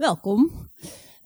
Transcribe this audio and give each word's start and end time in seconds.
welkom. 0.00 0.50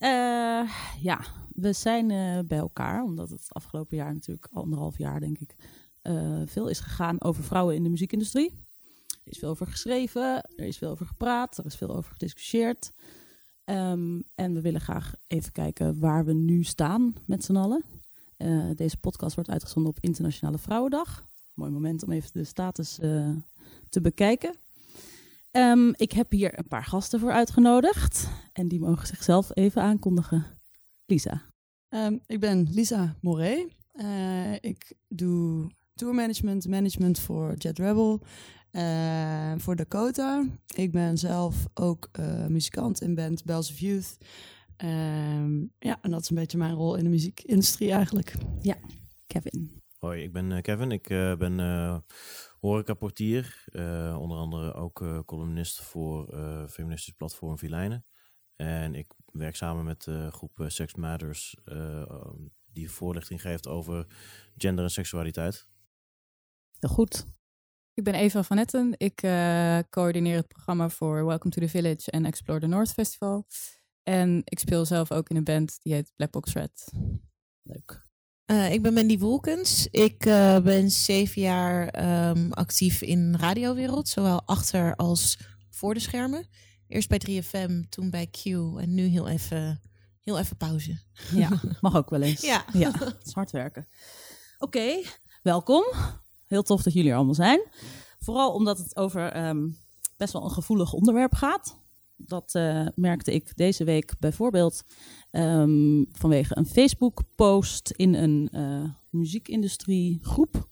Uh, 0.01 0.71
ja, 1.01 1.21
we 1.49 1.73
zijn 1.73 2.11
uh, 2.11 2.39
bij 2.47 2.59
elkaar, 2.59 3.03
omdat 3.03 3.31
het 3.31 3.47
afgelopen 3.49 3.97
jaar 3.97 4.13
natuurlijk, 4.13 4.49
anderhalf 4.53 4.99
jaar 4.99 5.21
denk 5.21 5.39
ik, 5.39 5.55
uh, 6.03 6.43
veel 6.47 6.69
is 6.69 6.81
gegaan 6.81 7.23
over 7.23 7.45
vrouwen 7.45 7.75
in 7.75 7.83
de 7.83 7.89
muziekindustrie. 7.89 8.51
Er 9.09 9.33
is 9.33 9.39
veel 9.39 9.49
over 9.49 9.67
geschreven, 9.67 10.43
er 10.57 10.67
is 10.67 10.79
veel 10.79 10.91
over 10.91 11.07
gepraat, 11.07 11.59
er 11.59 11.65
is 11.65 11.75
veel 11.75 11.97
over 11.97 12.13
gediscussieerd. 12.13 12.93
Um, 13.67 14.25
en 14.35 14.55
we 14.55 14.61
willen 14.61 14.81
graag 14.81 15.15
even 15.27 15.53
kijken 15.53 15.99
waar 16.01 16.25
we 16.25 16.33
nu 16.33 16.65
staan 16.65 17.15
met 17.27 17.45
z'n 17.45 17.57
allen. 17.57 17.85
deze 18.77 18.97
podcast 18.97 19.35
wordt 19.35 19.51
uitgezonden 19.51 19.93
op 19.93 19.99
Internationale 20.01 20.59
Vrouwendag. 20.59 21.25
Mooi 21.55 21.71
moment 21.71 22.03
om 22.03 22.13
even 22.13 22.31
de 22.33 22.45
status 22.45 22.95
te 23.89 24.01
bekijken. 24.01 24.55
Um, 25.57 25.93
ik 25.97 26.13
heb 26.13 26.31
hier 26.31 26.59
een 26.59 26.69
paar 26.69 26.85
gasten 26.85 27.21
voor 27.21 27.33
uitgenodigd. 27.33 28.29
En 28.53 28.69
die 28.69 28.81
mogen 28.81 29.07
zichzelf 29.07 29.51
even 29.53 29.83
aankondigen. 29.83 30.47
Lisa. 31.07 31.43
Um, 31.89 32.21
ik 32.27 32.41
ben 32.41 32.69
Lisa 32.71 33.17
Moret. 33.21 33.67
Uh, 33.95 34.53
ik 34.53 34.93
doe 35.09 35.71
tourmanagement, 35.95 36.69
management 36.69 37.19
voor 37.19 37.55
Jet 37.55 37.79
Rebel. 37.79 38.21
Uh, 38.73 39.53
voor 39.57 39.77
Dakota. 39.77 40.45
Ik 40.75 40.93
ben 40.93 41.19
zelf 41.19 41.67
ook 41.75 42.09
uh, 42.21 42.47
muzikant 42.47 43.01
in 43.01 43.15
band 43.15 43.45
Bells 43.45 43.71
of 43.71 43.79
Youth. 43.79 44.17
Um, 44.85 45.73
ja, 45.79 45.99
en 46.03 46.11
dat 46.11 46.21
is 46.21 46.31
een 46.31 46.37
beetje 46.37 46.59
mijn 46.59 46.75
rol 46.75 46.95
in 46.97 47.05
de 47.05 47.11
muziekindustrie 47.11 47.93
eigenlijk. 47.93 48.35
Ja, 48.61 48.77
Kevin. 49.27 49.83
Hoi, 49.99 50.23
ik 50.23 50.33
ben 50.33 50.63
Kevin. 50.63 50.91
Ik 50.91 51.09
ben 51.39 51.59
horecaportier. 52.69 53.65
Uh, 53.73 54.17
onder 54.21 54.39
andere 54.39 54.73
ook 54.73 55.01
uh, 55.01 55.19
columnist 55.25 55.81
voor 55.81 56.35
uh, 56.35 56.67
feministisch 56.67 57.15
platform 57.15 57.59
Vilijnen. 57.59 58.07
En 58.57 58.95
ik 58.95 59.13
werk 59.33 59.57
samen 59.57 59.85
met 59.85 60.03
de 60.03 60.31
groep 60.31 60.65
Sex 60.67 60.95
Matters, 60.95 61.57
die 62.73 62.91
voorlichting 62.91 63.41
geeft 63.41 63.69
over 63.69 64.07
gender 64.57 64.85
en 64.85 64.91
seksualiteit. 64.91 65.69
Heel 66.79 66.91
goed. 66.91 67.27
Ik 67.95 68.05
ben 68.05 68.15
Eva 68.15 68.43
van 68.43 68.57
Netten. 68.57 68.95
Ik 68.97 69.17
coördineer 69.91 70.37
het 70.37 70.49
programma 70.49 70.89
voor 70.89 71.25
Welcome 71.25 71.55
to 71.55 71.61
the 71.61 71.69
Village 71.69 72.11
en 72.11 72.25
Explore 72.25 72.61
the 72.61 72.67
North 72.67 72.93
Festival. 72.93 73.47
En 74.03 74.43
ik 74.45 74.59
speel 74.59 74.85
zelf 74.85 75.13
ook 75.13 75.29
in 75.29 75.37
een 75.37 75.45
band 75.45 75.83
die 75.83 75.93
heet 75.93 76.13
Black 76.17 76.31
Box 76.31 76.53
Red. 76.53 76.93
Leuk. 77.63 78.07
Uh, 78.47 78.73
ik 78.73 78.83
ben 78.83 78.95
Mandy 78.95 79.19
Wolkens. 79.19 79.89
Ik 79.91 80.27
uh, 80.27 80.59
ben 80.59 80.91
zeven 80.91 81.43
jaar 81.43 82.05
um, 82.31 82.53
actief 82.53 83.03
in 83.03 83.33
de 83.33 83.39
radiowereld, 83.39 84.09
zowel 84.09 84.43
achter 84.45 84.97
als 84.97 85.39
voor 85.71 85.95
de 85.95 86.01
schermen. 86.01 86.47
Eerst 86.89 87.09
bij 87.09 87.21
3FM, 87.29 87.89
toen 87.89 88.11
bij 88.11 88.27
Q 88.27 88.45
en 88.45 88.95
nu 88.95 89.03
heel 89.03 89.29
even, 89.29 89.81
heel 90.21 90.39
even 90.39 90.57
pauze. 90.57 90.99
Ja, 91.31 91.49
mag 91.81 91.97
ook 91.97 92.11
wel 92.11 92.23
eens. 92.23 92.41
Ja. 92.41 92.65
ja 92.73 92.91
het 92.99 93.27
is 93.27 93.33
hard 93.33 93.51
werken. 93.51 93.89
Oké, 94.59 94.79
okay, 94.79 95.05
welkom. 95.43 95.85
Heel 96.47 96.63
tof 96.63 96.83
dat 96.83 96.93
jullie 96.93 97.11
er 97.11 97.17
allemaal 97.17 97.35
zijn. 97.35 97.69
Vooral 98.19 98.53
omdat 98.53 98.79
het 98.79 98.97
over 98.97 99.47
um, 99.47 99.79
best 100.17 100.33
wel 100.33 100.45
een 100.45 100.51
gevoelig 100.51 100.93
onderwerp 100.93 101.35
gaat. 101.35 101.77
Dat 102.17 102.55
uh, 102.55 102.87
merkte 102.95 103.33
ik 103.33 103.57
deze 103.57 103.85
week 103.85 104.15
bijvoorbeeld 104.19 104.83
um, 105.31 106.07
vanwege 106.13 106.57
een 106.57 106.67
Facebook-post 106.67 107.91
in 107.91 108.15
een 108.15 108.49
uh, 108.53 108.91
muziekindustriegroep. 109.11 110.69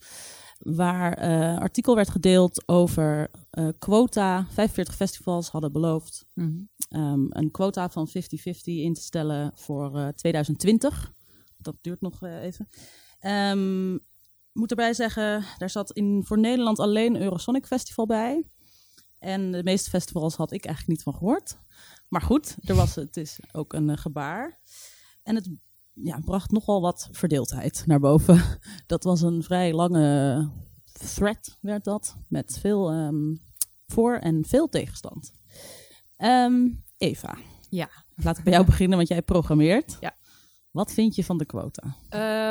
Waar 0.59 1.23
een 1.23 1.55
uh, 1.55 1.59
artikel 1.59 1.95
werd 1.95 2.11
gedeeld 2.11 2.69
over 2.69 3.31
quota. 3.79 4.47
45 4.51 4.95
festivals 4.95 5.51
hadden 5.51 5.73
beloofd 5.73 6.27
mm 6.35 6.69
-hmm. 6.89 7.01
um, 7.03 7.27
een 7.31 7.51
quota 7.51 7.91
van 7.91 8.09
50-50 8.09 8.13
in 8.63 8.95
te 8.95 9.01
stellen 9.01 9.53
voor 9.55 10.13
2020. 10.17 11.13
Dat 11.57 11.77
duurt 11.81 12.01
nog 12.01 12.23
even. 12.23 12.69
Um, 13.21 14.01
moet 14.53 14.71
erbij 14.71 14.95
zeggen, 14.95 15.45
daar 15.59 15.71
zat 15.71 15.93
in, 15.93 16.23
voor 16.25 16.39
Nederland 16.39 16.79
alleen 16.79 17.23
Eurosonic 17.23 17.67
Festival 17.67 18.07
bij. 18.07 18.45
En 19.23 19.51
de 19.51 19.63
meeste 19.63 19.91
festivals 19.91 20.37
had 20.37 20.53
ik 20.53 20.65
eigenlijk 20.65 20.97
niet 20.97 21.03
van 21.03 21.15
gehoord. 21.15 21.57
Maar 22.09 22.23
goed, 22.23 22.57
er 22.61 22.75
was, 22.75 22.95
het 22.95 23.17
is 23.17 23.39
ook 23.53 23.73
een 23.73 23.89
uh, 23.89 23.97
gebaar. 23.97 24.59
En 25.23 25.35
het 25.35 25.51
ja, 25.93 26.21
bracht 26.25 26.51
nogal 26.51 26.81
wat 26.81 27.09
verdeeldheid 27.13 27.83
naar 27.87 28.01
boven. 28.01 28.43
Dat 28.87 29.05
was 29.05 29.21
een 29.21 29.43
vrij 29.43 29.73
lange 29.73 30.51
thread, 30.93 31.59
werd 31.61 31.85
dat. 31.85 32.17
Met 32.29 32.59
veel 32.61 32.93
um, 32.95 33.41
voor- 33.87 34.17
en 34.17 34.45
veel 34.45 34.69
tegenstand. 34.69 35.33
Um, 36.19 36.85
Eva. 36.97 37.37
Ja. 37.69 37.91
Laat 38.15 38.39
ik 38.39 38.45
bij 38.45 38.53
jou 38.53 38.67
beginnen, 38.73 38.97
want 38.97 39.09
jij 39.09 39.23
programmeert. 39.23 39.97
Ja. 40.01 40.17
Wat 40.73 40.93
vind 40.93 41.15
je 41.15 41.25
van 41.25 41.39
de 41.39 41.47
quota? 41.47 41.97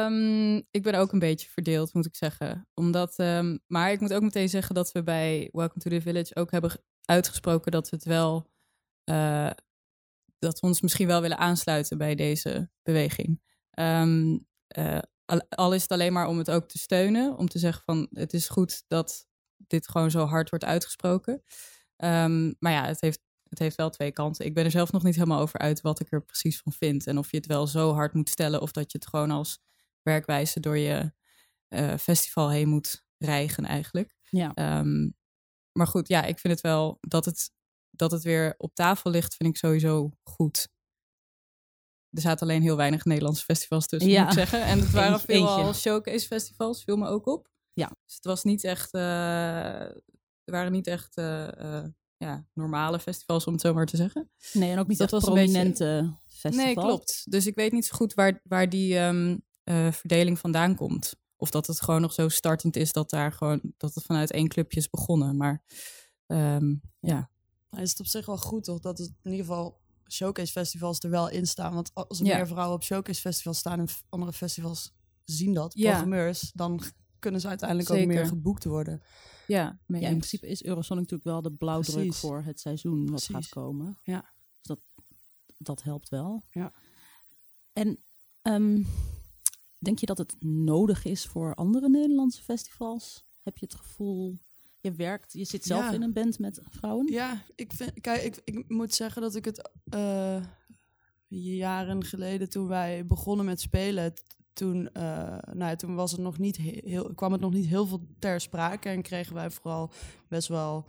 Um, 0.05 0.55
ik 0.71 0.83
ben 0.83 0.95
ook 0.95 1.11
een 1.11 1.19
beetje 1.19 1.49
verdeeld, 1.49 1.93
moet 1.93 2.05
ik 2.05 2.15
zeggen. 2.15 2.67
Omdat, 2.73 3.19
um, 3.19 3.59
maar 3.67 3.91
ik 3.91 3.99
moet 3.99 4.13
ook 4.13 4.21
meteen 4.21 4.49
zeggen 4.49 4.75
dat 4.75 4.91
we 4.91 5.03
bij 5.03 5.49
Welcome 5.51 5.79
to 5.79 5.89
the 5.89 6.01
Village 6.01 6.35
ook 6.35 6.51
hebben 6.51 6.71
uitgesproken 7.05 7.71
dat 7.71 7.89
we 7.89 7.95
het 7.95 8.05
wel. 8.05 8.49
Uh, 9.05 9.49
dat 10.39 10.59
we 10.59 10.67
ons 10.67 10.81
misschien 10.81 11.07
wel 11.07 11.21
willen 11.21 11.37
aansluiten 11.37 11.97
bij 11.97 12.15
deze 12.15 12.69
beweging. 12.83 13.41
Um, 13.79 14.47
uh, 14.77 14.99
al, 15.25 15.41
al 15.49 15.73
is 15.73 15.81
het 15.81 15.91
alleen 15.91 16.13
maar 16.13 16.27
om 16.27 16.37
het 16.37 16.51
ook 16.51 16.67
te 16.67 16.77
steunen. 16.77 17.37
Om 17.37 17.47
te 17.47 17.59
zeggen 17.59 17.83
van 17.83 18.07
het 18.11 18.33
is 18.33 18.49
goed 18.49 18.83
dat 18.87 19.27
dit 19.57 19.89
gewoon 19.89 20.11
zo 20.11 20.25
hard 20.25 20.49
wordt 20.49 20.65
uitgesproken. 20.65 21.43
maar 22.59 22.71
ja, 22.71 22.85
het 22.85 23.01
heeft 23.01 23.19
het 23.51 23.59
heeft 23.59 23.75
wel 23.75 23.89
twee 23.89 24.12
kanten. 24.12 24.45
Ik 24.45 24.53
ben 24.53 24.66
er 24.66 24.72
zelf 24.72 24.91
nog 24.91 25.03
niet 25.03 25.16
helemaal 25.16 25.39
over 25.39 25.59
uit 25.59 25.81
wat 25.81 26.00
ik 26.00 26.12
er 26.12 26.23
precies 26.23 26.59
van 26.59 26.72
vind. 26.72 27.07
En 27.07 27.17
of 27.17 27.31
je 27.31 27.38
het 27.38 27.45
wel 27.45 27.67
zo 27.67 27.94
hard 27.94 28.13
moet 28.13 28.29
stellen 28.29 28.62
of 28.62 28.72
dat 28.72 28.91
je 28.91 28.97
het 28.97 29.07
gewoon 29.07 29.31
als 29.31 29.59
werkwijze 30.01 30.59
door 30.59 30.78
je 30.78 31.13
uh, 31.69 31.97
festival 31.97 32.50
heen 32.50 32.69
moet 32.69 33.03
rijgen 33.17 33.66
eigenlijk. 33.66 34.16
Ja. 34.29 34.79
Um, 34.79 35.16
maar 35.72 35.88
goed, 35.88 36.07
ja, 36.07 36.23
ik 36.23 36.40
vind 36.40 36.53
het 36.53 36.61
wel 36.61 36.97
dat 37.01 37.25
het, 37.25 37.51
dat 37.90 38.11
het 38.11 38.23
weer 38.23 38.56
op 38.57 38.75
tafel 38.75 39.11
ligt, 39.11 39.35
vind 39.35 39.50
ik 39.50 39.57
sowieso 39.57 40.11
goed. 40.23 40.69
Er 42.09 42.22
zaten 42.22 42.47
alleen 42.47 42.61
heel 42.61 42.75
weinig 42.75 43.06
Nederlandse 43.06 43.44
festivals 43.44 43.88
tussen, 43.88 44.11
ja. 44.11 44.22
moet 44.22 44.31
ik 44.31 44.38
zeggen. 44.38 44.63
En 44.63 44.79
het 44.79 44.91
waren 45.01 45.19
veel 45.19 45.73
showcase 45.73 46.28
festivals, 46.28 46.84
viel 46.84 46.97
me 46.97 47.07
ook 47.07 47.25
op. 47.25 47.50
Ja. 47.73 47.88
Dus 48.06 48.16
het 48.16 48.25
was 48.25 48.44
niet 48.44 48.63
echt, 48.63 48.94
uh, 48.94 49.01
er 49.01 50.51
waren 50.51 50.72
niet 50.72 50.88
echt 50.88 51.17
uh, 51.17 51.84
ja, 52.21 52.45
normale 52.53 52.99
festivals, 52.99 53.45
om 53.45 53.53
het 53.53 53.61
zo 53.61 53.73
maar 53.73 53.85
te 53.85 53.97
zeggen. 53.97 54.29
Nee, 54.53 54.71
en 54.71 54.79
ook 54.79 54.87
niet 54.87 54.97
Dat 54.97 55.13
echt 55.13 55.23
was 55.23 55.29
een 55.29 55.33
beetje- 55.41 55.51
prominente 55.51 56.13
festivals. 56.27 56.55
Nee, 56.65 56.73
klopt. 56.75 57.23
Dus 57.31 57.45
ik 57.47 57.55
weet 57.55 57.71
niet 57.71 57.85
zo 57.85 57.95
goed 57.95 58.13
waar, 58.13 58.41
waar 58.43 58.69
die 58.69 58.97
ehm, 58.97 59.37
eh, 59.63 59.91
verdeling 59.91 60.39
vandaan 60.39 60.75
komt. 60.75 61.13
Of 61.35 61.49
dat 61.49 61.67
het 61.67 61.81
gewoon 61.81 62.01
nog 62.01 62.13
zo 62.13 62.29
startend 62.29 62.75
is 62.75 62.93
dat 62.93 63.09
daar 63.09 63.31
gewoon 63.31 63.61
dat 63.77 63.95
het 63.95 64.03
vanuit 64.03 64.31
één 64.31 64.47
clubje 64.47 64.79
is 64.79 64.89
begonnen. 64.89 65.37
Maar 65.37 65.63
ehm, 66.27 66.73
ja. 66.99 67.29
Maar 67.69 67.81
is 67.81 67.89
het 67.89 67.99
op 67.99 68.05
zich 68.05 68.25
wel 68.25 68.37
goed 68.37 68.63
toch 68.63 68.79
dat 68.79 68.97
het 68.97 69.07
in 69.23 69.31
ieder 69.31 69.45
geval 69.45 69.79
showcase 70.11 70.51
festivals 70.51 70.99
er 70.99 71.09
wel 71.09 71.29
in 71.29 71.45
staan. 71.45 71.73
Want 71.73 71.91
als 71.93 72.19
er 72.19 72.25
Ja. 72.25 72.35
meer 72.37 72.47
vrouwen 72.47 72.75
op 72.75 72.83
showcase 72.83 73.21
festivals 73.21 73.57
staan 73.57 73.79
en 73.79 73.87
andere 74.09 74.33
festivals 74.33 74.93
zien 75.23 75.53
dat, 75.53 75.73
Ja. 75.75 75.89
programmeurs, 75.89 76.51
dan 76.53 76.81
kunnen 77.19 77.41
ze 77.41 77.47
uiteindelijk 77.47 77.89
ook 77.89 78.05
meer 78.05 78.25
geboekt 78.25 78.63
worden. 78.63 79.01
Ja, 79.51 79.79
Ja, 79.88 79.95
in 80.07 80.17
principe 80.17 80.47
is 80.47 80.63
Eurosonic 80.63 81.01
natuurlijk 81.01 81.29
wel 81.29 81.41
de 81.41 81.51
blauwdruk 81.57 81.95
Precies. 81.95 82.19
voor 82.19 82.44
het 82.44 82.59
seizoen 82.59 83.09
wat 83.12 83.23
gaat 83.23 83.50
komen. 83.50 83.97
Ja. 84.03 84.22
Dus 84.57 84.67
dat, 84.67 84.81
dat 85.57 85.84
helpt 85.84 86.09
wel. 86.09 86.44
Ja. 86.51 86.73
En 87.73 87.97
ehm, 88.41 88.81
denk 89.79 90.00
je 90.00 90.06
dat 90.06 90.17
het 90.17 90.35
nodig 90.44 91.06
is 91.06 91.25
voor 91.25 91.56
andere 91.56 91.90
Nederlandse 91.90 92.44
festivals? 92.44 93.23
Heb 93.44 93.57
je 93.57 93.66
het 93.66 93.75
gevoel, 93.75 94.40
je 94.79 94.91
werkt, 94.91 95.34
je 95.34 95.45
zit 95.45 95.63
zelf 95.63 95.81
Ja. 95.84 95.91
in 95.91 96.01
een 96.01 96.13
band 96.13 96.40
met 96.40 96.59
vrouwen? 96.69 97.11
Ja, 97.11 97.44
ik, 97.56 97.73
vind, 97.73 98.02
kijk, 98.02 98.23
ik, 98.23 98.41
ik 98.43 98.70
moet 98.70 98.93
zeggen 98.93 99.22
dat 99.22 99.35
ik 99.35 99.46
het 99.46 99.70
eh, 99.84 100.46
jaren 101.28 102.03
geleden 102.03 102.49
toen 102.49 102.67
wij 102.67 103.05
begonnen 103.05 103.46
met 103.46 103.61
spelen, 103.61 104.14
toen, 104.53 104.93
eh, 104.93 105.03
nou, 105.53 105.69
ja, 105.69 105.75
toen 105.75 105.95
was 105.95 106.11
het 106.11 106.21
nog 106.21 106.37
niet 106.37 106.57
he- 106.57 106.81
heel, 106.83 107.13
kwam 107.15 107.31
het 107.31 107.41
nog 107.41 107.53
niet 107.53 107.65
heel 107.65 107.85
veel 107.85 108.01
ter 108.19 108.41
sprake 108.41 108.89
en 108.89 109.01
kregen 109.01 109.33
wij 109.35 109.51
vooral 109.51 109.91
best 110.27 110.47
wel 110.47 110.85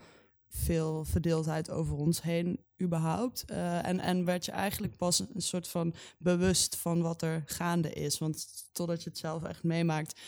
veel 0.49 1.05
verdeeldheid 1.05 1.71
over 1.71 1.97
ons 1.97 2.23
heen 2.23 2.61
überhaupt. 2.83 3.45
Eh, 3.45 3.87
en, 3.87 4.01
en 4.01 4.25
werd 4.25 4.45
je 4.45 4.53
eigenlijk 4.53 4.97
pas 4.97 5.19
een 5.19 5.43
soort 5.43 5.69
van 5.69 5.95
bewust 6.19 6.77
van 6.77 7.03
wat 7.03 7.23
er 7.23 7.43
gaande 7.47 7.93
is. 7.93 8.19
Want 8.19 8.47
totdat 8.73 9.03
je 9.03 9.09
het 9.09 9.19
zelf 9.19 9.43
echt 9.43 9.63
meemaakt, 9.63 10.21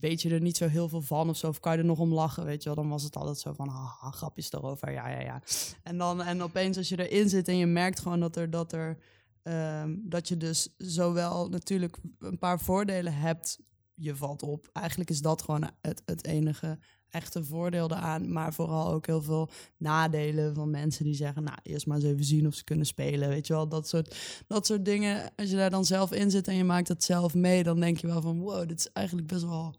weet 0.00 0.22
je 0.22 0.30
er 0.30 0.40
niet 0.40 0.56
zo 0.56 0.68
heel 0.68 0.88
veel 0.88 1.00
van 1.00 1.28
of 1.28 1.36
zo. 1.36 1.48
Of 1.48 1.60
kan 1.60 1.72
je 1.72 1.78
er 1.78 1.84
nog 1.84 1.98
om 1.98 2.12
lachen, 2.12 2.44
weet 2.44 2.62
je 2.62 2.68
wel. 2.68 2.78
Dan 2.82 2.88
was 2.88 3.02
het 3.02 3.16
altijd 3.16 3.38
zo 3.38 3.52
van, 3.52 3.68
haha, 3.68 4.10
grapjes 4.10 4.52
erover, 4.52 4.92
ja, 4.92 5.08
ja, 5.08 5.20
ja. 5.20 5.42
En 5.82 5.98
dan, 5.98 6.22
en 6.22 6.42
opeens 6.42 6.76
als 6.76 6.88
je 6.88 7.08
erin 7.08 7.28
zit 7.28 7.48
en 7.48 7.56
je 7.56 7.66
merkt 7.66 8.00
gewoon 8.00 8.20
dat 8.20 8.36
er, 8.36 8.50
dat 8.50 8.72
er, 8.72 8.98
ehm, 9.42 9.96
dat 10.02 10.28
je 10.28 10.36
dus 10.36 10.74
zowel 10.76 11.48
natuurlijk 11.48 11.96
een 12.18 12.38
paar 12.38 12.60
voordelen 12.60 13.14
hebt, 13.14 13.58
je 13.94 14.16
valt 14.16 14.42
op. 14.42 14.68
Eigenlijk 14.72 15.10
is 15.10 15.20
dat 15.20 15.42
gewoon 15.42 15.70
het, 15.80 16.02
het 16.04 16.24
enige. 16.26 16.78
echte 17.08 17.44
voordelen 17.44 17.96
aan, 17.98 18.32
maar 18.32 18.54
vooral 18.54 18.92
ook 18.92 19.06
heel 19.06 19.22
veel 19.22 19.50
nadelen 19.76 20.54
van 20.54 20.70
mensen 20.70 21.04
die 21.04 21.14
zeggen, 21.14 21.42
nou, 21.42 21.58
eerst 21.62 21.86
maar 21.86 21.96
eens 21.96 22.06
even 22.06 22.24
zien 22.24 22.46
of 22.46 22.54
ze 22.54 22.64
kunnen 22.64 22.86
spelen, 22.86 23.28
weet 23.28 23.46
je 23.46 23.52
wel, 23.52 23.68
dat 23.68 23.88
soort, 23.88 24.16
dat 24.46 24.66
soort 24.66 24.84
dingen. 24.84 25.32
Als 25.36 25.50
je 25.50 25.56
daar 25.56 25.70
dan 25.70 25.84
zelf 25.84 26.12
in 26.12 26.30
zit 26.30 26.48
en 26.48 26.54
je 26.54 26.64
maakt 26.64 26.88
het 26.88 27.04
zelf 27.04 27.34
mee, 27.34 27.62
dan 27.62 27.80
denk 27.80 27.98
je 27.98 28.06
wel 28.06 28.20
van, 28.20 28.40
wow, 28.40 28.68
dit 28.68 28.78
is 28.78 28.90
eigenlijk 28.92 29.26
best 29.26 29.42
wel 29.44 29.74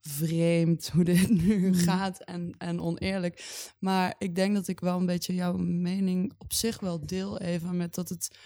vreemd 0.00 0.88
hoe 0.88 1.04
dit 1.04 1.28
nu 1.42 1.68
Mhm. 1.70 1.74
gaat 1.78 2.18
en, 2.24 2.54
en 2.58 2.80
oneerlijk. 2.80 3.44
Maar 3.78 4.14
ik 4.18 4.34
denk 4.34 4.54
dat 4.54 4.68
ik 4.68 4.80
wel 4.80 4.98
een 4.98 5.06
beetje 5.06 5.34
jouw 5.34 5.56
mening 5.56 6.32
op 6.38 6.52
zich 6.52 6.80
wel 6.80 7.06
deel 7.06 7.38
even 7.38 7.76
met 7.76 7.94
dat 7.94 8.08
het 8.08 8.36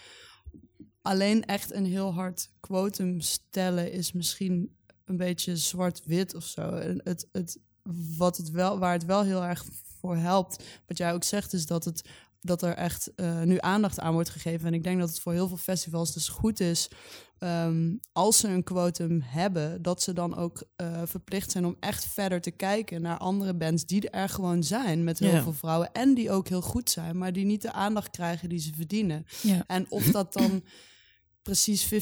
alleen 1.07 1.45
echt 1.45 1.73
een 1.73 1.85
heel 1.85 2.13
hard 2.13 2.49
quotum 2.59 3.21
stellen 3.21 3.91
is 3.91 4.11
misschien 4.11 4.75
een 5.05 5.17
beetje 5.17 5.57
zwart-wit 5.57 6.35
of 6.35 6.43
zo. 6.43 6.61
En 6.61 7.01
het, 7.03 7.27
het, 7.31 7.59
wat 8.17 8.37
het 8.37 8.51
wel, 8.51 8.79
waar 8.79 8.93
het 8.93 9.05
wel 9.05 9.23
heel 9.23 9.43
erg 9.43 9.65
voor 9.99 10.15
helpt, 10.15 10.63
wat 10.87 10.97
jij 10.97 11.13
ook 11.13 11.23
zegt, 11.23 11.53
is 11.53 11.65
dat, 11.65 11.85
het, 11.85 12.09
dat 12.41 12.61
er 12.61 12.73
echt 12.73 13.15
eh, 13.15 13.41
nu 13.41 13.57
aandacht 13.59 13.99
aan 13.99 14.13
wordt 14.13 14.29
gegeven. 14.29 14.67
En 14.67 14.73
ik 14.73 14.83
denk 14.83 14.99
dat 14.99 15.09
het 15.09 15.19
voor 15.19 15.33
heel 15.33 15.47
veel 15.47 15.57
festivals 15.57 16.13
dus 16.13 16.27
goed 16.27 16.59
is 16.59 16.87
ehm, 17.39 17.95
als 18.11 18.37
ze 18.37 18.47
een 18.47 18.63
quotum 18.63 19.21
hebben, 19.25 19.81
dat 19.81 20.01
ze 20.01 20.13
dan 20.13 20.35
ook 20.35 20.63
eh, 20.75 21.01
verplicht 21.05 21.51
zijn 21.51 21.65
om 21.65 21.75
echt 21.79 22.05
verder 22.05 22.41
te 22.41 22.51
kijken 22.51 23.01
naar 23.01 23.17
andere 23.17 23.53
bands 23.53 23.85
die 23.85 24.09
er 24.09 24.29
gewoon 24.29 24.63
zijn 24.63 25.03
met 25.03 25.19
heel 25.19 25.41
veel 25.41 25.53
vrouwen 25.53 25.91
en 25.91 26.13
die 26.13 26.31
ook 26.31 26.47
heel 26.47 26.61
goed 26.61 26.89
zijn, 26.89 27.17
maar 27.17 27.33
die 27.33 27.45
niet 27.45 27.61
de 27.61 27.71
aandacht 27.71 28.09
krijgen 28.09 28.49
die 28.49 28.59
ze 28.59 28.73
verdienen. 28.73 29.25
En 29.67 29.85
of 29.89 30.03
dat 30.03 30.33
dan 30.33 30.63
precies 31.47 31.93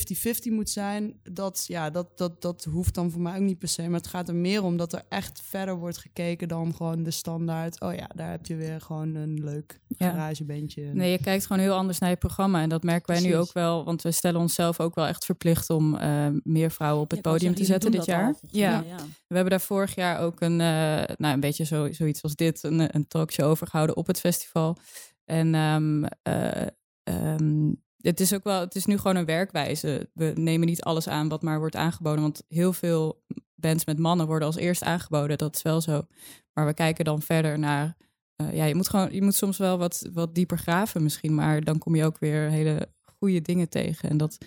50-50 0.49 0.51
moet 0.51 0.69
zijn, 0.69 1.19
dat, 1.23 1.63
ja, 1.67 1.89
dat, 1.89 2.17
dat, 2.17 2.41
dat 2.41 2.63
hoeft 2.63 2.93
dan 2.93 3.11
voor 3.11 3.21
mij 3.21 3.35
ook 3.35 3.41
niet 3.41 3.59
per 3.59 3.67
se. 3.67 3.81
Maar 3.81 3.99
het 3.99 4.07
gaat 4.07 4.27
er 4.27 4.35
meer 4.35 4.63
om 4.63 4.77
dat 4.77 4.93
er 4.93 5.01
echt 5.09 5.41
verder 5.43 5.75
wordt 5.75 5.97
gekeken 5.97 6.47
dan 6.47 6.75
gewoon 6.75 7.03
de 7.03 7.11
standaard. 7.11 7.81
Oh 7.81 7.93
ja, 7.93 8.09
daar 8.15 8.31
heb 8.31 8.45
je 8.45 8.55
weer 8.55 8.81
gewoon 8.81 9.15
een 9.15 9.43
leuk 9.43 9.79
Ja. 9.87 10.09
garagebandje. 10.09 10.83
Nee, 10.93 11.11
je 11.11 11.21
kijkt 11.21 11.45
gewoon 11.45 11.61
heel 11.61 11.73
anders 11.73 11.99
naar 11.99 12.09
je 12.09 12.15
programma. 12.15 12.61
En 12.61 12.69
dat 12.69 12.83
merken 12.83 13.13
wij 13.13 13.23
nu 13.23 13.35
ook 13.35 13.53
wel. 13.53 13.83
Want 13.83 14.01
we 14.01 14.11
stellen 14.11 14.39
onszelf 14.41 14.79
ook 14.79 14.95
wel 14.95 15.05
echt 15.05 15.25
verplicht 15.25 15.69
om 15.69 15.95
eh, 15.95 16.27
meer 16.43 16.71
vrouwen 16.71 17.03
op 17.03 17.09
het 17.11 17.25
Ja, 17.25 17.31
podium 17.31 17.55
te 17.55 17.65
zetten 17.65 17.91
dit 17.91 18.05
jaar. 18.05 18.35
ja. 18.41 18.83
ja. 18.87 18.97
We 19.27 19.35
hebben 19.35 19.49
daar 19.49 19.61
vorig 19.61 19.95
jaar 19.95 20.19
ook 20.19 20.41
een, 20.41 20.61
eh, 20.61 21.15
nou, 21.17 21.33
een 21.33 21.39
beetje 21.39 21.63
zo, 21.65 21.91
zoiets 21.91 22.23
als 22.23 22.35
dit, 22.35 22.63
een, 22.63 22.95
een 22.95 23.07
talkshow 23.07 23.49
over 23.49 23.67
gehouden 23.67 23.97
op 23.97 24.07
het 24.07 24.19
festival. 24.19 24.77
En 25.25 25.55
ehm, 25.55 26.03
eh, 26.21 26.67
ehm, 27.03 27.71
het 28.05 28.19
is 28.19 28.33
ook 28.33 28.43
wel, 28.43 28.59
het 28.59 28.75
is 28.75 28.85
nu 28.85 28.97
gewoon 28.97 29.15
een 29.15 29.25
werkwijze. 29.25 30.09
We 30.13 30.31
nemen 30.35 30.67
niet 30.67 30.81
alles 30.83 31.07
aan 31.07 31.27
wat 31.27 31.41
maar 31.41 31.59
wordt 31.59 31.75
aangeboden. 31.75 32.21
Want 32.21 32.43
heel 32.47 32.73
veel 32.73 33.23
bands 33.55 33.85
met 33.85 33.99
mannen 33.99 34.27
worden 34.27 34.47
als 34.47 34.57
eerst 34.57 34.83
aangeboden. 34.83 35.37
Dat 35.37 35.55
is 35.55 35.61
wel 35.61 35.81
zo. 35.81 36.05
Maar 36.53 36.65
we 36.65 36.73
kijken 36.73 37.05
dan 37.05 37.21
verder 37.21 37.59
naar. 37.59 37.97
eh, 38.35 38.55
ja, 38.55 38.65
je 38.65 38.75
moet 38.75 38.89
gewoon, 38.89 39.13
je 39.13 39.21
moet 39.21 39.35
soms 39.35 39.57
wel 39.57 39.77
wat, 39.77 40.09
wat 40.13 40.35
dieper 40.35 40.57
graven 40.57 41.03
misschien. 41.03 41.35
Maar 41.35 41.61
dan 41.61 41.77
kom 41.77 41.95
je 41.95 42.05
ook 42.05 42.19
weer 42.19 42.49
hele 42.49 42.89
goede 43.17 43.41
dingen 43.41 43.69
tegen. 43.69 44.09
En 44.09 44.17
dat, 44.17 44.37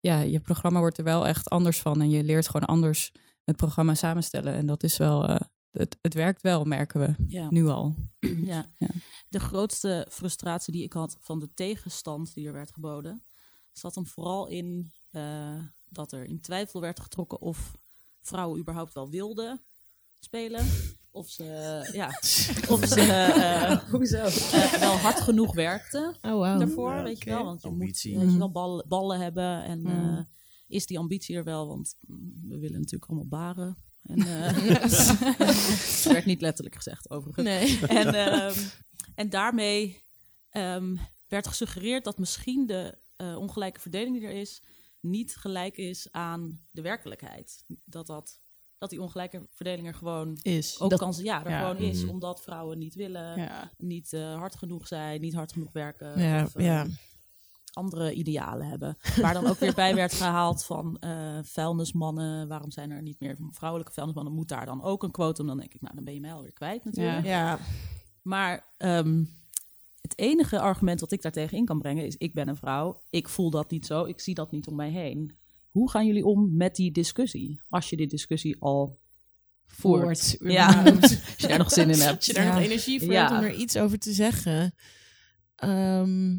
ja, 0.00 0.20
je 0.20 0.40
programma 0.40 0.78
wordt 0.78 0.98
er 0.98 1.04
wel 1.04 1.26
echt 1.26 1.50
anders 1.50 1.80
van. 1.80 2.00
En 2.00 2.10
je 2.10 2.24
leert 2.24 2.48
gewoon 2.48 2.66
anders 2.68 3.12
het 3.44 3.56
programma 3.56 3.94
samenstellen. 3.94 4.54
En 4.54 4.66
dat 4.66 4.82
is 4.82 4.96
wel, 4.96 5.28
eh, 5.28 5.40
het, 5.78 5.96
het 6.02 6.14
werkt 6.14 6.42
wel, 6.42 6.64
merken 6.64 7.00
we 7.00 7.14
Ja. 7.26 7.50
nu 7.50 7.66
al. 7.66 7.94
Ja. 8.44 8.72
Ja. 8.78 8.88
De 9.28 9.40
grootste 9.40 10.06
frustratie 10.10 10.72
die 10.72 10.82
ik 10.82 10.92
had 10.92 11.16
van 11.20 11.38
de 11.40 11.54
tegenstand 11.54 12.34
die 12.34 12.46
er 12.46 12.52
werd 12.52 12.72
geboden, 12.72 13.22
zat 13.72 13.94
hem 13.94 14.06
vooral 14.06 14.46
in 14.48 14.92
eh, 15.10 15.58
dat 15.88 16.12
er 16.12 16.24
in 16.24 16.40
twijfel 16.40 16.80
werd 16.80 17.00
getrokken 17.00 17.40
of 17.40 17.72
vrouwen 18.22 18.60
überhaupt 18.60 18.94
wel 18.94 19.10
wilden 19.10 19.60
spelen. 20.20 20.66
Of 21.10 21.28
ze, 21.28 21.44
ja, 21.92 22.06
of 22.74 22.84
ze 22.86 23.00
eh, 23.00 23.78
Hoezo? 23.92 24.16
eh, 24.24 24.72
wel 24.80 24.96
hard 24.96 25.20
genoeg 25.20 25.54
werkten 25.54 26.08
Oh, 26.22 26.30
wow. 26.32 26.58
daarvoor, 26.58 26.90
Ja, 26.94 27.02
weet 27.02 27.22
je 27.22 27.30
wel. 27.30 27.44
Want 27.44 27.62
je 27.62 27.68
Ambitie. 27.68 28.12
moet 28.12 28.22
weet 28.22 28.32
je 28.32 28.38
wel, 28.38 28.50
ballen, 28.50 28.88
ballen 28.88 29.20
hebben 29.20 29.62
en 29.64 29.80
Mm. 29.80 30.16
eh, 30.16 30.24
is 30.66 30.86
die 30.86 30.98
ambitie 30.98 31.36
er 31.36 31.44
wel? 31.44 31.68
Want 31.68 31.96
mm, 32.00 32.32
we 32.48 32.58
willen 32.58 32.78
natuurlijk 32.80 33.10
allemaal 33.10 33.28
baren. 33.28 33.76
En, 34.06 34.18
eh, 34.18 34.52
het 35.38 36.04
werd 36.12 36.24
niet 36.24 36.40
letterlijk 36.40 36.76
gezegd, 36.76 37.10
overigens. 37.10 37.46
Nee. 37.46 37.78
En, 37.86 38.14
ehm, 38.14 38.58
en 39.14 39.30
daarmee 39.30 40.00
ehm, 40.50 40.96
werd 41.28 41.46
gesuggereerd 41.46 42.04
dat 42.04 42.18
misschien 42.18 42.66
de 42.66 42.98
eh, 43.16 43.36
ongelijke 43.38 43.80
verdeling 43.80 44.18
die 44.18 44.26
er 44.28 44.34
is, 44.40 44.62
niet 45.00 45.36
gelijk 45.36 45.76
is 45.76 46.08
aan 46.10 46.60
de 46.70 46.82
werkelijkheid. 46.82 47.64
Dat, 47.84 48.06
dat, 48.06 48.38
dat 48.78 48.90
die 48.90 49.00
ongelijke 49.02 49.46
verdeling 49.50 49.86
er 49.86 49.94
gewoon 49.94 50.38
is. 50.42 50.80
ook 50.80 50.90
Dat- 50.90 50.98
kan 50.98 51.14
ja, 51.22 51.44
er 51.44 51.50
ja. 51.50 51.58
gewoon 51.58 51.88
is, 51.90 52.00
Mhm. 52.00 52.10
omdat 52.10 52.42
vrouwen 52.42 52.78
niet 52.78 52.94
willen, 52.94 53.38
Ja. 53.40 53.72
niet 53.76 54.12
eh, 54.12 54.34
hard 54.36 54.56
genoeg 54.56 54.86
zijn, 54.86 55.20
niet 55.20 55.34
hard 55.34 55.52
genoeg 55.52 55.72
werken. 55.72 56.20
Ja, 56.22 56.44
of, 56.44 56.62
ja. 56.62 56.86
Andere 57.76 58.12
idealen 58.12 58.66
hebben. 58.66 58.96
Waar 59.20 59.34
dan 59.34 59.46
ook 59.46 59.58
weer 59.58 59.74
bij 59.74 59.94
werd 59.94 60.12
gehaald 60.14 60.64
van 60.64 60.96
eh 61.00 61.38
vuilnismannen. 61.42 62.48
Waarom 62.48 62.70
zijn 62.70 62.90
er 62.90 63.02
niet 63.02 63.20
meer 63.20 63.36
vrouwelijke 63.50 63.92
vuilnismannen? 63.92 64.34
Moet 64.34 64.48
daar 64.48 64.66
dan 64.66 64.82
ook 64.82 65.02
een 65.02 65.10
quotum? 65.10 65.46
Dan 65.46 65.58
denk 65.58 65.74
ik, 65.74 65.80
nou, 65.80 65.94
dan 65.94 66.04
ben 66.04 66.14
je 66.14 66.20
mij 66.20 66.32
alweer 66.32 66.52
kwijt 66.52 66.84
natuurlijk. 66.84 67.24
Ja. 67.24 67.58
Maar 68.22 68.66
ehm, 68.76 69.24
het 70.00 70.18
enige 70.18 70.60
argument 70.60 71.00
wat 71.00 71.12
ik 71.12 71.22
daartegen 71.22 71.58
in 71.58 71.64
kan 71.64 71.78
brengen 71.78 72.06
is... 72.06 72.16
ik 72.16 72.34
ben 72.34 72.48
een 72.48 72.56
vrouw, 72.56 73.00
ik 73.10 73.28
voel 73.28 73.50
dat 73.50 73.70
niet 73.70 73.86
zo, 73.86 74.04
ik 74.04 74.20
zie 74.20 74.34
dat 74.34 74.50
niet 74.50 74.66
om 74.66 74.74
mij 74.76 74.90
heen. 74.90 75.36
Hoe 75.70 75.90
gaan 75.90 76.06
jullie 76.06 76.24
om 76.26 76.56
met 76.56 76.76
die 76.76 76.92
discussie? 76.92 77.60
Als 77.68 77.90
je 77.90 77.96
die 77.96 78.06
discussie 78.06 78.56
al 78.60 78.98
voert. 79.66 80.02
Voort. 80.02 80.36
Ja, 80.52 80.82
als 81.00 81.34
je 81.36 81.46
daar 81.48 81.58
nog 81.58 81.70
zin 81.70 81.90
in 81.90 81.98
hebt. 82.00 82.16
Als 82.16 82.26
je 82.26 82.32
daar 82.32 82.44
Ja. 82.44 82.52
nog 82.54 82.62
energie 82.62 83.00
voor 83.00 83.12
Ja. 83.12 83.20
hebt 83.28 83.38
om 83.40 83.44
er 83.44 83.54
iets 83.54 83.76
over 83.76 83.98
te 83.98 84.12
zeggen. 84.12 84.74
Ehm, 85.56 86.36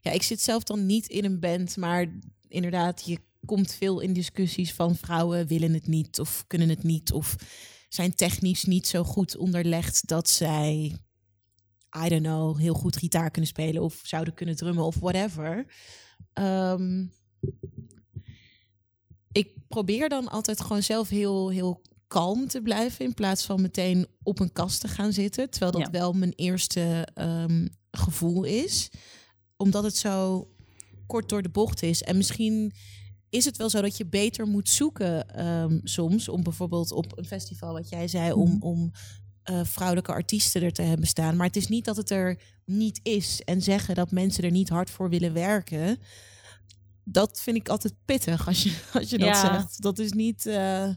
ja, 0.00 0.10
ik 0.10 0.22
zit 0.22 0.40
zelf 0.40 0.62
dan 0.62 0.86
niet 0.86 1.06
in 1.06 1.24
een 1.24 1.40
band, 1.40 1.76
maar 1.76 2.18
inderdaad, 2.48 3.02
je 3.06 3.18
komt 3.46 3.74
veel 3.74 4.00
in 4.00 4.12
discussies 4.12 4.72
van 4.72 4.96
vrouwen 4.96 5.46
willen 5.46 5.74
het 5.74 5.86
niet 5.86 6.20
of 6.20 6.44
kunnen 6.46 6.68
het 6.68 6.82
niet 6.82 7.12
of 7.12 7.36
zijn 7.88 8.14
technisch 8.14 8.64
niet 8.64 8.86
zo 8.86 9.04
goed 9.04 9.36
onderlegd 9.36 10.06
dat 10.08 10.28
zij, 10.28 10.96
I 12.04 12.08
don't 12.08 12.22
know, 12.22 12.58
heel 12.58 12.74
goed 12.74 12.96
gitaar 12.96 13.30
kunnen 13.30 13.50
spelen 13.50 13.82
of 13.82 14.00
zouden 14.02 14.34
kunnen 14.34 14.56
drummen 14.56 14.84
of 14.84 14.98
whatever. 14.98 15.66
Ehm, 16.32 17.04
ik 19.32 19.52
probeer 19.68 20.08
dan 20.08 20.28
altijd 20.28 20.60
gewoon 20.60 20.82
zelf 20.82 21.08
heel, 21.08 21.48
heel 21.48 21.82
kalm 22.08 22.48
te 22.48 22.60
blijven 22.62 23.04
in 23.04 23.14
plaats 23.14 23.44
van 23.44 23.60
meteen 23.60 24.06
op 24.22 24.40
een 24.40 24.52
kast 24.52 24.80
te 24.80 24.88
gaan 24.88 25.12
zitten. 25.12 25.50
Terwijl 25.50 25.72
dat 25.72 25.80
Ja. 25.80 25.90
wel 25.90 26.12
mijn 26.12 26.32
eerste 26.32 27.08
ehm, 27.14 27.66
gevoel 27.90 28.44
is. 28.44 28.90
Omdat 29.58 29.84
het 29.84 29.96
zo 29.96 30.48
kort 31.06 31.28
door 31.28 31.42
de 31.42 31.48
bocht 31.48 31.82
is. 31.82 32.02
En 32.02 32.16
misschien 32.16 32.72
is 33.30 33.44
het 33.44 33.56
wel 33.56 33.70
zo 33.70 33.80
dat 33.80 33.96
je 33.96 34.06
beter 34.06 34.46
moet 34.46 34.68
zoeken 34.68 35.34
ehm, 35.34 35.78
soms. 35.84 36.28
Om 36.28 36.42
bijvoorbeeld 36.42 36.92
op 36.92 37.18
een 37.18 37.24
festival, 37.26 37.72
wat 37.72 37.88
jij 37.88 38.08
zei, 38.08 38.32
om, 38.32 38.48
Mhm. 38.50 38.62
om 38.62 38.90
eh, 39.42 39.64
vrouwelijke 39.64 40.12
artiesten 40.12 40.62
er 40.62 40.72
te 40.72 40.82
hebben 40.82 41.06
staan. 41.06 41.36
Maar 41.36 41.46
het 41.46 41.56
is 41.56 41.68
niet 41.68 41.84
dat 41.84 41.96
het 41.96 42.10
er 42.10 42.40
niet 42.64 43.00
is. 43.02 43.42
En 43.44 43.62
zeggen 43.62 43.94
dat 43.94 44.10
mensen 44.10 44.44
er 44.44 44.50
niet 44.50 44.68
hard 44.68 44.90
voor 44.90 45.08
willen 45.08 45.32
werken. 45.32 45.98
Dat 47.04 47.40
vind 47.40 47.56
ik 47.56 47.68
altijd 47.68 47.94
pittig 48.04 48.46
als 48.46 48.62
je, 48.62 48.78
als 48.98 49.10
je 49.10 49.18
dat 49.18 49.28
Ja. 49.28 49.52
zegt. 49.54 49.82
Dat 49.82 49.98
is 49.98 50.12
niet. 50.12 50.46
eh, 50.46 50.88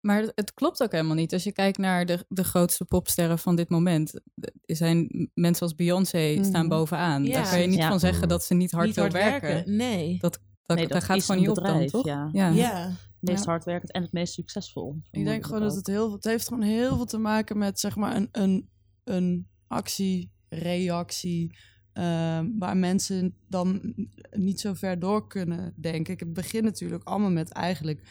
Maar 0.00 0.22
het- 0.34 0.54
klopt 0.54 0.82
ook 0.82 0.92
helemaal 0.92 1.14
niet. 1.14 1.32
Als 1.32 1.42
je 1.42 1.52
kijkt 1.52 1.78
naar 1.78 2.06
de, 2.06 2.24
de 2.28 2.44
grootste 2.44 2.84
popsterren 2.84 3.38
van 3.38 3.56
dit 3.56 3.68
moment. 3.68 4.20
Er 4.64 4.76
zijn 4.76 5.30
mensen 5.34 5.62
als 5.62 5.74
Beyoncé 5.74 6.38
staan 6.44 6.66
Mhm. 6.66 6.68
bovenaan. 6.68 7.24
Ja. 7.24 7.32
Daar 7.32 7.50
kan 7.50 7.60
je 7.60 7.66
niet 7.66 7.78
Ja. 7.78 7.88
van 7.88 8.00
zeggen 8.00 8.28
dat 8.28 8.44
ze 8.44 8.54
niet 8.54 8.70
hard 8.70 8.86
niet 8.86 8.96
hard 8.96 9.12
werken. 9.12 9.48
werken. 9.48 9.76
Nee. 9.76 10.18
Dat, 10.18 10.40
Nee, 10.66 10.78
dat, 10.78 10.88
dat 10.92 11.04
gaat 11.04 11.24
gewoon 11.24 11.40
niet 11.40 11.50
op 11.50 11.64
dan, 11.64 11.86
toch? 11.86 12.04
ja. 12.06 12.28
ja. 12.32 12.48
Ja. 12.48 12.86
Het 13.20 13.28
meest 13.30 13.44
hardwerkend 13.44 13.92
en 13.92 14.02
het 14.02 14.12
meest 14.12 14.32
succesvol. 14.34 15.02
Ik 15.10 15.24
denk 15.24 15.46
gewoon 15.46 15.60
dat 15.60 15.74
het 15.74 15.86
heel 15.86 16.04
veel... 16.06 16.14
Het 16.14 16.24
heeft 16.24 16.48
gewoon 16.48 16.62
heel 16.62 16.96
veel 16.96 17.04
te 17.04 17.18
maken 17.18 17.58
met, 17.58 17.80
zeg 17.80 17.96
maar, 17.96 18.16
een, 18.16 18.28
een, 18.32 18.68
een 19.04 19.48
actie, 19.66 20.32
reactie... 20.48 21.56
ehm, 21.92 22.48
waar 22.58 22.76
mensen 22.76 23.36
dan 23.48 23.94
niet 24.30 24.60
zo 24.60 24.74
ver 24.74 24.98
door 24.98 25.26
kunnen 25.26 25.74
denken. 25.76 26.14
Het 26.18 26.32
begint 26.32 26.64
natuurlijk 26.64 27.04
allemaal 27.04 27.30
met 27.30 27.52
eigenlijk... 27.52 28.02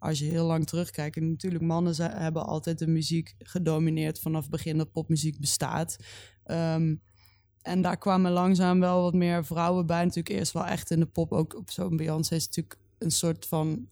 Als 0.00 0.18
je 0.18 0.24
heel 0.24 0.46
lang 0.46 0.66
terugkijkt... 0.66 1.16
En 1.16 1.30
natuurlijk, 1.30 1.64
mannen 1.64 1.94
ze- 1.94 2.02
hebben 2.02 2.46
altijd 2.46 2.78
de 2.78 2.86
muziek 2.86 3.34
gedomineerd... 3.38 4.18
vanaf 4.20 4.42
het 4.42 4.50
begin 4.50 4.78
dat 4.78 4.92
popmuziek 4.92 5.40
bestaat. 5.40 5.96
Ehm, 6.44 6.94
en 7.62 7.82
daar 7.82 7.96
kwamen 7.98 8.30
langzaam 8.32 8.80
wel 8.80 9.02
wat 9.02 9.14
meer 9.14 9.44
vrouwen 9.44 9.86
bij. 9.86 10.02
Natuurlijk 10.04 10.28
eerst 10.28 10.52
wel 10.52 10.66
echt 10.66 10.90
in 10.90 11.00
de 11.00 11.06
pop. 11.06 11.32
Ook 11.32 11.56
op 11.56 11.70
zo'n 11.70 11.96
Beyoncé 11.96 12.34
is 12.34 12.46
natuurlijk 12.46 12.78
een 12.98 13.10
soort 13.10 13.46
van... 13.46 13.88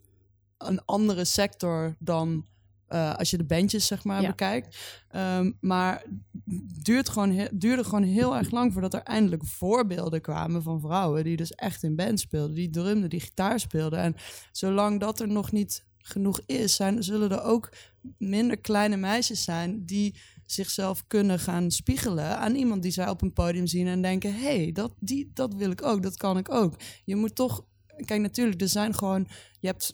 een 0.58 0.84
andere 0.84 1.24
sector 1.24 1.96
dan 1.98 2.46
eh, 2.86 3.14
als 3.14 3.30
je 3.30 3.36
de 3.36 3.44
bandjes 3.44 3.86
zeg 3.86 4.04
maar 4.04 4.22
Ja. 4.22 4.28
bekijkt. 4.28 4.76
Ehm, 5.08 5.52
maar 5.60 6.04
het 6.44 6.84
duurt 6.84 7.08
gewoon 7.08 7.48
duurde 7.52 7.84
gewoon 7.84 8.02
heel 8.02 8.36
erg 8.36 8.50
lang 8.50 8.72
voordat 8.72 8.94
er 8.94 9.02
eindelijk 9.02 9.44
voorbeelden 9.44 10.20
kwamen 10.20 10.62
van 10.62 10.80
vrouwen 10.80 11.24
die 11.24 11.36
dus 11.36 11.52
echt 11.52 11.82
in 11.82 11.96
band 11.96 12.20
speelden, 12.20 12.54
die 12.54 12.70
drumden, 12.70 13.10
die 13.10 13.20
gitaar 13.20 13.60
speelden. 13.60 13.98
En 13.98 14.14
zolang 14.52 15.00
dat 15.00 15.20
er 15.20 15.28
nog 15.28 15.52
niet 15.52 15.84
genoeg 16.08 16.40
is, 16.46 16.74
zijn, 16.74 17.02
zullen 17.02 17.30
er 17.30 17.42
ook 17.42 17.70
minder 18.18 18.58
kleine 18.58 18.96
meisjes 18.96 19.44
zijn 19.44 19.84
die 19.84 20.14
zichzelf 20.46 21.06
kunnen 21.06 21.38
gaan 21.38 21.70
spiegelen 21.70 22.38
aan 22.38 22.54
iemand 22.54 22.82
die 22.82 22.92
zij 22.92 23.08
op 23.08 23.22
een 23.22 23.32
podium 23.32 23.66
zien 23.66 23.86
en 23.86 24.02
denken: 24.02 24.34
hé, 24.34 24.56
hey, 24.56 24.72
dat, 24.72 24.94
die, 24.98 25.30
dat 25.34 25.54
wil 25.54 25.70
ik 25.70 25.82
ook, 25.82 26.02
dat 26.02 26.16
kan 26.16 26.38
ik 26.38 26.52
ook. 26.52 26.74
Je 27.04 27.16
moet 27.16 27.34
toch. 27.34 27.66
Kijk, 28.04 28.20
natuurlijk, 28.20 28.60
er 28.60 28.68
zijn 28.68 28.94
gewoon. 28.94 29.28
Je 29.60 29.66
hebt, 29.66 29.92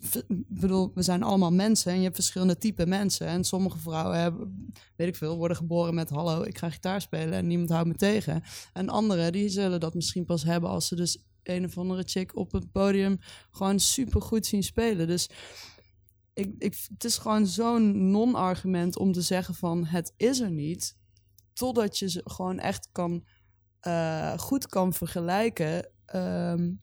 bedoel, 0.49 0.91
we 0.95 1.03
zijn 1.03 1.23
allemaal 1.23 1.53
mensen 1.53 1.93
en 1.93 1.97
je 1.99 2.03
hebt 2.03 2.15
verschillende 2.15 2.59
type 2.59 2.87
mensen. 2.87 3.27
En 3.27 3.45
sommige 3.45 3.79
vrouwen 3.79 4.19
hebben, 4.19 4.73
weet 4.97 5.09
ik 5.09 5.17
veel, 5.17 5.37
worden 5.37 5.57
geboren 5.57 5.95
met: 5.95 6.11
hallo, 6.11 6.43
ik 6.43 6.59
ga 6.59 6.71
gitaar 6.71 7.01
spelen 7.01 7.33
en 7.33 7.47
niemand 7.47 7.71
houdt 7.71 7.89
me 7.89 7.95
tegen. 7.95 8.43
En 8.73 8.89
anderen, 8.89 9.33
die 9.33 9.49
zullen 9.49 9.81
dat 9.81 9.95
misschien 9.95 10.25
pas 10.25 10.45
hebben 10.45 10.71
als 10.71 10.87
ze 10.87 10.95
dus 10.95 11.19
een 11.43 11.65
of 11.65 11.79
andere 11.79 12.03
chick 12.07 12.37
op 12.37 12.53
het 12.53 12.73
podium 12.73 13.19
gewoon 13.51 13.81
super 13.81 14.23
goed 14.23 14.47
zien 14.47 14.63
spelen. 14.63 15.07
Dus 15.07 15.29
ik, 16.35 16.55
ik, 16.59 16.87
het 16.93 17.05
is 17.05 17.19
gewoon 17.19 17.47
zo'n 17.47 18.11
non-argument 18.11 18.99
om 18.99 19.13
te 19.13 19.23
zeggen 19.23 19.55
van 19.55 19.85
het 19.85 20.13
is 20.17 20.41
er 20.41 20.51
niet. 20.51 20.97
Totdat 21.53 21.99
je 21.99 22.09
ze 22.11 22.21
gewoon 22.25 22.59
echt 22.59 22.89
kan, 22.93 23.25
uh, 23.87 24.39
goed 24.39 24.67
kan 24.67 24.93
vergelijken. 24.93 25.91
Um, 26.15 26.83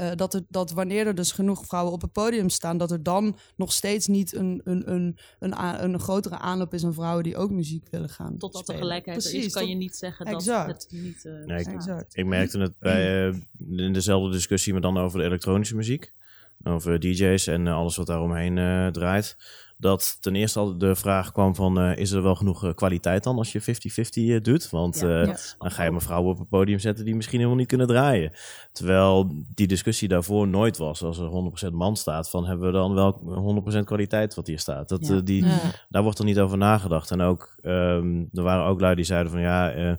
uh, 0.00 0.10
dat, 0.14 0.34
er, 0.34 0.42
dat 0.48 0.70
wanneer 0.70 1.06
er 1.06 1.14
dus 1.14 1.32
genoeg 1.32 1.66
vrouwen 1.66 1.92
op 1.92 2.02
het 2.02 2.12
podium 2.12 2.48
staan, 2.48 2.78
dat 2.78 2.90
er 2.90 3.02
dan 3.02 3.36
nog 3.56 3.72
steeds 3.72 4.06
niet 4.06 4.34
een, 4.34 4.60
een, 4.64 4.92
een, 4.92 5.16
een, 5.38 5.84
een 5.84 6.00
grotere 6.00 6.38
aanloop 6.38 6.74
is 6.74 6.84
aan 6.84 6.94
vrouwen 6.94 7.22
die 7.24 7.36
ook 7.36 7.50
muziek 7.50 7.88
willen 7.90 8.08
gaan. 8.08 8.38
Totdat 8.38 8.62
spelen. 8.62 8.80
de 8.80 8.86
gelijkheid 8.86 9.18
Precies, 9.18 9.38
er 9.40 9.46
is, 9.46 9.52
kan 9.52 9.62
tot- 9.62 9.70
je 9.70 9.76
niet 9.76 9.96
zeggen 9.96 10.26
Exact. 10.26 10.66
dat 10.68 10.82
het 10.82 11.00
niet. 11.02 11.24
eh, 11.24 11.32
Nee, 11.44 11.60
ik-. 11.60 11.66
Exact. 11.66 12.16
Ik 12.16 12.26
merkte 12.26 12.58
het 12.60 12.78
bij, 12.78 13.28
eh, 13.28 13.34
in 13.68 13.92
dezelfde 13.92 14.30
discussie, 14.30 14.72
maar 14.72 14.82
dan 14.82 14.98
over 14.98 15.18
de 15.18 15.24
elektronische 15.24 15.76
muziek. 15.76 16.12
Over 16.64 17.00
DJ's 17.00 17.46
en 17.46 17.66
eh, 17.66 17.74
alles 17.74 17.96
wat 17.96 18.06
daaromheen 18.06 18.58
eh 18.58 18.86
draait. 18.86 19.36
Dat 19.76 20.18
ten 20.20 20.34
eerste 20.34 20.58
al 20.58 20.78
de 20.78 20.94
vraag 20.96 21.32
kwam 21.32 21.54
van, 21.54 21.80
eh, 21.80 21.96
is 21.96 22.10
er 22.10 22.22
wel 22.22 22.34
genoeg 22.34 22.74
kwaliteit 22.74 23.24
dan 23.24 23.36
als 23.38 23.52
je 23.52 23.60
50-50 23.60 23.64
eh, 24.30 24.40
doet? 24.42 24.70
Want 24.70 25.00
Ja, 25.00 25.20
eh, 25.20 25.26
ja. 25.26 25.36
dan 25.58 25.70
ga 25.70 25.82
je 25.84 25.90
maar 25.90 26.00
vrouwen 26.02 26.32
op 26.32 26.38
een 26.38 26.48
podium 26.48 26.78
zetten 26.78 27.04
die 27.04 27.14
misschien 27.14 27.36
helemaal 27.38 27.58
niet 27.58 27.68
kunnen 27.68 27.86
draaien. 27.86 28.32
Terwijl 28.72 29.30
die 29.54 29.66
discussie 29.66 30.08
daarvoor 30.08 30.48
nooit 30.48 30.76
was. 30.76 31.02
Als 31.02 31.18
er 31.18 31.26
100% 31.28 31.72
man 31.72 31.96
staat, 31.96 32.30
van 32.30 32.46
hebben 32.46 32.66
we 32.66 32.72
dan 32.72 32.94
wel 32.94 33.20
100% 33.80 33.84
kwaliteit 33.84 34.34
wat 34.34 34.46
hier 34.46 34.58
staat? 34.58 34.88
Dat, 34.88 35.06
Ja. 35.06 35.20
die, 35.20 35.44
Ja. 35.44 35.58
daar 35.88 36.02
wordt 36.02 36.18
er 36.18 36.24
niet 36.24 36.38
over 36.40 36.58
nagedacht. 36.58 37.10
En 37.10 37.20
ook, 37.20 37.58
ehm, 37.62 38.16
er 38.32 38.42
waren 38.42 38.64
ook 38.64 38.80
lui 38.80 38.94
die 38.94 39.04
zeiden 39.04 39.32
van 39.32 39.40
ja, 39.40 39.70
eh, 39.70 39.92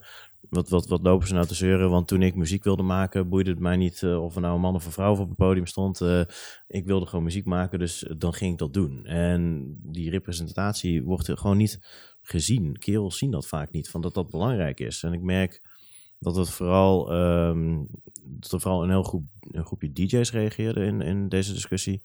wat, 0.54 0.70
wat, 0.70 0.88
wat 0.88 1.02
lopen 1.04 1.28
ze 1.28 1.34
nou 1.34 1.46
te 1.46 1.56
zeuren? 1.56 1.90
Want 1.90 2.08
toen 2.08 2.22
ik 2.22 2.36
muziek 2.36 2.64
wilde 2.64 2.84
maken, 2.84 3.30
boeide 3.30 3.50
het 3.50 3.60
mij 3.60 3.76
niet 3.76 4.04
eh, 4.04 4.24
of 4.24 4.36
er 4.36 4.42
nou 4.42 4.56
een 4.56 4.62
man 4.62 4.76
of 4.76 4.86
een 4.86 4.92
vrouw 4.92 5.12
op 5.18 5.28
het 5.28 5.38
podium 5.38 5.66
stond. 5.66 6.02
Eh, 6.02 6.22
ik 6.68 6.86
wilde 6.86 7.06
gewoon 7.06 7.24
muziek 7.24 7.46
maken, 7.46 7.80
dus 7.80 8.04
eh, 8.04 8.16
dan 8.18 8.34
ging 8.34 8.52
ik 8.52 8.58
dat 8.58 8.74
doen. 8.74 9.06
En 9.06 9.64
die 9.84 10.10
representatie 10.10 11.04
wordt 11.04 11.40
gewoon 11.40 11.58
niet 11.58 11.80
gezien. 12.22 12.78
Kerels 12.78 13.18
zien 13.18 13.32
dat 13.32 13.48
vaak 13.48 13.72
niet, 13.72 13.90
van 13.90 14.02
dat 14.02 14.14
dat 14.14 14.30
belangrijk 14.30 14.80
is. 14.80 15.04
En 15.04 15.14
ik 15.14 15.22
merk 15.22 15.62
dat 16.20 16.36
het 16.36 16.50
vooral, 16.50 17.12
ehm, 17.12 17.84
dat 18.24 18.52
er 18.52 18.62
vooral 18.62 18.84
een 18.84 18.90
heel 18.90 19.04
groep, 19.04 19.24
een 19.40 19.66
groepje 19.66 19.92
DJ's 19.92 20.32
reageerde 20.32 20.86
in, 20.86 21.02
in 21.02 21.30
deze 21.30 21.54
discussie. 21.54 22.02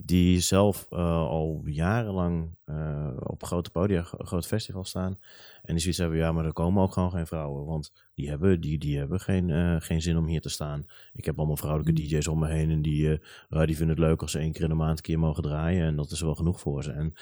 Die 0.00 0.40
zelf 0.40 0.86
eh, 0.90 0.98
al 1.28 1.62
jarenlang 1.64 2.56
eh, 2.64 3.10
op 3.22 3.44
grote 3.44 3.70
podia, 3.70 4.02
gro- 4.02 4.24
grote 4.24 4.48
festivals 4.48 4.88
staan. 4.88 5.18
En 5.62 5.72
die 5.74 5.78
zoiets 5.78 5.98
hebben, 5.98 6.18
ja, 6.18 6.32
maar 6.32 6.44
er 6.44 6.52
komen 6.52 6.82
ook 6.82 6.92
gewoon 6.92 7.10
geen 7.10 7.26
vrouwen. 7.26 7.66
Want 7.66 7.92
die 8.14 8.28
hebben, 8.28 8.60
die, 8.60 8.78
die 8.78 8.98
hebben 8.98 9.20
geen, 9.20 9.50
eh, 9.50 9.76
geen 9.78 10.02
zin 10.02 10.16
om 10.16 10.26
hier 10.26 10.40
te 10.40 10.48
staan. 10.48 10.86
Ik 11.12 11.24
heb 11.24 11.38
allemaal 11.38 11.56
vrouwelijke 11.56 12.02
DJ's 12.02 12.26
om 12.26 12.38
me 12.38 12.48
heen. 12.48 12.70
En 12.70 12.82
die, 12.82 13.08
die 13.48 13.76
vinden 13.76 13.88
het 13.88 13.98
leuk 13.98 14.22
als 14.22 14.30
ze 14.30 14.38
één 14.38 14.52
keer 14.52 14.62
in 14.62 14.68
de 14.68 14.74
maand 14.74 14.96
een 14.96 15.02
keer 15.04 15.18
mogen 15.18 15.42
draaien. 15.42 15.86
En 15.86 15.96
dat 15.96 16.10
is 16.10 16.20
wel 16.20 16.34
genoeg 16.34 16.60
voor 16.60 16.82
ze. 16.82 16.92
En 16.92 17.12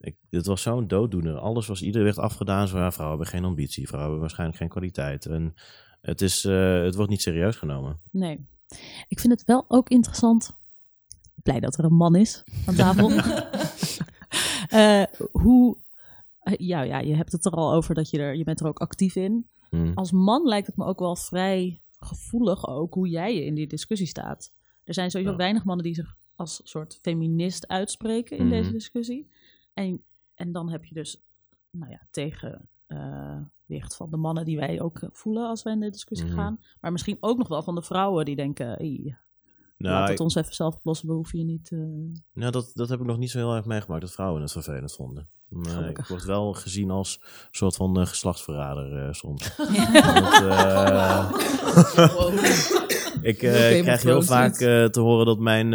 ik, 0.00 0.16
het 0.30 0.46
was 0.46 0.62
zo'n 0.62 0.88
dooddoener. 0.88 1.36
Alles 1.38 1.66
was, 1.66 1.82
ieder 1.82 2.04
werd 2.04 2.18
afgedaan. 2.18 2.68
Zo, 2.68 2.78
ja, 2.78 2.92
vrouwen 2.92 3.18
hebben 3.18 3.38
geen 3.38 3.48
ambitie. 3.48 3.82
Vrouwen 3.86 4.02
hebben 4.10 4.20
waarschijnlijk 4.20 4.58
geen 4.58 4.68
kwaliteit. 4.68 5.26
En 5.26 5.54
het, 6.00 6.20
is, 6.20 6.42
het 6.42 6.94
wordt 6.94 7.10
niet 7.10 7.22
serieus 7.22 7.56
genomen. 7.56 8.00
Nee. 8.10 8.46
Ik 9.08 9.20
vind 9.20 9.32
het 9.32 9.44
wel 9.44 9.64
ook 9.68 9.88
interessant. 9.88 10.62
Blij 11.44 11.60
dat 11.60 11.78
er 11.78 11.84
een 11.84 11.94
man 11.96 12.14
is 12.16 12.42
aan 12.66 12.74
tafel. 12.74 13.10
Eh, 14.68 15.02
hoe. 15.32 15.76
eh, 16.38 16.54
ja, 16.56 16.82
ja, 16.82 16.98
je 16.98 17.14
hebt 17.14 17.32
het 17.32 17.44
er 17.44 17.52
al 17.52 17.72
over 17.72 17.94
dat 17.94 18.10
je 18.10 18.18
er. 18.18 18.36
Je 18.36 18.44
bent 18.44 18.60
er 18.60 18.66
ook 18.66 18.78
actief 18.78 19.16
in. 19.16 19.48
Hm. 19.70 19.92
Als 19.94 20.12
man 20.12 20.46
lijkt 20.46 20.66
het 20.66 20.76
me 20.76 20.84
ook 20.84 20.98
wel 20.98 21.16
vrij 21.16 21.82
gevoelig 21.98 22.68
ook 22.68 22.94
hoe 22.94 23.08
jij 23.08 23.34
je 23.34 23.44
in 23.44 23.54
die 23.54 23.66
discussie 23.66 24.06
staat. 24.06 24.52
Er 24.84 24.94
zijn 24.94 25.10
sowieso 25.10 25.32
Ja. 25.32 25.38
weinig 25.38 25.64
mannen 25.64 25.84
die 25.84 25.94
zich 25.94 26.16
als 26.36 26.60
soort 26.64 26.98
feminist 27.02 27.68
uitspreken 27.68 28.36
in 28.38 28.46
Mhm. 28.46 28.54
deze 28.54 28.70
discussie. 28.72 29.30
En, 29.74 30.04
en 30.34 30.52
dan 30.52 30.70
heb 30.70 30.84
je 30.84 30.94
dus, 30.94 31.22
nou 31.70 31.90
ja, 31.90 32.06
tegenwicht 32.10 33.96
van 33.96 34.10
de 34.10 34.16
mannen 34.16 34.44
die 34.44 34.56
wij 34.56 34.80
ook 34.80 34.98
eh, 34.98 35.08
voelen 35.12 35.48
als 35.48 35.62
wij 35.62 35.72
in 35.72 35.80
de 35.80 35.90
discussie 35.90 36.28
Mhm. 36.28 36.36
gaan. 36.36 36.58
Maar 36.80 36.92
misschien 36.92 37.16
ook 37.20 37.38
nog 37.38 37.48
wel 37.48 37.62
van 37.62 37.74
de 37.74 37.82
vrouwen 37.82 38.24
die 38.24 38.36
denken, 38.36 38.66
"Hey, 38.66 39.16
Nou, 39.76 39.94
laat 39.94 40.04
ik- 40.04 40.10
het 40.10 40.20
ons 40.20 40.34
even 40.34 40.54
zelf 40.54 40.74
oplossen, 40.74 41.08
we 41.08 41.14
hoeven 41.14 41.38
je 41.38 41.44
niet... 41.44 41.70
eh, 41.72 41.78
Nou, 42.34 42.50
dat, 42.52 42.70
dat 42.74 42.88
heb 42.88 43.00
ik 43.00 43.06
nog 43.06 43.18
niet 43.18 43.30
zo 43.30 43.38
heel 43.38 43.54
erg 43.54 43.64
meegemaakt, 43.64 44.00
dat 44.00 44.12
vrouwen 44.12 44.42
het 44.42 44.52
vervelend 44.52 44.92
vonden. 44.94 45.28
Maar 45.48 45.88
ik 45.88 46.06
word 46.06 46.24
wel 46.24 46.52
gezien 46.52 46.90
als 46.90 47.20
soort 47.50 47.76
van 47.76 48.00
eh, 48.00 48.06
geslachtsverrader 48.06 49.06
eh, 49.06 49.12
soms. 49.12 49.56
Want, 49.56 50.42
eh, 50.42 51.30
ik 53.22 53.42
eh, 53.42 53.52
krijg 53.82 54.02
heel 54.02 54.22
vaak 54.22 54.52
eh, 54.60 54.84
te 54.84 55.00
horen 55.00 55.26
dat 55.26 55.38
mijn, 55.38 55.68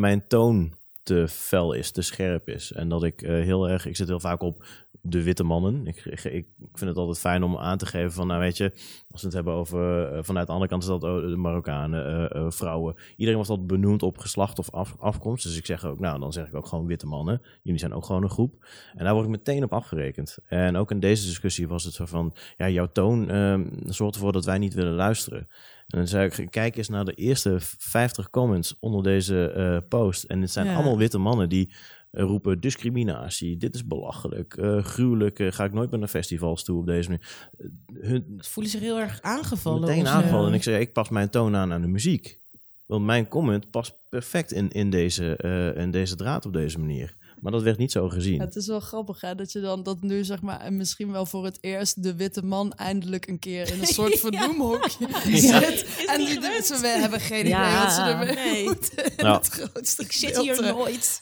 mijn 0.00 0.26
toon 0.26 0.76
te 1.02 1.28
fel 1.28 1.72
is, 1.72 1.90
te 1.90 2.02
scherp 2.02 2.48
is. 2.48 2.72
En 2.72 2.88
dat 2.88 3.02
ik 3.04 3.22
eh, 3.22 3.28
heel 3.30 3.68
erg, 3.68 3.86
ik 3.86 3.96
zit 3.96 4.08
heel 4.08 4.20
vaak 4.20 4.42
op 4.42 4.64
de 5.08 5.22
witte 5.22 5.44
mannen. 5.44 5.86
Ik, 5.86 5.96
ik, 6.04 6.24
ik 6.24 6.46
vind 6.74 6.90
het 6.90 6.96
altijd 6.96 7.18
fijn 7.18 7.42
om 7.42 7.56
aan 7.56 7.78
te 7.78 7.86
geven 7.86 8.12
van, 8.12 8.26
nou 8.26 8.40
weet 8.40 8.56
je, 8.56 8.72
als 9.10 9.20
we 9.20 9.26
het 9.26 9.36
hebben 9.36 9.52
over, 9.54 10.12
eh, 10.12 10.18
vanuit 10.22 10.46
de 10.46 10.52
andere 10.52 10.70
kant 10.70 10.82
is 10.82 10.88
dat 10.88 11.04
oh, 11.04 11.20
de 11.20 11.36
Marokkanen, 11.36 12.06
eh, 12.30 12.40
eh, 12.40 12.50
vrouwen. 12.50 12.94
Iedereen 13.10 13.34
wordt 13.34 13.48
dat 13.48 13.66
benoemd 13.66 14.02
op 14.02 14.18
geslacht 14.18 14.58
of 14.58 14.70
af- 14.70 14.96
afkomst. 14.98 15.44
Dus 15.44 15.56
ik 15.56 15.66
zeg 15.66 15.84
ook, 15.84 15.98
nou 16.00 16.20
dan 16.20 16.32
zeg 16.32 16.46
ik 16.46 16.54
ook 16.54 16.66
gewoon 16.66 16.86
witte 16.86 17.06
mannen. 17.06 17.42
Jullie 17.62 17.80
zijn 17.80 17.92
ook 17.94 18.04
gewoon 18.04 18.22
een 18.22 18.30
groep. 18.30 18.66
En 18.94 19.04
daar 19.04 19.12
word 19.14 19.24
ik 19.24 19.30
meteen 19.30 19.64
op 19.64 19.72
afgerekend. 19.72 20.38
En 20.48 20.76
ook 20.76 20.90
in 20.90 21.00
deze 21.00 21.26
discussie 21.26 21.68
was 21.68 21.84
het 21.84 21.94
zo 21.94 22.06
van, 22.06 22.34
ja, 22.56 22.68
jouw 22.68 22.88
toon 22.92 23.30
ehm, 23.30 23.64
zorgt 23.86 24.14
ervoor 24.14 24.32
dat 24.32 24.44
wij 24.44 24.58
niet 24.58 24.74
willen 24.74 24.94
luisteren. 24.94 25.48
En 25.88 25.98
dan 25.98 26.06
zei 26.08 26.30
ik, 26.36 26.50
kijk 26.50 26.76
eens 26.76 26.88
naar 26.88 27.04
de 27.04 27.14
eerste 27.14 27.56
50 27.60 28.30
comments 28.30 28.76
onder 28.80 29.02
deze 29.02 29.84
post. 29.88 30.24
En 30.24 30.40
het 30.40 30.50
zijn 30.50 30.66
Ja. 30.66 30.74
allemaal 30.74 30.98
witte 30.98 31.18
mannen 31.18 31.48
die 31.48 31.72
roepen 32.10 32.60
discriminatie, 32.60 33.56
dit 33.56 33.74
is 33.74 33.86
belachelijk, 33.86 34.56
eh, 34.56 34.84
gruwelijk, 34.84 35.38
eh, 35.38 35.52
ga 35.52 35.64
ik 35.64 35.72
nooit 35.72 35.90
meer 35.90 35.98
naar 35.98 36.08
festivals 36.08 36.64
toe 36.64 36.78
op 36.78 36.86
deze 36.86 37.08
manier. 37.08 37.48
Eh, 37.58 38.08
hun, 38.08 38.38
Voelen 38.38 38.72
zich 38.72 38.80
heel 38.80 38.98
erg 38.98 39.22
aangevallen. 39.22 39.80
meteen 39.80 40.02
of 40.02 40.08
aangevallen. 40.08 40.48
En 40.48 40.54
ik 40.54 40.62
zei, 40.62 40.80
ik 40.80 40.92
pas 40.92 41.08
mijn 41.08 41.30
toon 41.30 41.56
aan 41.56 41.72
aan 41.72 41.80
de 41.80 41.88
muziek. 41.88 42.38
Want 42.86 43.04
mijn 43.04 43.28
comment 43.28 43.70
past 43.70 43.98
perfect 44.08 44.52
in, 44.52 44.70
in, 44.70 44.90
deze, 44.90 45.36
eh, 45.36 45.82
in 45.82 45.90
deze 45.90 46.16
draad 46.16 46.46
op 46.46 46.52
deze 46.52 46.78
manier. 46.78 47.16
Maar 47.40 47.52
dat 47.52 47.62
werd 47.62 47.78
niet 47.78 47.92
zo 47.92 48.08
gezien. 48.08 48.40
Het 48.40 48.56
is 48.56 48.66
wel 48.66 48.80
grappig 48.80 49.20
hè, 49.20 49.34
dat 49.34 49.52
je 49.52 49.60
dan 49.60 49.82
dat 49.82 50.00
nu 50.02 50.24
zeg 50.24 50.40
maar 50.42 50.60
en 50.60 50.76
misschien 50.76 51.12
wel 51.12 51.26
voor 51.26 51.44
het 51.44 51.58
eerst 51.60 52.02
de 52.02 52.14
witte 52.14 52.44
man 52.44 52.72
eindelijk 52.72 53.26
een 53.28 53.38
keer 53.38 53.72
in 53.72 53.80
een 53.80 53.86
soort 53.98 54.18
vernoemhokje 54.18 55.06
zit. 55.38 56.04
En 56.06 56.18
die 56.18 56.40
ze 56.62 56.78
we 56.80 56.86
hebben 56.88 57.20
geen 57.20 57.40
idee 57.40 57.50
Ja. 57.50 57.82
wat 57.84 57.92
ze 57.92 58.00
ermee 58.00 58.34
Nee. 58.34 58.64
moeten. 58.68 59.12
Nou. 59.16 59.36
het 59.36 59.48
grootste 59.48 60.02
Ik 60.02 60.12
zit 60.12 60.38
hier 60.40 60.62
nooit. 60.62 61.20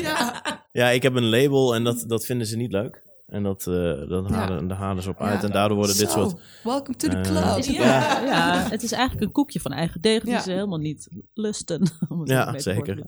Ja. 0.00 0.42
Ja, 0.72 0.88
ik 0.88 1.02
heb 1.02 1.14
een 1.14 1.28
label 1.28 1.74
en 1.74 1.84
dat, 1.84 2.04
dat 2.06 2.24
vinden 2.26 2.46
ze 2.46 2.56
niet 2.56 2.72
leuk. 2.72 3.02
En 3.26 3.42
dat, 3.42 3.66
eh 3.66 4.08
dat 4.08 4.30
halen, 4.30 4.68
daar 4.68 4.78
halen 4.78 5.02
ze 5.02 5.08
op 5.10 5.20
uit. 5.20 5.40
Ja. 5.40 5.46
En 5.46 5.52
daardoor 5.52 5.76
worden 5.76 5.96
dit 5.98 6.10
soort... 6.10 6.34
Welcome 6.62 6.96
to 6.96 7.08
the 7.08 7.16
Eh, 7.16 7.22
club. 7.22 7.64
Ja. 7.64 8.20
ja. 8.24 8.66
het 8.70 8.82
is 8.82 8.92
eigenlijk 8.92 9.26
een 9.26 9.32
koekje 9.32 9.60
van 9.60 9.72
eigen 9.72 10.00
deeg 10.00 10.22
die 10.22 10.30
Ja. 10.32 10.40
ze 10.40 10.50
helemaal 10.50 10.78
niet 10.78 11.08
lusten. 11.34 11.90
om 12.08 12.20
het 12.20 12.28
Ja, 12.28 12.58
zeker. 12.58 13.06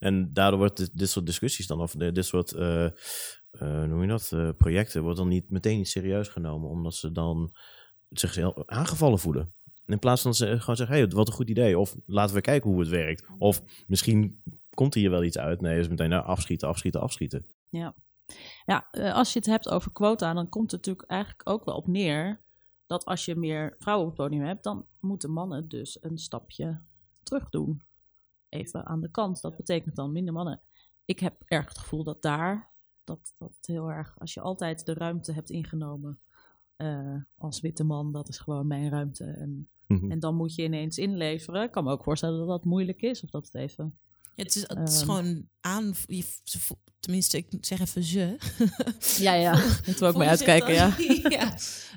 En 0.00 0.32
daardoor 0.32 0.58
wordt 0.58 0.76
dit, 0.76 0.98
dit 0.98 1.10
soort 1.10 1.26
discussies 1.26 1.66
dan, 1.66 1.80
of 1.80 1.92
dit 1.92 2.24
soort, 2.24 2.52
eh, 2.52 2.84
eh, 2.84 2.92
noem 3.60 4.02
je 4.02 4.08
dat, 4.08 4.32
eh, 4.32 4.48
projecten, 4.56 5.02
wordt 5.02 5.18
dan 5.18 5.28
niet 5.28 5.50
meteen 5.50 5.76
niet 5.76 5.88
serieus 5.88 6.28
genomen. 6.28 6.68
Omdat 6.68 6.94
ze 6.94 7.12
dan 7.12 7.52
zich 8.10 8.34
heel 8.34 8.68
aangevallen 8.68 9.18
voelen. 9.18 9.54
In 9.86 9.98
plaats 9.98 10.22
van 10.22 10.34
ze 10.34 10.60
gewoon 10.60 10.76
zeggen, 10.76 10.96
hey, 10.96 11.08
wat 11.08 11.26
een 11.26 11.34
goed 11.34 11.50
idee. 11.50 11.78
Of 11.78 11.96
laten 12.06 12.34
we 12.34 12.40
kijken 12.40 12.70
hoe 12.70 12.80
het 12.80 12.88
werkt. 12.88 13.26
Of 13.38 13.62
misschien 13.86 14.42
komt 14.74 14.94
hier 14.94 15.10
wel 15.10 15.22
iets 15.22 15.38
uit. 15.38 15.60
Nee, 15.60 15.78
is 15.78 15.88
meteen 15.88 16.08
nou, 16.08 16.24
afschieten, 16.24 16.68
afschieten, 16.68 17.00
afschieten. 17.00 17.46
Ja, 18.66 18.88
eh, 18.90 19.14
als 19.14 19.32
je 19.32 19.38
het 19.38 19.48
hebt 19.48 19.68
over 19.68 19.92
quota, 19.92 20.34
dan 20.34 20.48
komt 20.48 20.70
het 20.70 20.86
natuurlijk 20.86 21.10
eigenlijk 21.10 21.48
ook 21.48 21.64
wel 21.64 21.74
op 21.76 21.86
neer 21.86 22.40
dat 22.86 23.04
als 23.04 23.24
je 23.24 23.36
meer 23.36 23.76
vrouwen 23.78 24.06
op 24.06 24.16
het 24.16 24.26
podium 24.26 24.46
hebt, 24.46 24.64
dan 24.64 24.86
moeten 25.00 25.30
mannen 25.30 25.68
dus 25.68 25.98
een 26.02 26.18
stapje 26.18 26.80
terug 27.22 27.48
doen. 27.48 27.82
Even 28.50 28.86
aan 28.86 29.00
de 29.00 29.10
kant. 29.10 29.40
Dat 29.40 29.56
betekent 29.56 29.94
dan 29.96 30.12
minder 30.12 30.34
mannen. 30.34 30.60
Ik 31.04 31.18
heb 31.20 31.42
erg 31.44 31.68
het 31.68 31.78
gevoel 31.78 32.04
dat 32.04 32.22
daar, 32.22 32.70
dat, 33.04 33.34
dat 33.38 33.54
het 33.56 33.66
heel 33.66 33.90
erg, 33.90 34.18
als 34.18 34.34
je 34.34 34.40
altijd 34.40 34.86
de 34.86 34.94
ruimte 34.94 35.32
hebt 35.32 35.50
ingenomen 35.50 36.20
eh, 36.76 37.16
als 37.36 37.60
witte 37.60 37.84
man, 37.84 38.12
dat 38.12 38.28
is 38.28 38.38
gewoon 38.38 38.66
mijn 38.66 38.88
ruimte. 38.90 39.24
En, 39.24 39.68
Mhm. 39.86 40.10
en 40.10 40.18
dan 40.20 40.34
moet 40.34 40.54
je 40.54 40.62
ineens 40.62 40.98
inleveren. 40.98 41.62
Ik 41.62 41.70
kan 41.70 41.84
me 41.84 41.90
ook 41.90 42.02
voorstellen 42.04 42.38
dat 42.38 42.48
dat 42.48 42.64
moeilijk 42.64 43.02
is, 43.02 43.22
of 43.22 43.30
dat 43.30 43.44
het 43.44 43.54
even 43.54 43.98
het 44.34 44.54
is, 44.54 44.68
het 44.68 44.88
is 44.88 44.96
Ehm. 45.00 45.04
gewoon 45.10 45.48
aan... 45.60 45.94
je- 46.06 46.38
Tenminste, 47.00 47.36
ik 47.36 47.46
zeg 47.60 47.80
even 47.80 48.02
ze. 48.02 48.36
Ja, 49.24 49.32
ja. 49.34 49.52
Moeten 49.52 49.98
we 49.98 50.06
ook 50.06 50.16
mee 50.16 50.28
uitkijken, 50.28 50.72
ja. 50.74 50.90
dan, 50.96 51.30
ja. 51.38 51.54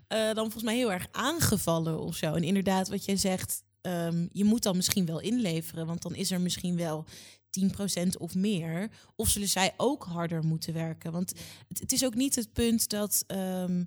Eh, 0.07 0.25
dan 0.25 0.35
volgens 0.43 0.63
mij 0.63 0.75
heel 0.75 0.91
erg 0.91 1.07
aangevallen 1.11 1.99
of 1.99 2.15
zo. 2.15 2.33
En 2.33 2.43
inderdaad, 2.43 2.87
wat 2.89 3.05
jij 3.05 3.17
zegt, 3.17 3.63
ehm, 3.83 4.27
je 4.31 4.43
moet 4.43 4.63
dan 4.63 4.75
misschien 4.75 5.05
wel 5.05 5.19
inleveren, 5.19 5.85
want 5.85 6.01
dan 6.01 6.15
is 6.15 6.31
er 6.31 6.41
misschien 6.41 6.77
wel 6.77 7.05
10% 7.49 8.17
of 8.17 8.35
meer. 8.35 8.89
Of 9.15 9.29
zullen 9.29 9.47
zij 9.47 9.73
ook 9.77 10.03
harder 10.03 10.43
moeten 10.43 10.73
werken? 10.73 11.11
Want 11.11 11.33
het, 11.67 11.79
het 11.79 11.91
is 11.91 12.05
ook 12.05 12.15
niet 12.15 12.35
het 12.35 12.53
punt 12.53 12.89
dat 12.89 13.23
ehm, 13.27 13.83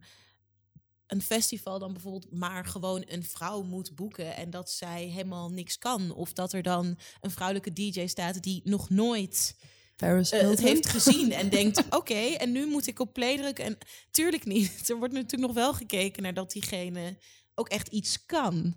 een 1.06 1.22
festival 1.22 1.78
dan 1.78 1.92
bijvoorbeeld 1.92 2.32
maar 2.32 2.64
gewoon 2.64 3.04
een 3.06 3.24
vrouw 3.24 3.62
moet 3.62 3.94
boeken 3.94 4.36
en 4.36 4.50
dat 4.50 4.70
zij 4.70 5.04
helemaal 5.04 5.50
niks 5.50 5.78
kan. 5.78 6.10
Of 6.10 6.32
dat 6.32 6.52
er 6.52 6.62
dan 6.62 6.98
een 7.20 7.30
vrouwelijke 7.30 7.72
DJ 7.72 8.06
staat 8.06 8.42
die 8.42 8.60
nog 8.64 8.90
nooit 8.90 9.56
Paris 9.96 10.30
eh, 10.30 10.48
het 10.48 10.60
heeft 10.60 10.88
gezien 10.88 11.32
en 11.32 11.48
denkt: 11.48 11.82
oké, 11.98 12.14
en 12.14 12.52
nu 12.52 12.66
moet 12.66 12.86
ik 12.86 13.00
op 13.00 13.12
play 13.12 13.36
drukken. 13.36 13.64
En 13.64 13.78
tuurlijk 14.10 14.44
niet. 14.44 14.72
Er 14.88 14.96
wordt 14.96 15.14
natuurlijk 15.14 15.42
nog 15.42 15.54
wel 15.54 15.74
gekeken 15.74 16.22
naar 16.22 16.34
dat 16.34 16.52
diegene 16.52 17.16
ook 17.54 17.68
echt 17.68 17.88
iets 17.88 18.26
kan. 18.26 18.76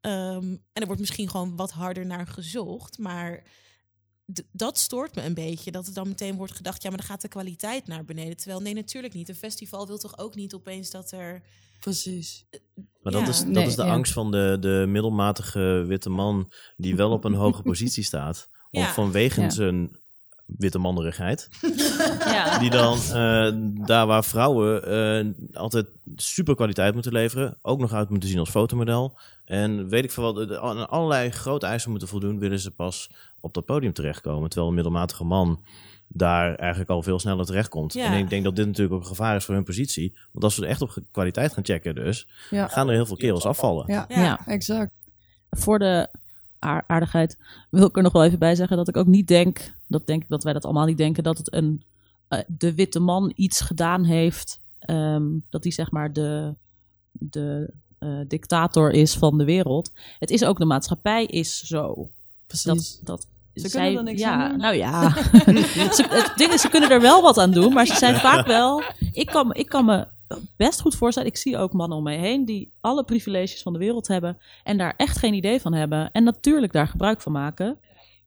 Ehm, 0.00 0.44
en 0.72 0.80
er 0.80 0.86
wordt 0.86 1.00
misschien 1.00 1.28
gewoon 1.28 1.56
wat 1.56 1.70
harder 1.70 2.06
naar 2.06 2.26
gezocht. 2.26 2.98
Maar 2.98 3.42
dat 4.52 4.78
stoort 4.78 5.14
me 5.14 5.22
een 5.22 5.34
beetje. 5.34 5.70
Dat 5.70 5.86
er 5.86 5.94
dan 5.94 6.08
meteen 6.08 6.36
wordt 6.36 6.52
gedacht: 6.56 6.82
ja, 6.82 6.88
maar 6.88 6.98
dan 6.98 7.06
gaat 7.06 7.20
de 7.20 7.28
kwaliteit 7.28 7.86
naar 7.86 8.04
beneden. 8.04 8.36
Terwijl 8.36 8.60
nee, 8.60 8.74
natuurlijk 8.74 9.14
niet. 9.14 9.28
Een 9.28 9.34
festival 9.34 9.86
wil 9.86 9.98
toch 9.98 10.18
ook 10.18 10.34
niet 10.34 10.54
opeens 10.54 10.90
dat 10.90 11.10
er. 11.12 11.42
Precies. 11.80 12.44
Maar 13.02 13.12
dat, 13.12 13.28
is, 13.28 13.38
dat 13.38 13.46
Nee, 13.48 13.66
is 13.66 13.76
de 13.76 13.84
ja. 13.84 13.92
angst 13.92 14.12
van 14.12 14.30
de, 14.30 14.56
de 14.60 14.84
middelmatige 14.88 15.84
witte 15.86 16.10
man 16.10 16.52
die 16.76 16.96
wel 16.96 17.10
op 17.10 17.24
een 17.24 17.34
hoge 17.34 17.62
positie 17.72 18.04
staat. 18.04 18.48
Of 18.70 18.80
Ja. 18.82 18.92
vanwege 18.92 19.40
Ja. 19.40 19.50
zijn 19.50 19.98
witte 20.58 20.78
mannerigheid. 20.78 21.48
ja. 22.34 22.58
Die 22.58 22.70
dan 22.70 22.98
eh, 22.98 23.52
daar 23.86 24.06
waar 24.06 24.24
vrouwen 24.24 24.84
eh, 24.84 25.26
altijd 25.56 25.86
super 26.16 26.54
kwaliteit 26.54 26.94
moeten 26.94 27.12
leveren, 27.12 27.58
ook 27.62 27.80
nog 27.80 27.92
uit 27.92 28.08
moeten 28.08 28.28
zien 28.28 28.38
als 28.38 28.50
fotomodel. 28.50 29.18
En 29.44 29.88
weet 29.88 30.04
ik 30.04 30.10
veel 30.10 30.34
wat, 30.34 30.56
aan 30.56 30.88
allerlei 30.88 31.30
grote 31.30 31.66
eisen 31.66 31.90
moeten 31.90 32.08
voldoen, 32.08 32.38
willen 32.38 32.60
ze 32.60 32.70
pas 32.70 33.10
op 33.40 33.54
dat 33.54 33.64
podium 33.64 33.92
terechtkomen. 33.92 34.48
Terwijl 34.48 34.68
een 34.68 34.74
middelmatige 34.74 35.24
man 35.24 35.60
daar 36.08 36.54
eigenlijk 36.54 36.90
al 36.90 37.02
veel 37.02 37.18
sneller 37.18 37.46
terechtkomt. 37.46 37.92
Ja. 37.92 38.04
En 38.04 38.18
ik 38.18 38.28
denk 38.30 38.44
dat 38.44 38.56
dit 38.56 38.66
natuurlijk 38.66 38.94
ook 38.94 39.00
een 39.00 39.06
gevaar 39.06 39.36
is 39.36 39.44
voor 39.44 39.54
hun 39.54 39.64
positie. 39.64 40.16
Want 40.32 40.44
als 40.44 40.56
we 40.56 40.62
er 40.62 40.68
echt 40.68 40.82
op 40.82 40.96
kwaliteit 41.10 41.52
gaan 41.52 41.64
checken 41.64 41.94
dus, 41.94 42.26
Ja. 42.50 42.68
gaan 42.68 42.88
er 42.88 42.94
heel 42.94 43.06
veel 43.06 43.16
kerels 43.16 43.44
afvallen. 43.44 43.84
Ja, 43.92 44.04
Ja. 44.08 44.20
Ja. 44.22 44.40
exact. 44.46 44.92
voor 45.50 45.78
de 45.78 46.08
aardigheid 46.86 47.38
wil 47.70 47.86
ik 47.86 47.96
er 47.96 48.02
nog 48.02 48.12
wel 48.12 48.24
even 48.24 48.38
bij 48.38 48.54
zeggen 48.54 48.76
dat 48.76 48.88
ik 48.88 48.96
ook 48.96 49.06
niet 49.06 49.28
denk, 49.28 49.72
dat 49.86 50.06
denk 50.06 50.22
ik 50.22 50.28
dat 50.28 50.42
wij 50.44 50.52
dat 50.52 50.64
allemaal 50.64 50.86
niet 50.86 50.98
denken, 50.98 51.22
dat 51.22 51.38
het 51.38 51.52
een 51.54 51.82
eh, 52.28 52.38
de 52.46 52.74
witte 52.74 53.00
man 53.00 53.32
iets 53.36 53.60
gedaan 53.60 54.04
heeft, 54.04 54.60
ehm, 54.78 55.24
dat 55.50 55.62
hij 55.62 55.72
zeg 55.72 55.90
maar 55.90 56.12
de, 56.12 56.54
de 57.12 57.72
eh, 57.98 58.18
dictator 58.28 58.90
is 58.90 59.14
van 59.16 59.38
de 59.38 59.44
wereld. 59.44 59.92
Het 60.18 60.30
is 60.30 60.44
ook 60.44 60.58
de 60.58 60.64
maatschappij 60.64 61.24
is 61.24 61.62
zo. 61.62 62.10
Precies. 62.46 62.64
Dat, 62.64 63.00
dat 63.04 63.26
Ze 63.54 63.68
zij- 63.68 63.80
kunnen 63.82 63.98
er 63.98 64.04
niks 64.12 64.20
ja, 64.20 64.32
aan 64.32 64.48
doen. 64.50 64.58
Nou 64.58 64.74
ja, 64.74 65.10
ze, 65.96 66.06
het 66.08 66.32
ding 66.36 66.52
is, 66.52 66.60
ze 66.60 66.68
kunnen 66.68 66.90
er 66.90 67.00
wel 67.00 67.22
wat 67.22 67.38
aan 67.38 67.50
doen, 67.50 67.72
maar 67.72 67.86
ze 67.86 67.94
zijn 67.94 68.14
vaak 68.26 68.46
wel. 68.46 68.82
Ik 69.12 69.26
kan, 69.26 69.54
ik 69.54 69.66
kan 69.66 69.84
me 69.84 70.06
best 70.56 70.80
goed 70.80 70.94
voorstellen. 70.94 71.28
Ik 71.28 71.36
zie 71.36 71.56
ook 71.58 71.72
mannen 71.72 71.98
om 71.98 72.04
mij 72.04 72.18
heen 72.18 72.44
die 72.44 72.72
alle 72.80 73.04
privileges 73.04 73.62
van 73.62 73.72
de 73.72 73.78
wereld 73.78 74.08
hebben 74.08 74.38
en 74.64 74.78
daar 74.78 74.94
echt 74.96 75.18
geen 75.18 75.34
idee 75.34 75.60
van 75.60 75.72
hebben 75.72 76.10
en 76.12 76.24
natuurlijk 76.24 76.72
daar 76.72 76.88
gebruik 76.88 77.20
van 77.20 77.32
maken. 77.32 77.78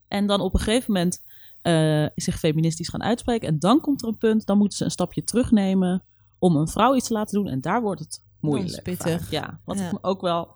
En 0.08 0.28
dan 0.28 0.42
op 0.42 0.54
een 0.54 0.60
gegeven 0.60 0.94
moment 0.94 1.24
eh, 1.62 2.06
zich 2.16 2.40
feministisch 2.40 2.90
gaan 2.90 3.04
uitspreken 3.04 3.48
en 3.48 3.60
dan 3.60 3.82
komt 3.82 4.02
er 4.02 4.08
een 4.08 4.18
punt, 4.18 4.46
dan 4.46 4.58
moeten 4.58 4.78
ze 4.78 4.84
een 4.84 4.92
stapje 4.92 5.24
terugnemen 5.24 6.04
om 6.40 6.56
een 6.56 6.68
vrouw 6.68 6.96
iets 6.96 7.08
te 7.08 7.14
laten 7.14 7.44
doen 7.44 7.52
en 7.52 7.62
daar 7.62 7.82
wordt 7.82 8.00
het 8.00 8.24
moeilijk. 8.40 8.84
pittig. 8.84 9.22
vaak. 9.22 9.32
Ja, 9.32 9.60
wat 9.66 9.80
Ja. 9.80 9.86
ik 9.86 9.92
me 9.92 10.00
ook 10.02 10.22
wel 10.22 10.56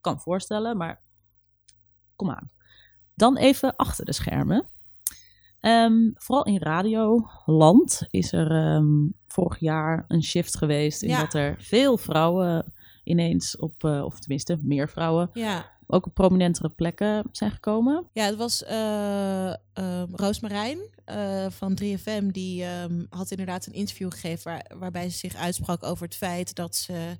kan 0.00 0.20
voorstellen, 0.20 0.76
maar 0.76 1.00
kom 2.16 2.30
aan. 2.30 2.50
Dan 3.14 3.36
even 3.36 3.76
achter 3.76 4.04
de 4.04 4.12
schermen. 4.12 4.66
Ehm, 5.62 6.10
vooral 6.14 6.44
in 6.44 6.58
radioland 6.58 8.06
is 8.10 8.32
er 8.32 8.50
ehm, 8.50 9.08
vorig 9.26 9.58
jaar 9.58 10.04
een 10.08 10.22
shift 10.22 10.56
geweest 10.56 11.02
in 11.02 11.08
Ja. 11.08 11.20
dat 11.20 11.34
er 11.34 11.56
veel 11.58 11.96
vrouwen 11.98 12.72
ineens 13.04 13.56
op, 13.56 13.84
eh, 13.84 14.04
of 14.04 14.18
tenminste 14.18 14.58
meer 14.62 14.88
vrouwen, 14.88 15.30
Ja, 15.32 15.70
ook 15.86 16.06
op 16.06 16.14
prominentere 16.14 16.68
plekken 16.68 17.24
zijn 17.32 17.50
gekomen. 17.50 18.08
Ja, 18.12 18.24
het 18.24 18.36
was 18.36 18.64
eh 18.64 19.48
ehm, 19.72 20.08
Roosmarijn 20.14 20.78
eh, 21.04 21.46
van 21.50 21.74
3FM. 21.74 22.30
Die 22.30 22.64
had 23.08 23.30
inderdaad 23.30 23.66
een 23.66 23.72
interview 23.72 24.10
gegeven 24.10 24.52
waar, 24.52 24.70
waarbij 24.78 25.10
ze 25.10 25.18
zich 25.18 25.34
uitsprak 25.34 25.82
over 25.82 26.04
het 26.04 26.16
feit 26.16 26.54
dat 26.54 26.76
ze 26.76 27.16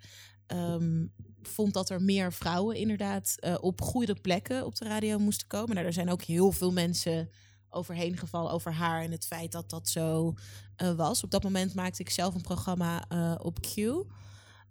vond 1.43 1.75
dat 1.75 1.91
er 1.91 2.03
meer 2.03 2.33
vrouwen 2.33 2.77
inderdaad 2.77 3.37
op 3.61 3.81
goede 3.81 4.15
plekken 4.21 4.67
op 4.67 4.75
de 4.77 4.85
radio 4.85 5.19
moesten 5.19 5.47
komen. 5.49 5.75
Nou, 5.75 5.87
er 5.87 5.93
zijn 5.93 6.11
ook 6.11 6.23
heel 6.23 6.53
veel 6.53 6.73
mensen 6.73 7.31
overheen 7.73 8.17
gevallen 8.17 8.53
over 8.53 8.73
haar 8.73 9.03
en 9.03 9.11
het 9.11 9.27
feit 9.27 9.53
dat 9.53 9.71
dat 9.71 9.89
zo 9.89 10.35
eh, 10.77 10.93
was. 10.93 11.25
Op 11.25 11.31
dat 11.31 11.43
moment 11.43 11.75
maakte 11.75 12.03
ik 12.03 12.11
zelf 12.11 12.35
een 12.35 12.41
programma 12.41 13.05
eh, 13.09 13.35
op 13.39 13.61
Q. 13.61 13.77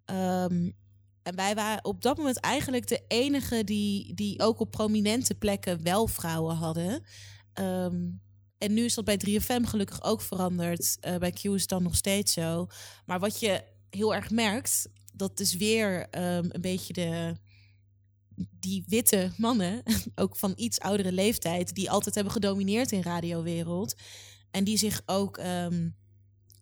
Ehm, 0.06 0.70
en 1.24 1.36
wij 1.36 1.56
waren 1.56 1.86
op 1.86 2.02
dat 2.02 2.18
moment 2.18 2.40
eigenlijk 2.40 2.88
de 2.88 3.04
enige 3.08 3.64
die, 3.64 4.14
die 4.14 4.40
ook 4.40 4.60
op 4.60 4.72
prominente 4.72 5.36
plekken 5.36 5.84
wel 5.84 6.08
vrouwen 6.08 6.56
hadden. 6.56 7.04
Ehm, 7.54 8.10
en 8.58 8.74
nu 8.74 8.84
is 8.84 8.94
dat 8.94 9.06
bij 9.06 9.18
3FM 9.18 9.64
gelukkig 9.64 10.04
ook 10.04 10.22
veranderd. 10.22 10.98
Eh, 11.00 11.18
bij 11.18 11.32
Q 11.32 11.44
is 11.44 11.68
dan 11.68 11.84
nog 11.84 11.96
steeds 11.96 12.34
zo. 12.34 12.68
Maar 13.06 13.20
wat 13.20 13.40
je 13.40 13.64
heel 13.90 14.16
erg 14.16 14.30
merkt, 14.30 14.90
dat 15.14 15.40
is 15.40 15.56
weer 15.56 16.10
ehm, 16.10 16.46
een 16.50 16.62
beetje 16.62 16.94
de, 16.94 17.36
die 18.60 18.84
witte 18.88 19.32
mannen, 19.38 19.84
ook 20.16 20.36
van 20.36 20.54
iets 20.56 20.80
oudere 20.80 21.12
leeftijd, 21.12 21.76
die 21.76 21.92
altijd 21.92 22.16
hebben 22.16 22.34
gedomineerd 22.34 22.92
in 22.92 23.02
radiowereld. 23.02 23.96
En 24.52 24.64
die 24.64 24.78
zich 24.78 25.02
ook 25.06 25.38
ehm, 25.38 25.90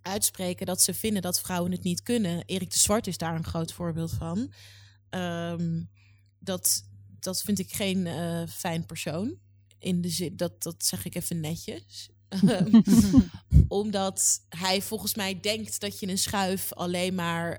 uitspreken 0.02 0.66
dat 0.66 0.82
ze 0.82 0.94
vinden 0.94 1.22
dat 1.22 1.40
vrouwen 1.40 1.72
het 1.72 1.84
niet 1.84 2.04
kunnen. 2.04 2.44
Erik 2.46 2.72
de 2.72 2.80
Zwart 2.80 3.08
is 3.08 3.18
daar 3.18 3.36
een 3.36 3.46
groot 3.46 3.74
voorbeeld 3.74 4.12
van. 4.12 4.54
Ehm, 5.10 5.84
dat, 6.40 6.84
dat 7.20 7.42
vind 7.42 7.60
ik 7.60 7.74
geen 7.74 8.08
eh, 8.08 8.44
fijn 8.48 8.86
persoon. 8.86 9.38
In 9.80 10.02
de 10.02 10.10
zin, 10.10 10.38
dat, 10.38 10.64
dat 10.64 10.86
zeg 10.86 11.06
ik 11.06 11.16
even 11.16 11.40
netjes. 11.40 12.10
Ehm, 12.30 12.82
omdat 13.68 14.42
hij 14.50 14.82
volgens 14.82 15.16
mij 15.16 15.40
denkt 15.40 15.80
dat 15.80 16.00
je 16.00 16.08
een 16.08 16.18
schuif 16.18 16.74
alleen 16.74 17.16
maar 17.16 17.58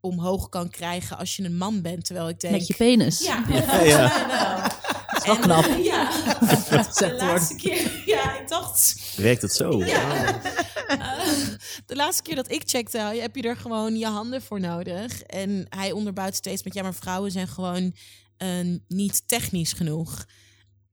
omhoog 0.00 0.48
kan 0.48 0.70
krijgen 0.70 1.18
als 1.18 1.36
je 1.36 1.44
een 1.44 1.56
man 1.56 1.82
bent. 1.82 2.04
Terwijl 2.04 2.28
ik 2.28 2.40
denk... 2.40 2.54
Met 2.54 2.66
je 2.66 2.74
penis. 2.74 3.18
Ja, 3.18 3.44
Ja. 3.48 3.82
ja. 3.82 4.08
wel. 5.12 5.16
is 5.16 5.24
wel 5.26 5.34
En, 5.34 5.40
knap. 5.40 5.64
eh, 5.64 5.84
ja, 5.84 6.10
de 6.98 7.14
laatste 7.18 7.54
keer. 7.54 8.02
Ja, 8.06 8.40
ik 8.40 8.48
dacht... 8.48 8.96
Werkt 9.16 9.42
het 9.42 9.52
zo? 9.52 9.84
Ja. 9.84 10.40
Eh, 10.88 11.26
de 11.86 11.96
laatste 11.96 12.22
keer 12.22 12.34
dat 12.34 12.50
ik 12.50 12.62
checkte, 12.66 12.98
heb 12.98 13.36
je 13.36 13.42
er 13.42 13.56
gewoon 13.56 13.96
je 13.96 14.06
handen 14.06 14.42
voor 14.42 14.60
nodig. 14.60 15.22
En 15.22 15.66
hij 15.68 15.92
onderbouwt 15.92 16.34
steeds 16.34 16.62
met, 16.62 16.74
ja, 16.74 16.82
maar 16.82 16.94
vrouwen 16.94 17.30
zijn 17.30 17.48
gewoon 17.48 17.94
eh, 18.36 18.48
niet 18.88 19.28
technisch 19.28 19.72
genoeg. 19.72 20.24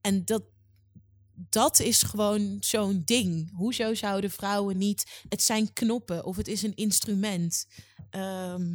En 0.01 0.25
dat, 0.25 0.43
dat 1.49 1.79
is 1.79 2.01
gewoon 2.03 2.57
zo'n 2.59 3.01
ding. 3.05 3.51
Hoezo 3.55 3.93
zouden 3.93 4.31
vrouwen 4.31 4.77
niet... 4.77 5.03
Het 5.29 5.43
zijn 5.43 5.73
knoppen 5.73 6.25
of 6.25 6.35
het 6.35 6.47
is 6.47 6.61
een 6.61 6.75
instrument. 6.75 7.67
Ehm, 8.09 8.73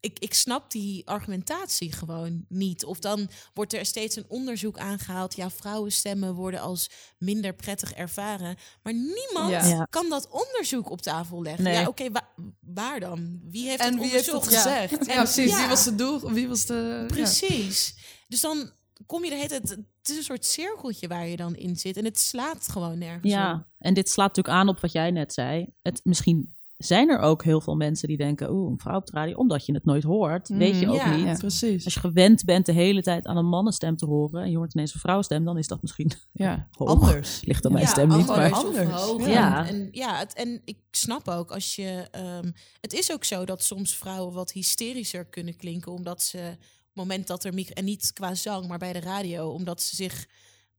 ik, 0.00 0.18
ik 0.18 0.34
snap 0.34 0.70
die 0.70 1.06
argumentatie 1.08 1.92
gewoon 1.92 2.44
niet. 2.48 2.84
Of 2.84 2.98
dan 2.98 3.28
wordt 3.54 3.72
er 3.72 3.86
steeds 3.86 4.16
een 4.16 4.24
onderzoek 4.28 4.78
aangehaald. 4.78 5.36
Ja, 5.36 5.50
vrouwenstemmen 5.50 6.34
worden 6.34 6.60
als 6.60 6.90
minder 7.18 7.54
prettig 7.54 7.92
ervaren. 7.92 8.56
Maar 8.82 8.92
niemand 8.94 9.50
Ja. 9.50 9.86
Kan 9.90 10.08
dat 10.08 10.28
onderzoek 10.28 10.90
op 10.90 11.00
tafel 11.02 11.42
leggen. 11.42 11.64
Nee. 11.64 11.74
Ja, 11.74 11.86
oké, 11.88 12.10
wa- 12.10 12.28
waar 12.60 13.00
dan? 13.00 13.40
Wie 13.50 13.68
heeft 13.68 13.80
En 13.80 13.92
het 13.92 14.00
wie 14.02 14.10
heeft 14.10 14.32
het 14.32 14.44
gezegd? 14.44 14.98
En- 14.98 15.06
Ja, 15.06 15.22
precies. 15.22 15.50
ja. 15.50 15.58
Wie 15.58 15.68
was 15.68 15.84
de 15.84 15.94
doel? 15.94 16.30
Wie 16.32 16.48
was 16.48 16.66
de... 16.66 17.04
ja. 17.08 17.14
Precies. 17.14 17.94
Dus 18.28 18.40
dan 18.40 18.70
kom 19.06 19.24
je 19.24 19.30
de 19.30 19.36
hele 19.36 19.48
tijd... 19.48 19.68
Het 19.70 20.12
is 20.12 20.16
een 20.16 20.22
soort 20.22 20.44
cirkeltje 20.44 21.08
waar 21.08 21.26
je 21.26 21.36
dan 21.36 21.56
in 21.56 21.76
zit. 21.76 21.96
En 21.96 22.04
het 22.04 22.18
slaat 22.20 22.68
gewoon 22.68 22.98
nergens 22.98 23.22
op. 23.24 23.30
Ja, 23.38 23.66
en 23.78 23.94
dit 23.94 24.08
slaat 24.10 24.26
natuurlijk 24.36 24.56
aan 24.56 24.68
op 24.68 24.80
wat 24.80 24.92
jij 24.92 25.10
net 25.10 25.32
zei. 25.32 25.66
Het, 25.82 26.00
misschien 26.04 26.54
zijn 26.86 27.08
er 27.10 27.18
ook 27.18 27.44
heel 27.44 27.60
veel 27.60 27.76
mensen 27.76 28.08
die 28.08 28.16
denken, 28.16 28.52
oeh, 28.52 28.70
een 28.70 28.78
vrouw 28.78 28.96
op 28.96 29.06
de 29.06 29.12
radio, 29.16 29.36
omdat 29.36 29.66
je 29.66 29.72
het 29.74 29.84
nooit 29.84 30.02
hoort, 30.02 30.48
weet 30.48 30.78
je 30.78 30.86
Mm, 30.86 30.92
ook 30.92 30.96
ja. 30.98 31.16
niet. 31.16 31.24
Ja. 31.26 31.36
Precies. 31.36 31.84
Als 31.84 31.94
je 31.94 32.00
gewend 32.00 32.44
bent 32.44 32.66
de 32.66 32.72
hele 32.72 33.02
tijd 33.02 33.26
aan 33.26 33.36
een 33.36 33.46
mannenstem 33.48 33.96
te 33.96 34.06
horen 34.06 34.42
en 34.42 34.50
je 34.50 34.56
hoort 34.56 34.74
ineens 34.74 34.94
een 34.94 35.00
vrouwenstem, 35.00 35.44
dan 35.44 35.58
is 35.58 35.66
dat 35.66 35.82
misschien 35.82 36.10
Ja, 36.32 36.68
hoog. 36.78 36.88
anders. 36.88 37.40
Ligt 37.44 37.64
aan 37.66 37.72
mijn 37.72 37.84
Ja, 37.84 37.90
stem 37.90 38.08
niet, 38.08 38.28
anders 38.28 38.36
maar... 38.38 38.52
Anders. 38.52 38.90
hoog. 38.90 39.26
Ja. 39.28 39.68
En, 39.68 39.88
ja, 39.92 40.18
het, 40.18 40.34
en 40.34 40.60
ik 40.64 40.78
snap 40.90 41.28
ook 41.28 41.50
als 41.50 41.76
je... 41.76 42.08
ehm, 42.10 42.50
het 42.80 42.92
is 42.92 43.12
ook 43.12 43.24
zo 43.24 43.44
dat 43.44 43.62
soms 43.62 43.96
vrouwen 43.96 44.34
wat 44.34 44.52
hysterischer 44.52 45.24
kunnen 45.24 45.56
klinken... 45.56 45.92
omdat 45.92 46.22
ze 46.22 46.38
op 46.38 47.00
het 47.00 47.08
moment 47.08 47.26
dat 47.26 47.44
er... 47.44 47.68
En 47.74 47.84
niet 47.84 48.12
qua 48.12 48.34
zang, 48.34 48.66
maar 48.68 48.78
bij 48.78 48.92
de 48.92 49.00
radio... 49.00 49.48
omdat 49.48 49.82
ze 49.82 49.96
zich 49.96 50.26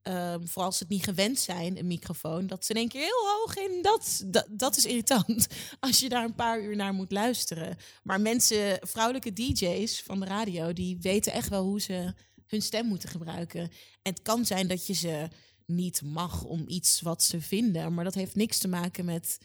ehm, 0.06 0.46
vooral 0.46 0.66
als 0.66 0.78
ze 0.78 0.84
het 0.84 0.92
niet 0.92 1.04
gewend 1.04 1.40
zijn, 1.40 1.78
een 1.78 1.88
microfoon, 1.88 2.48
dat 2.48 2.66
ze 2.66 2.74
in 2.74 2.80
één 2.80 2.88
keer 2.88 3.02
heel 3.02 3.28
hoog 3.38 3.58
in. 3.58 3.82
Dat, 3.82 4.24
dat, 4.26 4.46
dat 4.50 4.78
is 4.78 4.86
irritant 4.86 5.48
als 5.80 6.00
je 6.00 6.10
daar 6.10 6.24
een 6.24 6.36
paar 6.36 6.62
uur 6.62 6.76
naar 6.76 6.94
moet 6.94 7.12
luisteren. 7.12 7.78
Maar 8.04 8.22
mensen, 8.22 8.80
vrouwelijke 8.82 9.34
DJ's 9.34 10.02
van 10.02 10.20
de 10.20 10.26
radio, 10.26 10.74
die 10.74 10.98
weten 11.02 11.32
echt 11.32 11.50
wel 11.50 11.64
hoe 11.64 11.82
ze 11.82 12.14
hun 12.48 12.62
stem 12.62 12.86
moeten 12.86 13.10
gebruiken. 13.10 13.62
En 14.02 14.12
het 14.12 14.22
kan 14.22 14.46
zijn 14.46 14.68
dat 14.68 14.88
je 14.88 14.94
ze 14.94 15.28
niet 15.66 16.02
mag 16.02 16.44
om 16.44 16.64
iets 16.68 17.02
wat 17.02 17.24
ze 17.24 17.42
vinden, 17.42 17.94
maar 17.94 18.04
dat 18.04 18.14
heeft 18.14 18.36
niks 18.36 18.58
te 18.58 18.68
maken 18.68 19.06
met 19.06 19.38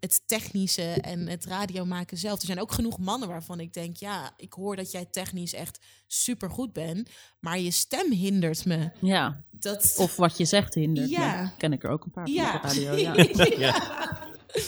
het 0.00 0.22
technische 0.26 0.82
en 0.82 1.26
het 1.26 1.44
radio 1.44 1.84
maken 1.84 2.16
zelf. 2.16 2.40
Er 2.40 2.46
zijn 2.46 2.60
ook 2.60 2.72
genoeg 2.72 2.98
mannen 2.98 3.28
waarvan 3.28 3.60
ik 3.60 3.72
denk, 3.72 3.96
ja, 3.96 4.30
ik 4.36 4.52
hoor 4.52 4.76
dat 4.76 4.90
jij 4.90 5.04
technisch 5.10 5.54
echt 5.54 5.78
super 6.06 6.50
goed 6.50 6.72
bent, 6.72 7.10
maar 7.40 7.58
je 7.58 7.70
stem 7.70 8.12
hindert 8.12 8.64
me. 8.64 8.90
Ja, 9.00 9.44
Dat 9.50 9.94
of 9.98 10.16
wat 10.16 10.36
je 10.36 10.44
zegt 10.44 10.74
hindert. 10.74 11.10
Ja. 11.10 11.20
Ja. 11.20 11.52
Ken 11.58 11.72
ik 11.72 11.84
er 11.84 11.90
ook 11.90 12.04
een 12.04 12.10
paar 12.10 12.24
van 12.24 12.34
ja. 12.34 12.54
op 12.54 12.62
de 12.62 12.68
radio. 12.68 13.14
Ja. 13.58 13.82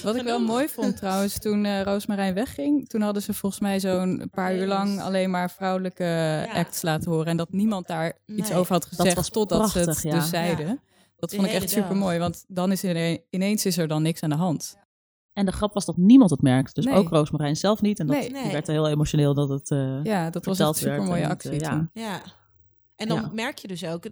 Wat 0.03 0.17
ik 0.17 0.23
wel 0.23 0.41
mooi 0.41 0.69
vond 0.69 0.97
trouwens, 0.97 1.39
toen 1.39 1.65
eh 1.65 1.83
Roosmarijn 1.83 2.35
wegging, 2.35 2.89
toen 2.89 3.01
hadden 3.01 3.23
ze 3.23 3.35
volgens 3.35 3.61
mij 3.61 3.81
zo'n 3.81 4.29
paar 4.31 4.57
uur 4.57 4.67
lang 4.67 5.01
alleen 5.01 5.31
maar 5.31 5.51
vrouwelijke 5.51 6.49
acts 6.53 6.83
laten 6.83 7.11
horen. 7.11 7.27
En 7.27 7.37
dat 7.37 7.53
niemand 7.53 7.87
daar 7.87 8.19
iets 8.27 8.53
over 8.53 8.73
had 8.73 8.85
gezegd, 8.85 9.15
was 9.15 9.29
totdat 9.29 9.71
ze 9.71 9.79
het 9.79 10.03
ja. 10.03 10.15
dus 10.15 10.29
zeiden. 10.29 10.81
Dat 11.17 11.31
De 11.31 11.37
vond 11.37 11.49
ik 11.49 11.55
echt 11.55 11.71
super 11.71 11.97
mooi, 11.97 12.19
want 12.19 12.45
dan 12.49 12.73
is 12.73 12.83
er 12.83 13.21
ineens 13.31 13.67
is 13.67 13.79
er 13.79 13.89
dan 13.89 14.03
niks 14.03 14.23
aan 14.23 14.31
de 14.31 14.37
hand. 14.37 14.77
En 15.33 15.47
de 15.47 15.53
grap 15.53 15.73
was 15.75 15.85
dat 15.85 15.97
niemand 15.97 16.31
het 16.31 16.43
merkte. 16.43 16.73
Dus 16.75 16.85
Nee. 16.85 16.95
ook 16.95 17.09
Roosmarijn 17.09 17.57
zelf 17.57 17.81
niet. 17.81 17.99
En 17.99 18.07
dat, 18.07 18.17
Nee. 18.17 18.29
die 18.33 18.43
Nee. 18.43 18.53
werd 18.53 18.67
heel 18.67 18.89
emotioneel 18.89 19.35
dat 19.35 19.49
het... 19.49 19.71
eh, 19.71 20.01
Ja, 20.05 20.31
dat 20.31 20.45
was 20.45 20.59
een 20.59 20.75
super 20.75 21.03
mooie 21.03 21.23
en 21.23 21.31
actie 21.31 21.51
het, 21.51 21.63
eh, 21.63 21.79
ja. 21.93 22.23
En 22.97 23.09
dan 23.09 23.21
Ja. 23.21 23.31
merk 23.33 23.59
je 23.59 23.69
dus 23.69 23.85
ook, 23.85 24.05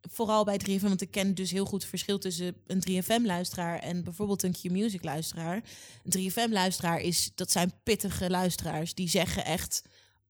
vooral 0.00 0.44
bij 0.44 0.58
3FM, 0.58 0.86
want 0.88 1.00
ik 1.00 1.10
ken 1.10 1.34
dus 1.34 1.50
heel 1.50 1.64
goed 1.64 1.80
het 1.80 1.88
verschil 1.90 2.18
tussen 2.18 2.54
een 2.66 2.80
3FM-luisteraar 2.80 3.78
en 3.78 4.04
bijvoorbeeld 4.04 4.42
een 4.42 4.52
Q-Music-luisteraar. 4.52 5.62
Een 6.04 6.10
3FM-luisteraar 6.10 7.00
is, 7.00 7.30
dat 7.34 7.50
zijn 7.50 7.72
pittige 7.82 8.30
luisteraars. 8.30 8.94
Die 8.94 9.08
zeggen 9.08 9.44
echt 9.44 9.82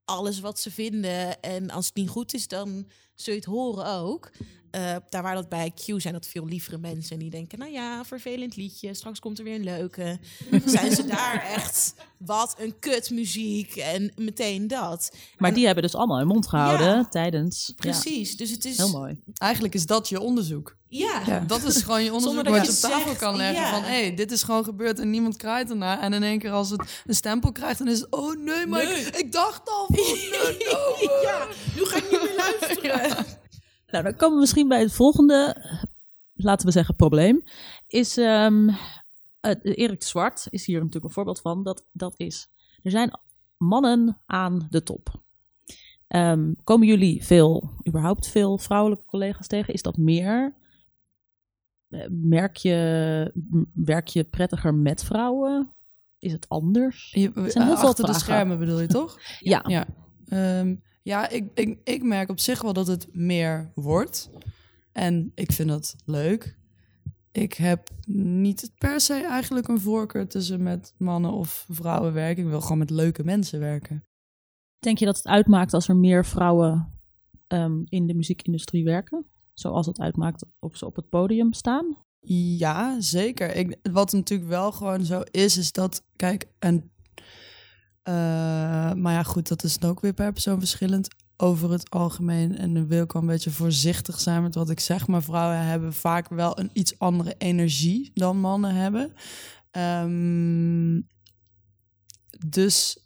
alles 0.05 0.41
wat 0.41 0.59
ze 0.59 0.71
vinden. 0.71 1.41
En 1.41 1.71
als 1.71 1.87
het 1.87 1.95
niet 1.95 2.09
goed 2.09 2.35
is, 2.35 2.49
dan 2.49 2.87
zul 3.21 3.33
je 3.35 3.41
het 3.41 3.49
horen 3.49 3.87
ook. 3.87 4.31
Eh, 4.71 4.97
daar 5.09 5.23
waar 5.23 5.35
dat 5.35 5.49
bij 5.49 5.73
Q 5.75 6.01
zijn 6.01 6.15
dat 6.15 6.27
veel 6.27 6.47
lievere 6.47 6.79
mensen. 6.79 7.13
En 7.13 7.19
die 7.19 7.31
denken, 7.31 7.59
nou 7.59 7.73
ja, 7.73 8.05
vervelend 8.05 8.57
liedje. 8.57 8.95
Straks 8.95 9.19
komt 9.19 9.39
er 9.39 9.45
weer 9.45 9.55
een 9.55 9.65
leuke. 9.65 10.19
zijn 10.65 10.95
ze 10.95 11.07
daar 11.07 11.43
echt, 11.57 11.95
wat 12.19 12.55
een 12.59 12.79
kutmuziek. 12.79 13.77
En 13.77 14.13
meteen 14.17 14.69
dat. 14.69 15.17
maar 15.39 15.55
die 15.55 15.65
hebben 15.67 15.83
dus 15.83 15.95
allemaal 15.95 16.19
hun 16.19 16.27
mond 16.27 16.49
gehouden 16.49 16.87
Ja. 16.87 17.09
tijdens... 17.09 17.73
Precies, 17.77 18.37
dus 18.37 18.51
het 18.51 18.65
is... 18.65 18.77
Heel 18.77 18.91
mooi. 18.91 19.19
Eigenlijk 19.35 19.75
is 19.75 19.87
dat 19.87 20.09
je 20.09 20.21
onderzoek. 20.21 20.79
Ja, 20.89 21.23
Ja. 21.27 21.41
Dat 21.41 21.63
is 21.65 21.83
gewoon 21.83 22.05
je 22.05 22.13
onderzoek 22.13 22.49
wat 22.49 22.67
je 22.67 22.73
op 22.73 22.79
tafel 22.79 23.07
zegt, 23.09 23.19
kan 23.19 23.37
leggen. 23.37 23.63
ja. 23.63 23.71
Van, 23.71 23.83
hé, 23.83 24.01
hey, 24.01 24.15
dit 24.15 24.31
is 24.33 24.43
gewoon 24.43 24.65
gebeurd 24.65 24.99
en 24.99 25.11
niemand 25.11 25.37
kraait 25.37 25.71
ernaar. 25.71 26.01
En 26.01 26.13
in 26.13 26.23
één 26.23 26.39
keer 26.39 26.51
als 26.51 26.71
het 26.71 27.03
een 27.07 27.15
stempel 27.15 27.53
krijgt, 27.53 27.79
dan 27.79 27.89
is 27.89 28.01
het... 28.01 28.13
Oh 28.13 28.37
nee, 28.37 28.67
maar 28.67 28.85
Nee. 28.85 29.01
Ik, 29.01 29.17
ik 29.17 29.33
dacht 29.33 29.69
al 29.69 29.87
van... 29.87 29.97
nee, 30.31 30.57
no, 30.59 31.11
ja, 31.23 31.47
nu 31.77 31.85
ga 31.85 31.97
ik 31.97 32.11
niet 32.11 32.23
meer 32.23 32.37
luisteren. 32.37 33.10
Nou, 33.91 34.05
dan 34.05 34.17
komen 34.17 34.35
we 34.35 34.41
misschien 34.41 34.69
bij 34.69 34.81
het 34.81 34.93
volgende, 34.93 35.57
laten 36.35 36.67
we 36.67 36.73
zeggen, 36.73 36.97
probleem. 36.97 37.43
Is 37.87 38.17
eh, 38.17 38.47
Erik 39.63 40.01
de 40.01 40.07
Zwart 40.07 40.47
is 40.51 40.67
hier 40.67 40.79
natuurlijk 40.79 41.05
een 41.05 41.11
voorbeeld 41.11 41.41
van. 41.41 41.63
Dat, 41.63 41.87
dat 41.93 42.15
is, 42.17 42.49
er 42.83 42.91
zijn 42.91 43.11
mannen 43.59 44.23
aan 44.27 44.67
de 44.71 44.83
top. 44.83 45.23
Ehm, 46.09 46.53
komen 46.65 46.87
jullie 46.87 47.25
veel, 47.25 47.71
überhaupt 47.89 48.29
veel 48.29 48.59
vrouwelijke 48.59 49.05
collega's 49.05 49.47
tegen? 49.47 49.75
Is 49.75 49.83
dat 49.83 49.97
meer? 49.97 50.57
Eh, 51.89 52.07
Merk 52.11 52.57
je, 52.57 53.33
werk 53.75 54.09
je 54.09 54.25
prettiger 54.25 54.75
met 54.75 55.05
vrouwen? 55.05 55.75
Is 56.19 56.33
het 56.33 56.49
anders? 56.49 57.11
Je, 57.11 57.31
zijn 57.35 57.67
heel 57.67 57.77
veel 57.77 57.89
achter 57.89 58.07
de 58.07 58.15
schermen 58.15 58.59
bedoel 58.59 58.81
je 58.81 58.87
toch? 59.01 59.19
Ja, 59.39 59.65
Ja, 59.67 59.87
Ehm, 60.27 60.77
ja 61.03 61.29
ik, 61.29 61.51
ik, 61.55 61.79
ik 61.85 62.03
merk 62.03 62.29
op 62.29 62.41
zich 62.41 62.63
wel 62.63 62.73
dat 62.73 62.87
het 62.87 63.15
meer 63.15 63.73
wordt. 63.75 64.31
En 64.93 65.33
ik 65.35 65.53
vind 65.53 65.69
dat 65.69 65.97
leuk. 66.05 66.59
Ik 67.33 67.53
heb 67.53 67.91
niet 68.07 68.73
per 68.79 69.01
se 69.01 69.15
eigenlijk 69.15 69.69
een 69.69 69.81
voorkeur 69.81 70.29
tussen 70.29 70.63
met 70.63 70.95
mannen 70.97 71.33
of 71.33 71.67
vrouwen 71.69 72.13
werken. 72.13 72.43
Ik 72.43 72.49
wil 72.49 72.61
gewoon 72.61 72.79
met 72.79 72.91
leuke 72.91 73.25
mensen 73.25 73.61
werken. 73.61 74.05
Denk 74.79 74.99
je 74.99 75.05
dat 75.05 75.17
het 75.17 75.27
uitmaakt 75.27 75.75
als 75.75 75.89
er 75.89 75.97
meer 75.97 76.25
vrouwen 76.25 77.01
ehm, 77.47 77.83
in 77.85 78.07
de 78.07 78.15
muziekindustrie 78.15 78.85
werken? 78.85 79.27
Zoals 79.55 79.87
het 79.87 80.01
uitmaakt 80.01 80.45
of 80.59 80.77
ze 80.77 80.87
op 80.87 80.97
het 80.97 81.09
podium 81.09 81.53
staan? 81.53 81.97
Ja, 82.57 83.01
zeker. 83.01 83.57
Ik, 83.57 83.77
wat 83.93 84.13
natuurlijk 84.13 84.51
wel 84.51 84.73
gewoon 84.73 85.05
zo 85.05 85.23
is, 85.31 85.57
is 85.57 85.73
dat, 85.73 86.05
kijk, 86.17 86.47
en, 86.59 86.91
eh, 88.03 88.15
maar 88.93 89.13
ja, 89.13 89.23
goed, 89.23 89.49
dat 89.49 89.63
is 89.63 89.83
ook 89.83 90.01
weer 90.01 90.13
per 90.13 90.33
persoon 90.33 90.59
verschillend 90.59 91.09
over 91.37 91.71
het 91.71 91.91
algemeen. 91.91 92.57
En 92.59 92.75
dan 92.75 92.87
wil 92.87 93.03
ik 93.03 93.13
wel 93.13 93.23
een 93.23 93.29
beetje 93.29 93.51
voorzichtig 93.51 94.21
zijn 94.21 94.43
met 94.43 94.55
wat 94.55 94.71
ik 94.71 94.81
zeg, 94.81 95.07
maar 95.07 95.23
vrouwen 95.23 95.65
hebben 95.65 95.93
vaak 95.93 96.29
wel 96.29 96.59
een 96.59 96.71
iets 96.73 96.99
andere 96.99 97.35
energie 97.39 98.11
dan 98.15 98.41
mannen 98.41 98.75
hebben. 98.75 99.13
Ehm, 99.71 101.01
dus 102.47 102.99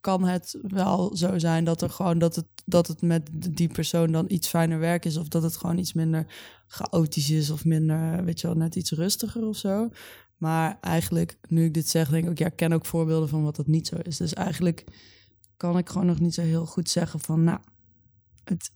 kan 0.00 0.24
het 0.24 0.58
wel 0.62 1.16
zo 1.16 1.38
zijn 1.38 1.64
dat 1.64 1.82
er 1.82 1.90
gewoon 1.90 2.18
dat 2.18 2.36
het, 2.36 2.46
dat 2.64 2.86
het 2.86 3.02
met 3.02 3.28
die 3.32 3.68
persoon 3.68 4.12
dan 4.12 4.24
iets 4.28 4.48
fijner 4.48 4.78
werk 4.78 5.04
is, 5.04 5.16
of 5.16 5.28
dat 5.28 5.42
het 5.42 5.56
gewoon 5.56 5.78
iets 5.78 5.92
minder 5.92 6.26
chaotisch 6.66 7.30
is 7.30 7.50
of 7.50 7.64
minder, 7.64 8.24
weet 8.24 8.40
je 8.40 8.46
wel, 8.46 8.56
net 8.56 8.76
iets 8.76 8.90
rustiger 8.90 9.46
of 9.46 9.56
zo. 9.56 9.90
Maar 10.36 10.78
eigenlijk, 10.80 11.38
nu 11.48 11.64
ik 11.64 11.74
dit 11.74 11.88
zeg, 11.88 12.08
denk 12.08 12.24
ik 12.24 12.30
ook, 12.30 12.38
ja, 12.38 12.46
ik 12.46 12.56
ken 12.56 12.72
ook 12.72 12.86
voorbeelden 12.86 13.28
van 13.28 13.44
wat 13.44 13.56
dat 13.56 13.66
niet 13.66 13.86
zo 13.86 13.96
is. 14.02 14.16
Dus 14.16 14.32
eigenlijk 14.34 14.84
kan 15.56 15.78
ik 15.78 15.88
gewoon 15.88 16.06
nog 16.06 16.20
niet 16.20 16.34
zo 16.34 16.42
heel 16.42 16.66
goed 16.66 16.90
zeggen 16.90 17.20
van, 17.20 17.44
nou, 17.44 17.58
het, 18.44 18.70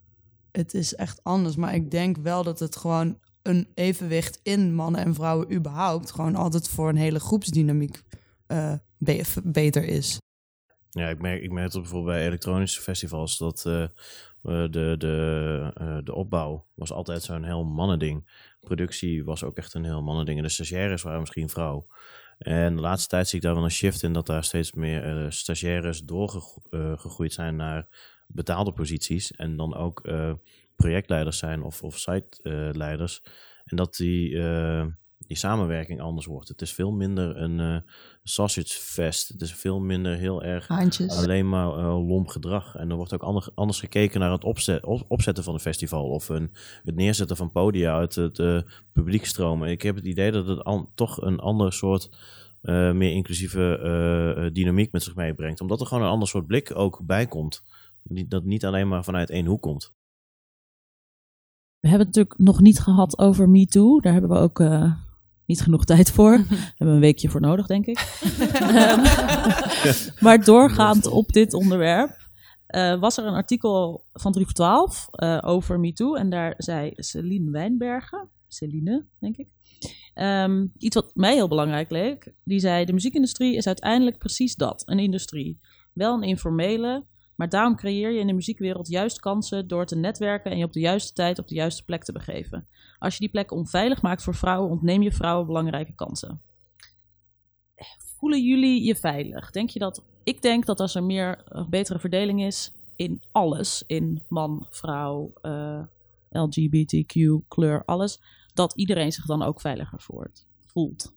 het 0.53 0.75
is 0.75 0.95
echt 0.95 1.25
anders. 1.25 1.57
Maar 1.57 1.75
ik 1.75 1.91
denk 1.91 2.17
wel 2.17 2.43
dat 2.43 2.59
het 2.59 2.77
gewoon 2.77 3.19
een 3.43 3.69
evenwicht 3.75 4.41
in 4.43 4.75
mannen 4.75 5.05
en 5.05 5.15
vrouwen 5.15 5.53
überhaupt 5.53 6.11
gewoon 6.11 6.35
altijd 6.35 6.69
voor 6.69 6.89
een 6.89 6.97
hele 6.97 7.21
groepsdynamiek 7.21 8.03
eh, 8.47 8.75
be- 8.99 9.25
beter 9.45 9.85
is. 9.85 10.19
Ja, 10.91 11.09
ik 11.09 11.21
merk, 11.21 11.43
ik 11.43 11.53
merk 11.53 11.73
dat 11.73 11.83
bijvoorbeeld 11.83 12.15
bij 12.15 12.27
elektronische 12.27 12.81
festivals 12.81 13.39
dat 13.39 13.67
eh, 13.67 13.83
eh, 13.83 13.91
de, 14.43 14.95
de, 14.99 16.01
de 16.05 16.15
opbouw 16.15 16.67
was 16.75 16.93
altijd 16.93 17.23
zo'n 17.23 17.45
heel 17.45 17.65
mannending. 17.65 18.31
Productie 18.61 19.25
was 19.25 19.45
ook 19.45 19.57
echt 19.57 19.75
een 19.75 19.85
heel 19.85 20.03
mannending. 20.03 20.39
En 20.39 20.45
de 20.45 20.51
stagiaires 20.51 21.03
waren 21.03 21.21
misschien 21.21 21.49
vrouw. 21.49 21.87
En 22.39 22.75
de 22.75 22.81
laatste 22.81 23.09
tijd 23.09 23.29
zie 23.29 23.39
ik 23.39 23.45
daar 23.45 23.55
wel 23.55 23.65
een 23.65 23.71
shift 23.71 24.03
in 24.03 24.13
dat 24.13 24.27
daar 24.27 24.45
steeds 24.45 24.73
meer 24.73 25.05
eh, 25.05 25.31
stagiaires 25.31 26.01
doorgegroeid 26.01 27.33
zijn 27.33 27.57
naar 27.57 27.89
betaalde 28.27 28.73
posities. 28.73 29.33
En 29.33 29.57
dan 29.57 29.75
ook 29.75 30.01
eh, 30.01 30.33
projectleiders 30.77 31.39
zijn 31.39 31.63
of, 31.63 31.83
of 31.83 31.99
siteleiders. 31.99 33.23
en 33.65 33.77
dat 33.77 33.97
die, 33.97 34.39
eh, 34.43 34.87
die 35.27 35.37
samenwerking 35.37 36.01
anders 36.01 36.27
wordt. 36.27 36.49
Het 36.49 36.63
is 36.63 36.73
veel 36.73 36.91
minder 36.93 37.37
een 37.37 37.61
eh 37.61 37.77
sausage 38.23 38.69
fest. 38.81 39.29
Het 39.29 39.41
is 39.41 39.55
veel 39.55 39.81
minder 39.81 40.17
heel 40.17 40.43
erg 40.43 40.69
alleen 41.17 41.49
maar 41.49 41.69
eh, 41.69 42.07
lomp 42.09 42.27
gedrag. 42.29 42.75
En 42.75 42.91
er 42.91 42.97
wordt 42.97 43.13
ook 43.15 43.23
ander- 43.23 43.49
anders 43.55 43.81
gekeken 43.81 44.21
naar 44.21 44.33
het 44.33 44.45
opzet, 44.45 44.85
op- 44.85 45.05
opzetten 45.09 45.45
van 45.45 45.55
een 45.55 45.61
festival. 45.61 46.09
Of 46.09 46.29
een, 46.29 46.51
het 46.83 46.95
neerzetten 46.95 47.37
van 47.37 47.51
podia 47.53 47.95
uit 47.97 48.15
het 48.15 48.39
eh 48.39 48.61
publiekstroom. 48.93 49.63
En 49.65 49.71
ik 49.71 49.83
heb 49.83 49.97
het 49.97 50.05
idee 50.05 50.31
dat 50.33 50.47
het 50.47 50.65
an- 50.65 50.89
toch 50.95 51.23
een 51.23 51.39
ander 51.39 51.73
soort, 51.73 52.11
meer 52.93 53.13
inclusieve 53.13 54.51
dynamiek 54.53 54.93
met 54.93 55.03
zich 55.03 55.15
meebrengt. 55.15 55.61
Omdat 55.61 55.81
er 55.81 55.87
gewoon 55.87 56.03
een 56.05 56.11
ander 56.11 56.29
soort 56.29 56.47
blik 56.47 56.77
ook 56.77 57.01
bij 57.07 57.27
komt. 57.27 57.63
Dat 58.03 58.45
niet 58.45 58.65
alleen 58.65 58.89
maar 58.89 59.05
vanuit 59.05 59.31
één 59.31 59.47
hoek 59.47 59.63
komt. 59.63 59.93
We 61.81 61.89
hebben 61.89 62.07
het 62.07 62.17
natuurlijk 62.17 62.39
nog 62.45 62.61
niet 62.61 62.81
gehad 62.81 63.19
over 63.19 63.49
Me 63.49 63.67
Too. 63.67 64.01
Daar 64.01 64.13
hebben 64.13 64.31
we 64.31 64.37
ook 64.37 64.61
niet 65.51 65.63
genoeg 65.63 65.85
tijd 65.85 66.11
voor. 66.11 66.31
Daar 66.49 66.49
hebben 66.49 66.87
we 66.87 66.93
een 66.93 67.01
weekje 67.01 67.29
voor 67.29 67.41
nodig, 67.41 67.67
denk 67.67 67.87
ik. 67.87 67.99
Maar 70.21 70.45
doorgaand 70.45 71.07
op 71.07 71.29
dit 71.29 71.55
onderwerp 71.55 72.17
eh, 72.67 73.01
was 73.01 73.17
er 73.17 73.25
een 73.25 73.35
artikel 73.35 74.05
van 74.13 74.33
3 74.33 74.45
voor 74.45 74.55
12 74.55 75.09
eh, 75.11 75.39
over 75.43 75.81
Me 75.81 75.93
Too. 75.93 76.15
En 76.15 76.31
daar 76.31 76.55
zei 76.57 76.93
Celine 76.95 77.51
Wijnbergen, 77.51 78.29
Celine, 78.49 79.07
denk 79.19 79.37
ik, 79.37 79.49
ehm, 80.15 80.67
iets 80.79 80.95
wat 80.95 81.11
mij 81.15 81.35
heel 81.35 81.49
belangrijk 81.49 81.91
leek. 81.91 82.33
Die 82.45 82.61
zei, 82.61 82.85
de 82.85 82.93
muziekindustrie 82.93 83.57
is 83.57 83.67
uiteindelijk 83.67 84.19
precies 84.19 84.55
dat, 84.55 84.83
een 84.85 84.99
industrie. 84.99 85.61
Wel 85.93 86.15
een 86.15 86.29
informele, 86.29 87.05
maar 87.37 87.49
daarom 87.49 87.77
creëer 87.77 88.11
je 88.11 88.21
in 88.21 88.27
de 88.27 88.33
muziekwereld 88.33 88.89
juist 88.89 89.21
kansen 89.21 89.69
door 89.69 89.87
te 89.87 89.97
netwerken 89.97 90.51
en 90.51 90.59
je 90.59 90.65
op 90.65 90.73
de 90.73 90.81
juiste 90.81 91.13
tijd 91.13 91.39
op 91.39 91.49
de 91.49 91.55
juiste 91.55 91.85
plek 91.85 92.05
te 92.05 92.13
begeven. 92.13 92.67
Als 93.01 93.13
je 93.15 93.21
die 93.21 93.29
plek 93.29 93.51
onveilig 93.51 94.03
maakt 94.03 94.23
voor 94.23 94.35
vrouwen, 94.35 94.71
ontneem 94.71 95.03
je 95.03 95.13
vrouwen 95.13 95.47
belangrijke 95.47 95.95
kansen. 95.95 96.41
Voelen 97.99 98.43
jullie 98.45 98.85
je 98.85 98.97
veilig? 98.97 99.51
Denk 99.51 99.71
je 99.71 99.79
dat? 99.79 100.05
Ik 100.25 100.43
denk 100.43 100.67
dat 100.67 100.81
als 100.81 100.95
er 100.95 101.05
meer 101.05 101.43
een 101.45 101.71
betere 101.71 101.99
verdeling 101.99 102.43
is 102.43 102.73
in 102.97 103.23
alles, 103.33 103.85
in 103.87 104.23
man, 104.29 104.67
vrouw, 104.71 105.33
eh, 105.43 105.83
LGBTQ, 106.31 107.15
kleur, 107.49 107.85
alles, 107.85 108.21
dat 108.55 108.75
iedereen 108.75 109.13
zich 109.13 109.27
dan 109.27 109.43
ook 109.43 109.61
veiliger 109.61 110.01
voort, 110.01 110.47
voelt. 110.59 111.15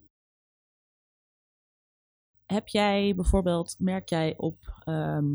Heb 2.46 2.68
jij 2.68 3.16
bijvoorbeeld, 3.16 3.76
merk 3.80 4.10
jij 4.10 4.38
op, 4.38 4.82
ehm, 4.86 5.26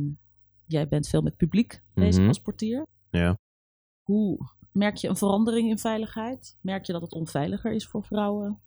jij 0.67 0.89
bent 0.89 1.09
veel 1.09 1.23
met 1.23 1.37
publiek 1.37 1.83
bezig 1.95 2.19
Mhm. 2.19 2.29
als 2.29 2.41
portier. 2.41 2.87
Ja. 3.11 3.39
Hoe 4.03 4.39
merk 4.79 4.97
je 4.97 5.09
een 5.09 5.17
verandering 5.17 5.69
in 5.69 5.79
veiligheid? 5.79 6.57
Merk 6.61 6.85
je 6.85 6.93
dat 6.93 7.03
het 7.03 7.13
onveiliger 7.13 7.73
is 7.73 7.87
voor 7.87 8.05
vrouwen 8.05 8.59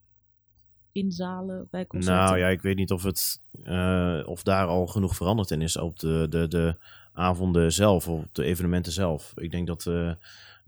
in 0.91 1.11
zalen 1.11 1.67
bij 1.71 1.87
concerten? 1.87 2.23
Nou 2.23 2.37
ja, 2.37 2.47
ik 2.47 2.61
weet 2.61 2.75
niet 2.75 2.91
of, 2.91 3.03
het, 3.03 3.41
eh, 3.63 4.21
of 4.25 4.43
daar 4.43 4.67
al 4.67 4.87
genoeg 4.87 5.15
veranderd 5.15 5.51
in 5.51 5.61
is 5.61 5.77
op 5.77 5.99
de, 5.99 6.27
de, 6.29 6.47
de 6.47 6.75
avonden 7.13 7.73
zelf, 7.73 8.07
op 8.07 8.27
de 8.31 8.43
evenementen 8.43 8.91
zelf. 8.91 9.33
Ik 9.35 9.51
denk 9.51 9.67
dat 9.67 9.85
eh, 9.85 10.11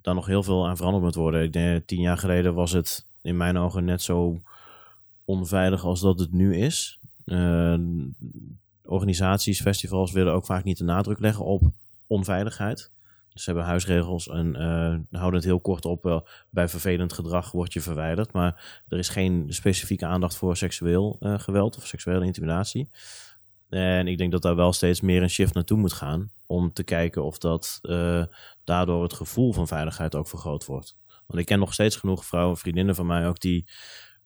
daar 0.01 0.15
nog 0.15 0.25
heel 0.25 0.43
veel 0.43 0.67
aan 0.67 0.77
veranderd 0.77 1.03
moet 1.03 1.15
worden. 1.15 1.43
Ik 1.43 1.53
denk, 1.53 1.87
tien 1.87 2.01
jaar 2.01 2.17
geleden 2.17 2.53
was 2.53 2.71
het 2.71 3.05
in 3.21 3.37
mijn 3.37 3.57
ogen 3.57 3.85
net 3.85 4.01
zo 4.01 4.41
onveilig 5.25 5.83
als 5.83 6.01
dat 6.01 6.19
het 6.19 6.31
nu 6.31 6.55
is. 6.55 6.99
Eh, 7.25 7.79
organisaties, 8.85 9.61
festivals 9.61 10.11
willen 10.11 10.33
ook 10.33 10.45
vaak 10.45 10.63
niet 10.63 10.77
de 10.77 10.83
nadruk 10.83 11.19
leggen 11.19 11.45
op 11.45 11.61
onveiligheid. 12.07 12.91
Ze 13.33 13.43
hebben 13.45 13.63
huisregels 13.63 14.27
en 14.27 14.55
eh, 14.55 15.19
houden 15.19 15.39
het 15.39 15.43
heel 15.49 15.59
kort 15.59 15.85
op. 15.85 16.27
bij 16.49 16.69
vervelend 16.69 17.13
gedrag 17.13 17.51
word 17.51 17.73
je 17.73 17.81
verwijderd. 17.81 18.31
Maar 18.31 18.81
er 18.87 18.97
is 18.97 19.09
geen 19.09 19.45
specifieke 19.49 20.05
aandacht 20.05 20.35
voor 20.35 20.57
seksueel 20.57 21.17
eh, 21.19 21.39
geweld 21.39 21.77
of 21.77 21.87
seksuele 21.87 22.25
intimidatie. 22.25 22.89
En 23.69 24.07
ik 24.07 24.17
denk 24.17 24.31
dat 24.31 24.41
daar 24.41 24.55
wel 24.55 24.73
steeds 24.73 25.01
meer 25.01 25.21
een 25.21 25.29
shift 25.29 25.53
naartoe 25.53 25.77
moet 25.77 25.93
gaan. 25.93 26.31
Om 26.45 26.73
te 26.73 26.83
kijken 26.83 27.23
of 27.23 27.37
dat 27.37 27.79
eh, 27.81 28.23
daardoor 28.63 29.03
het 29.03 29.13
gevoel 29.13 29.53
van 29.53 29.67
veiligheid 29.67 30.15
ook 30.15 30.27
vergroot 30.27 30.65
wordt. 30.65 30.95
Want 31.27 31.39
ik 31.39 31.45
ken 31.45 31.59
nog 31.59 31.73
steeds 31.73 31.95
genoeg 31.95 32.25
vrouwen, 32.25 32.57
vriendinnen 32.57 32.95
van 32.95 33.05
mij 33.05 33.27
ook, 33.27 33.39
die. 33.39 33.67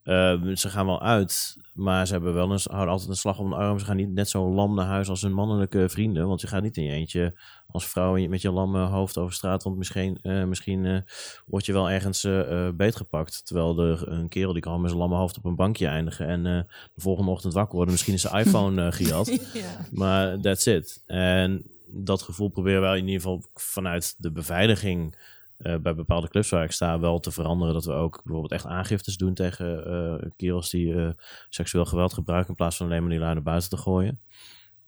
Eh, 0.08 0.42
ze 0.54 0.70
gaan 0.70 0.86
wel 0.86 1.02
uit, 1.02 1.58
maar 1.74 2.08
ze 2.08 2.14
hebben 2.14 2.34
wel 2.34 2.52
een, 2.52 2.60
houden 2.64 2.92
altijd 2.92 3.10
een 3.10 3.16
slag 3.16 3.40
om 3.40 3.50
de 3.50 3.56
arm. 3.56 3.80
Ze 3.80 3.86
gaan 3.86 3.96
niet 3.96 4.14
net 4.14 4.30
zo 4.30 4.50
lam 4.50 4.76
naar 4.76 4.86
huis 4.86 5.10
als 5.10 5.22
hun 5.22 5.34
mannelijke 5.34 5.90
vrienden. 5.90 6.28
Want 6.28 6.42
je 6.42 6.48
gaat 6.48 6.62
niet 6.62 6.78
in 6.78 6.84
je 6.84 6.92
eentje 6.92 7.34
als 7.72 7.88
vrouw 7.88 8.28
met 8.28 8.42
je 8.42 8.52
lamme 8.52 8.86
hoofd 8.86 9.18
over 9.18 9.34
straat. 9.34 9.64
Want 9.64 9.78
misschien, 9.78 10.20
eh, 10.22 10.44
misschien 10.44 10.86
eh, 10.86 10.98
word 11.46 11.66
je 11.66 11.74
wel 11.74 11.90
ergens 11.90 12.24
eh 12.24 12.70
beetgepakt. 12.74 13.46
Terwijl 13.46 13.80
er 13.80 14.08
een 14.12 14.28
kerel 14.28 14.54
die 14.54 14.62
kan 14.62 14.82
met 14.82 14.90
zijn 14.90 15.02
lamme 15.02 15.16
hoofd 15.16 15.38
op 15.38 15.46
een 15.46 15.56
bankje 15.56 15.88
eindigen. 15.88 16.28
En 16.28 16.44
de 16.44 16.66
volgende 16.98 17.32
ochtend 17.32 17.54
wakker 17.54 17.76
worden. 17.76 17.94
Misschien 17.94 18.14
is 18.14 18.22
zijn 18.22 18.36
iPhone 18.46 18.92
gejat. 18.92 19.50
ja. 19.54 19.86
Maar 19.92 20.40
that's 20.40 20.66
it. 20.66 21.04
En 21.06 21.64
dat 21.88 22.22
gevoel 22.22 22.50
proberen 22.50 22.82
wij 22.82 22.98
in 22.98 23.08
ieder 23.08 23.22
geval 23.22 23.44
vanuit 23.54 24.16
de 24.18 24.32
beveiliging 24.32 25.16
eh, 25.58 25.78
bij 25.78 25.96
bepaalde 25.96 26.28
clubs 26.28 26.50
waar 26.50 26.64
ik 26.64 26.72
sta 26.72 27.00
wel 27.00 27.20
te 27.20 27.32
veranderen. 27.32 27.74
Dat 27.74 27.86
we 27.86 27.92
ook 27.92 28.24
bijvoorbeeld 28.24 28.52
echt 28.52 28.66
aangiftes 28.66 29.18
doen 29.18 29.34
tegen 29.34 29.86
eh 29.86 30.30
kerels 30.36 30.70
die 30.70 30.94
eh, 30.94 31.10
seksueel 31.50 31.86
geweld 31.86 32.14
gebruiken 32.14 32.50
in 32.50 32.56
plaats 32.56 32.78
van 32.78 32.86
alleen 32.86 33.02
maar 33.02 33.10
die 33.10 33.20
naar 33.20 33.44
buiten 33.44 33.70
te 33.70 33.78
gooien. 33.78 34.22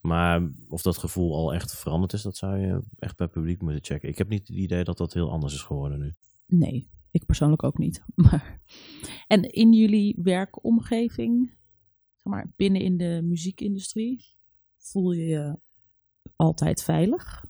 Maar 0.02 0.52
of 0.68 0.82
dat 0.82 0.98
gevoel 0.98 1.36
al 1.36 1.54
echt 1.54 1.76
veranderd 1.76 2.14
is, 2.14 2.22
dat 2.22 2.38
zou 2.38 2.58
je 2.58 2.82
echt 2.98 3.18
bij 3.18 3.28
publiek 3.28 3.62
moeten 3.62 3.84
checken. 3.84 4.10
Ik 4.10 4.18
heb 4.18 4.30
niet 4.30 4.48
het 4.48 4.58
idee 4.58 4.84
dat 4.84 4.98
dat 4.98 5.14
heel 5.14 5.32
anders 5.32 5.54
is 5.54 5.62
geworden 5.62 6.00
nu. 6.00 6.14
Nee, 6.46 6.90
ik 7.12 7.26
persoonlijk 7.26 7.64
ook 7.64 7.78
niet. 7.78 8.04
Maar, 8.16 8.62
en 9.28 9.42
in 9.44 9.74
jullie 9.74 10.20
werkomgeving, 10.22 11.48
zeg 12.18 12.24
maar 12.24 12.54
binnen 12.56 12.82
in 12.82 12.98
de 12.98 13.22
muziekindustrie, 13.24 14.26
voel 14.78 15.12
je 15.12 15.26
je 15.26 15.60
altijd 16.36 16.84
veilig? 16.84 17.46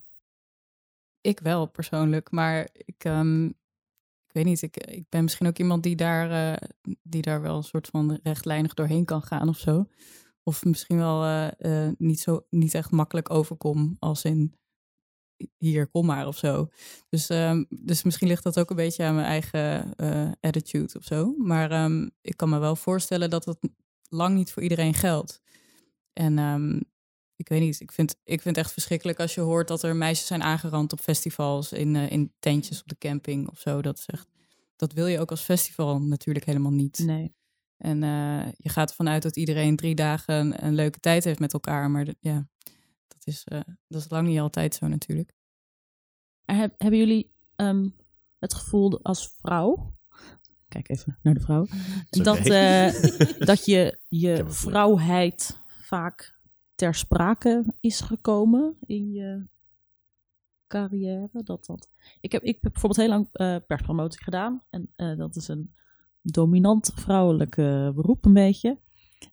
Ik 1.20 1.40
wel 1.40 1.66
persoonlijk, 1.66 2.30
maar 2.30 2.68
ik, 2.72 3.04
ehm, 3.04 3.46
ik 4.30 4.36
weet 4.36 4.44
niet, 4.44 4.62
ik, 4.62 4.76
ik 4.76 5.08
ben 5.08 5.22
misschien 5.22 5.46
ook 5.46 5.58
iemand 5.58 5.82
die 5.82 5.96
daar, 5.96 6.52
eh, 6.52 6.68
die 7.02 7.22
daar 7.22 7.42
wel 7.42 7.56
een 7.56 7.62
soort 7.62 7.86
van 7.86 8.20
rechtlijnig 8.22 8.74
doorheen 8.74 9.04
kan 9.04 9.22
gaan 9.22 9.48
of 9.48 9.58
zo. 9.58 9.86
Of 10.42 10.64
misschien 10.64 10.96
wel 10.96 11.24
eh, 11.24 11.86
eh, 11.86 11.94
niet, 11.98 12.20
zo, 12.20 12.46
niet 12.50 12.74
echt 12.74 12.90
makkelijk 12.90 13.30
overkom 13.30 13.96
als 13.98 14.24
in 14.24 14.54
hier, 15.56 15.86
kom 15.86 16.06
maar 16.06 16.26
of 16.26 16.36
zo. 16.36 16.68
Dus, 17.08 17.28
ehm, 17.28 17.64
dus 17.68 18.02
misschien 18.02 18.28
ligt 18.28 18.42
dat 18.42 18.58
ook 18.58 18.70
een 18.70 18.76
beetje 18.76 19.04
aan 19.04 19.14
mijn 19.14 19.26
eigen 19.26 19.94
attitude 20.40 20.98
of 20.98 21.04
zo. 21.04 21.34
Maar 21.38 21.70
ehm, 21.70 22.08
ik 22.20 22.36
kan 22.36 22.48
me 22.48 22.58
wel 22.58 22.76
voorstellen 22.76 23.30
dat 23.30 23.44
het 23.44 23.58
lang 24.08 24.34
niet 24.34 24.52
voor 24.52 24.62
iedereen 24.62 24.94
geldt. 24.94 25.40
En 26.12 26.38
ik 27.40 27.48
weet 27.48 27.60
niet, 27.60 27.80
ik 27.80 27.92
vind, 27.92 28.16
ik 28.24 28.40
vind 28.40 28.56
het 28.56 28.64
echt 28.64 28.72
verschrikkelijk 28.72 29.20
als 29.20 29.34
je 29.34 29.40
hoort 29.40 29.68
dat 29.68 29.82
er 29.82 29.96
meisjes 29.96 30.26
zijn 30.26 30.42
aangerand 30.42 30.92
op 30.92 31.00
festivals, 31.00 31.72
in, 31.72 31.96
eh, 31.96 32.10
in 32.10 32.32
tentjes 32.38 32.80
op 32.80 32.88
de 32.88 32.98
camping 32.98 33.48
of 33.48 33.58
zo. 33.58 33.82
Dat, 33.82 33.98
is 33.98 34.06
echt, 34.06 34.28
dat 34.76 34.92
wil 34.92 35.06
je 35.06 35.20
ook 35.20 35.30
als 35.30 35.40
festival 35.40 36.00
natuurlijk 36.00 36.44
helemaal 36.44 36.72
niet. 36.72 36.98
Nee. 36.98 37.34
En 37.76 38.02
eh, 38.02 38.52
je 38.56 38.68
gaat 38.68 38.90
ervan 38.90 39.08
uit 39.08 39.22
dat 39.22 39.36
iedereen 39.36 39.76
drie 39.76 39.94
dagen 39.94 40.34
een, 40.34 40.64
een 40.64 40.74
leuke 40.74 41.00
tijd 41.00 41.24
heeft 41.24 41.38
met 41.38 41.52
elkaar. 41.52 41.90
Maar 41.90 42.06
ja, 42.20 42.48
dat 43.08 43.26
is, 43.26 43.44
eh, 43.44 43.60
dat 43.88 44.00
is 44.00 44.10
lang 44.10 44.28
niet 44.28 44.40
altijd 44.40 44.74
zo 44.74 44.86
natuurlijk. 44.86 45.32
Heb- 46.44 46.74
hebben 46.78 46.98
jullie 46.98 47.30
ehm, 47.56 47.88
het 48.38 48.54
gevoel 48.54 49.02
als 49.02 49.28
vrouw, 49.28 49.96
kijk 50.68 50.88
even 50.88 51.18
naar 51.22 51.34
de 51.34 51.40
vrouw, 51.40 51.66
dat, 52.10 52.38
eh, 52.38 52.92
dat 53.50 53.64
je 53.64 54.00
je 54.08 54.44
vrouwheid 54.46 55.58
vaak 55.82 56.39
ter 56.80 56.94
sprake 56.94 57.64
is 57.80 58.00
gekomen 58.00 58.76
in 58.86 59.10
je 59.10 59.46
carrière? 60.66 61.28
Dat, 61.32 61.66
dat. 61.66 61.88
Ik, 62.20 62.32
heb, 62.32 62.42
ik 62.42 62.58
heb 62.60 62.72
bijvoorbeeld 62.72 62.96
heel 62.96 63.08
lang 63.08 63.28
eh, 63.32 63.56
perspromotie 63.66 64.22
gedaan. 64.22 64.62
En 64.70 64.92
eh, 64.96 65.16
dat 65.16 65.36
is 65.36 65.48
een 65.48 65.74
dominant 66.22 66.92
vrouwelijk 66.94 67.56
eh, 67.56 67.90
beroep 67.90 68.24
een 68.24 68.32
beetje. 68.32 68.78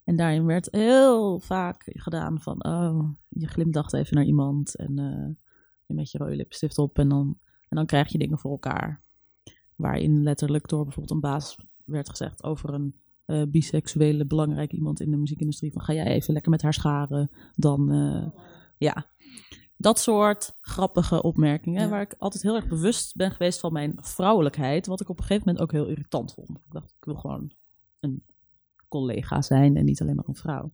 En 0.03 0.15
daarin 0.15 0.45
werd 0.45 0.67
heel 0.71 1.39
vaak 1.39 1.83
gedaan 1.85 2.39
van... 2.41 2.65
oh, 2.65 3.09
je 3.29 3.47
glimlacht 3.47 3.93
even 3.93 4.15
naar 4.15 4.25
iemand 4.25 4.75
en 4.75 4.99
eh, 4.99 5.95
met 5.95 6.11
je 6.11 6.17
rode 6.17 6.35
lipstift 6.35 6.77
op... 6.77 6.99
En 6.99 7.09
dan, 7.09 7.37
en 7.69 7.77
dan 7.77 7.85
krijg 7.85 8.11
je 8.11 8.17
dingen 8.17 8.39
voor 8.39 8.51
elkaar. 8.51 9.01
Waarin 9.75 10.23
letterlijk 10.23 10.67
door 10.67 10.83
bijvoorbeeld 10.83 11.13
een 11.13 11.29
baas 11.29 11.57
werd 11.85 12.09
gezegd 12.09 12.43
over 12.43 12.73
een 12.73 12.95
eh, 13.27 13.43
biseksuele 13.47 14.25
belangrijk 14.25 14.71
iemand 14.71 14.99
in 15.01 15.11
de 15.11 15.17
muziekindustrie. 15.17 15.71
Van 15.71 15.81
ga 15.81 15.93
jij 15.93 16.05
even 16.05 16.33
lekker 16.33 16.51
met 16.51 16.61
haar 16.61 16.73
scharen. 16.73 17.31
Dan 17.55 17.91
eh, 17.91 18.41
ja, 18.77 19.05
dat 19.77 19.99
soort 19.99 20.55
grappige 20.61 21.23
opmerkingen. 21.23 21.81
Ja. 21.81 21.89
Waar 21.89 22.01
ik 22.01 22.15
altijd 22.17 22.43
heel 22.43 22.55
erg 22.55 22.67
bewust 22.67 23.15
ben 23.15 23.31
geweest 23.31 23.59
van 23.59 23.73
mijn 23.73 23.93
vrouwelijkheid. 24.01 24.85
Wat 24.87 25.01
ik 25.01 25.09
op 25.09 25.17
een 25.17 25.23
gegeven 25.25 25.43
moment 25.45 25.63
ook 25.63 25.71
heel 25.71 25.87
irritant 25.87 26.33
vond. 26.33 26.49
Ik 26.49 26.71
dacht, 26.71 26.89
ik 26.97 27.05
wil 27.05 27.15
gewoon 27.15 27.51
een 27.99 28.23
collega 28.87 29.41
zijn 29.41 29.75
en 29.77 29.85
niet 29.85 30.01
alleen 30.01 30.15
maar 30.15 30.27
een 30.27 30.35
vrouw. 30.35 30.71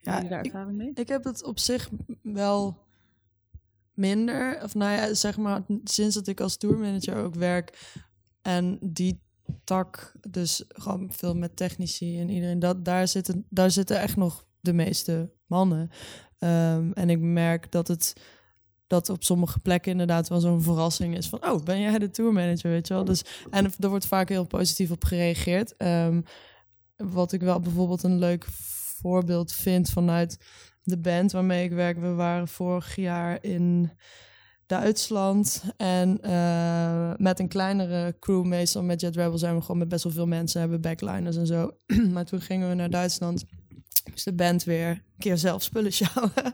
Ja, 0.00 0.20
daar 0.20 0.38
ik- 0.38 0.46
ervaring 0.46 0.76
mee? 0.76 0.90
Ik 0.94 1.08
heb 1.08 1.24
het 1.24 1.44
op 1.44 1.58
zich 1.58 1.90
wel 2.22 2.78
minder. 3.94 4.62
Of 4.62 4.74
nou 4.74 4.92
ja, 4.92 5.14
zeg 5.14 5.36
maar, 5.38 5.62
sinds 5.84 6.14
dat 6.14 6.26
ik 6.26 6.40
als 6.40 6.56
tourmanager 6.56 7.16
ook 7.16 7.34
werk. 7.34 7.94
En 8.42 8.78
die 8.82 9.20
tak, 9.64 10.12
dus 10.28 10.64
gewoon 10.68 11.12
veel 11.12 11.34
met 11.34 11.56
technici 11.56 12.20
en 12.20 12.28
iedereen. 12.28 12.58
Dat, 12.58 12.84
daar, 12.84 13.08
zitten, 13.08 13.46
daar 13.48 13.70
zitten 13.70 14.00
echt 14.00 14.16
nog 14.16 14.46
de 14.60 14.72
meeste 14.72 15.30
mannen. 15.46 15.90
Ehm, 16.38 16.90
en 16.92 17.10
ik 17.10 17.20
merk 17.20 17.72
dat 17.72 17.88
het 17.88 18.12
dat 18.86 19.08
op 19.08 19.24
sommige 19.24 19.58
plekken 19.58 19.90
inderdaad 19.90 20.28
wel 20.28 20.40
zo'n 20.40 20.62
verrassing 20.62 21.16
is 21.16 21.28
van 21.28 21.46
oh 21.50 21.62
ben 21.62 21.80
jij 21.80 21.98
de 21.98 22.10
tourmanager 22.10 22.70
weet 22.70 22.88
je 22.88 22.94
wel 22.94 23.04
dus 23.04 23.22
en 23.50 23.70
er 23.78 23.88
wordt 23.88 24.06
vaak 24.06 24.28
heel 24.28 24.44
positief 24.44 24.90
op 24.90 25.04
gereageerd 25.04 25.76
Ehm, 25.76 26.20
wat 26.96 27.32
ik 27.32 27.40
wel 27.40 27.60
bijvoorbeeld 27.60 28.02
een 28.02 28.18
leuk 28.18 28.46
voorbeeld 29.00 29.52
vind 29.52 29.90
vanuit 29.90 30.38
de 30.82 30.98
band 30.98 31.32
waarmee 31.32 31.64
ik 31.64 31.72
werk. 31.72 31.98
We 31.98 32.14
waren 32.14 32.48
vorig 32.48 32.96
jaar 32.96 33.38
in 33.40 33.92
Duitsland 34.80 35.62
en 35.76 36.18
eh, 36.22 37.12
met 37.16 37.38
een 37.38 37.48
kleinere 37.48 38.16
crew, 38.20 38.44
meestal 38.44 38.82
met 38.82 39.00
Jet 39.00 39.16
Rebel 39.16 39.38
zijn 39.38 39.54
we 39.54 39.60
gewoon 39.60 39.78
met 39.78 39.88
best 39.88 40.04
wel 40.04 40.12
veel 40.12 40.26
mensen, 40.26 40.60
hebben 40.60 40.80
backliners 40.80 41.36
en 41.36 41.46
zo. 41.46 41.70
maar 42.12 42.24
toen 42.24 42.40
gingen 42.40 42.68
we 42.68 42.74
naar 42.74 42.90
Duitsland. 42.90 43.44
Dus 44.12 44.24
de 44.24 44.32
band 44.32 44.64
weer 44.64 44.88
een 44.88 45.02
keer 45.18 45.38
zelf 45.38 45.62
spullen 45.62 45.92
sjouwen. 45.92 46.32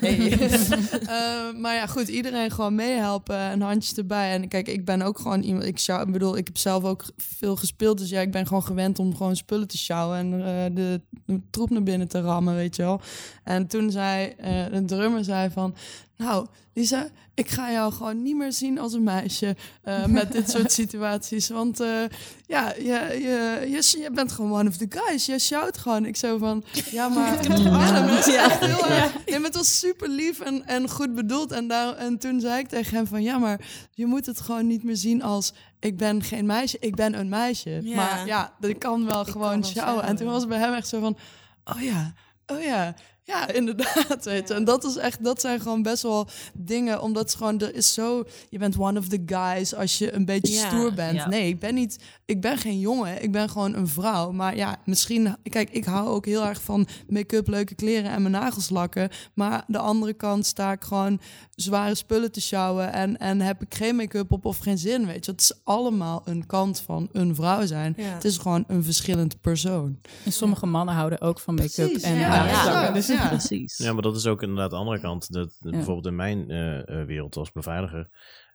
Eh, 1.04 1.60
maar 1.60 1.74
ja, 1.74 1.86
goed, 1.86 2.08
iedereen 2.08 2.50
gewoon 2.50 2.74
meehelpen 2.74 3.38
en 3.38 3.60
handjes 3.60 3.96
erbij. 3.96 4.32
En 4.32 4.48
kijk, 4.48 4.68
ik 4.68 4.84
ben 4.84 5.02
ook 5.02 5.18
gewoon 5.18 5.42
iemand, 5.42 5.64
ik, 5.64 5.78
sjouw, 5.78 6.02
ik 6.02 6.12
bedoel, 6.12 6.36
ik 6.36 6.46
heb 6.46 6.58
zelf 6.58 6.84
ook 6.84 7.04
veel 7.16 7.56
gespeeld. 7.56 7.98
Dus 7.98 8.08
ja, 8.08 8.20
ik 8.20 8.30
ben 8.30 8.46
gewoon 8.46 8.64
gewend 8.64 8.98
om 8.98 9.16
gewoon 9.16 9.36
spullen 9.36 9.68
te 9.68 9.78
sjouwen 9.78 10.18
en 10.18 10.32
eh, 10.32 10.74
de, 10.74 11.00
de 11.26 11.40
troep 11.50 11.70
naar 11.70 11.82
binnen 11.82 12.08
te 12.08 12.20
rammen, 12.20 12.54
weet 12.54 12.76
je 12.76 12.82
wel. 12.82 13.00
En 13.44 13.66
toen 13.66 13.90
zei 13.90 14.28
eh, 14.38 14.64
de 14.72 14.84
drummer 14.84 15.24
zei 15.24 15.50
van, 15.50 15.74
nou, 16.16 16.46
Lisa, 16.74 17.08
ik 17.34 17.48
ga 17.48 17.72
jou 17.72 17.92
gewoon 17.92 18.22
niet 18.22 18.36
meer 18.36 18.52
zien 18.52 18.78
als 18.78 18.92
een 18.92 19.02
meisje 19.02 19.56
eh, 19.82 20.06
met 20.06 20.32
dit 20.32 20.50
soort 20.50 20.72
situaties. 20.82 21.48
Want 21.48 21.80
eh, 21.80 22.02
ja, 22.46 22.72
je, 22.76 22.82
je, 22.82 23.66
je, 23.70 24.00
je 24.00 24.10
bent 24.10 24.32
gewoon 24.32 24.52
one 24.52 24.68
of 24.68 24.76
the 24.76 24.86
guys. 24.88 25.26
Je 25.26 25.38
shout 25.38 25.78
gewoon. 25.78 26.06
Ik 26.06 26.16
zo 26.16 26.38
van, 26.38 26.64
ja, 26.90 27.08
maar 27.08 27.38
Adam, 27.88 28.08
is 28.08 28.34
echt 28.34 28.60
heel 28.60 28.86
erg. 28.86 29.12
Ja, 29.26 29.36
maar 29.36 29.46
het 29.46 29.54
was 29.54 29.78
super 29.78 30.08
lief 30.08 30.40
en, 30.40 30.66
en 30.66 30.90
goed 30.90 31.14
bedoeld. 31.14 31.52
En, 31.52 31.68
daar, 31.68 31.96
en 31.96 32.18
toen 32.18 32.40
zei 32.40 32.58
ik 32.58 32.68
tegen 32.68 32.96
hem 32.96 33.06
van, 33.06 33.22
ja, 33.22 33.38
maar 33.38 33.60
je 33.90 34.06
moet 34.06 34.26
het 34.26 34.40
gewoon 34.40 34.66
niet 34.66 34.82
meer 34.84 34.96
zien 34.96 35.22
als... 35.22 35.52
ik 35.80 35.96
ben 35.96 36.22
geen 36.22 36.46
meisje, 36.46 36.76
ik 36.80 36.94
ben 36.94 37.18
een 37.18 37.28
meisje. 37.28 37.80
Ja. 37.82 37.96
Maar 37.96 38.26
ja, 38.26 38.54
dat 38.60 38.78
kan 38.78 39.06
wel 39.06 39.20
Ik 39.20 39.28
gewoon 39.28 39.60
kan 39.60 39.72
wel 39.74 39.84
showen. 39.84 40.04
En 40.04 40.16
toen 40.16 40.26
was 40.26 40.40
het 40.40 40.48
bij 40.48 40.58
hem 40.58 40.74
echt 40.74 40.88
zo 40.88 41.00
van, 41.00 41.16
oh 41.64 41.80
ja, 41.80 42.12
oh 42.46 42.62
ja... 42.62 42.94
Ja, 43.26 43.48
inderdaad, 43.60 44.24
weet 44.24 44.48
je. 44.48 44.54
En 44.54 44.64
dat 44.64 44.84
is 44.84 44.96
echt, 44.96 45.24
dat 45.24 45.40
zijn 45.40 45.60
gewoon 45.60 45.82
best 45.82 46.02
wel 46.02 46.28
dingen, 46.54 47.02
omdat 47.02 47.22
het 47.22 47.34
gewoon, 47.34 47.60
er 47.60 47.74
is 47.74 47.92
zo, 47.94 48.24
je 48.48 48.58
bent 48.58 48.78
one 48.78 48.98
of 48.98 49.08
the 49.08 49.22
guys 49.26 49.74
als 49.74 49.98
je 49.98 50.14
een 50.14 50.24
beetje 50.24 50.52
Ja, 50.52 50.66
stoer 50.66 50.94
bent. 50.94 51.14
ja. 51.16 51.28
Nee, 51.28 51.48
ik 51.48 51.58
ben 51.58 51.74
niet, 51.74 51.98
ik 52.24 52.40
ben 52.40 52.58
geen 52.58 52.78
jongen, 52.78 53.22
ik 53.22 53.32
ben 53.32 53.48
gewoon 53.50 53.74
een 53.74 53.88
vrouw. 53.88 54.32
Maar 54.32 54.56
ja, 54.56 54.76
misschien, 54.84 55.36
kijk, 55.42 55.70
ik 55.70 55.84
hou 55.84 56.08
ook 56.08 56.26
heel 56.26 56.44
erg 56.44 56.62
van 56.62 56.86
make-up, 57.08 57.46
leuke 57.48 57.74
kleren 57.74 58.10
en 58.10 58.20
mijn 58.22 58.34
nagels 58.34 58.70
lakken. 58.70 59.08
Maar 59.34 59.64
de 59.66 59.78
andere 59.78 60.12
kant 60.12 60.46
sta 60.46 60.72
ik 60.72 60.84
gewoon 60.84 61.20
zware 61.54 61.94
spullen 61.94 62.32
te 62.32 62.40
sjouwen 62.40 62.92
en, 62.92 63.18
en 63.18 63.40
heb 63.40 63.62
ik 63.62 63.74
geen 63.74 63.96
make-up 63.96 64.32
op 64.32 64.44
of 64.44 64.58
geen 64.58 64.78
zin, 64.78 65.06
weet 65.06 65.24
je. 65.24 65.30
Het 65.30 65.40
is 65.40 65.52
allemaal 65.64 66.22
een 66.24 66.46
kant 66.46 66.80
van 66.80 67.08
een 67.12 67.34
vrouw 67.34 67.66
zijn. 67.66 67.94
Ja. 67.96 68.04
Het 68.04 68.24
is 68.24 68.38
gewoon 68.38 68.64
een 68.66 68.84
verschillend 68.84 69.40
persoon. 69.40 69.98
En 70.24 70.32
sommige 70.32 70.66
mannen 70.66 70.94
houden 70.94 71.20
ook 71.20 71.40
van 71.40 71.54
make-up 71.54 71.74
Precies, 71.86 72.02
en 72.02 72.14
ja. 72.18 72.92
Ja. 73.14 73.28
Precies. 73.36 73.78
Ja, 73.78 73.92
maar 73.92 74.02
dat 74.02 74.16
is 74.16 74.26
ook 74.26 74.42
inderdaad 74.42 74.70
de 74.70 74.76
andere 74.76 75.00
kant. 75.00 75.32
Dat, 75.32 75.56
Bijvoorbeeld 75.60 76.06
in 76.06 76.16
mijn 76.16 76.50
eh, 76.50 77.00
eh, 77.00 77.06
wereld 77.06 77.36
als 77.36 77.52
beveiliger. 77.52 78.08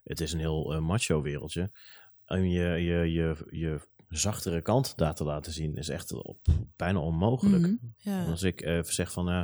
Het 0.04 0.20
is 0.20 0.32
een 0.32 0.38
heel 0.38 0.74
eh, 0.74 0.80
macho 0.80 1.22
wereldje. 1.22 1.70
En 2.26 2.50
je, 2.50 2.66
je, 2.68 3.12
je, 3.12 3.36
je 3.50 3.80
zachtere 4.08 4.60
kant 4.60 4.92
daar 4.96 5.14
te 5.14 5.24
laten 5.24 5.52
zien 5.52 5.76
is 5.76 5.88
echt 5.88 6.12
op, 6.12 6.38
bijna 6.76 6.98
onmogelijk. 6.98 7.62
Mhm. 7.62 7.74
Ja. 7.96 8.24
Als 8.24 8.42
ik 8.42 8.60
eh, 8.60 8.82
zeg 8.82 9.12
van... 9.12 9.30
eh, 9.30 9.42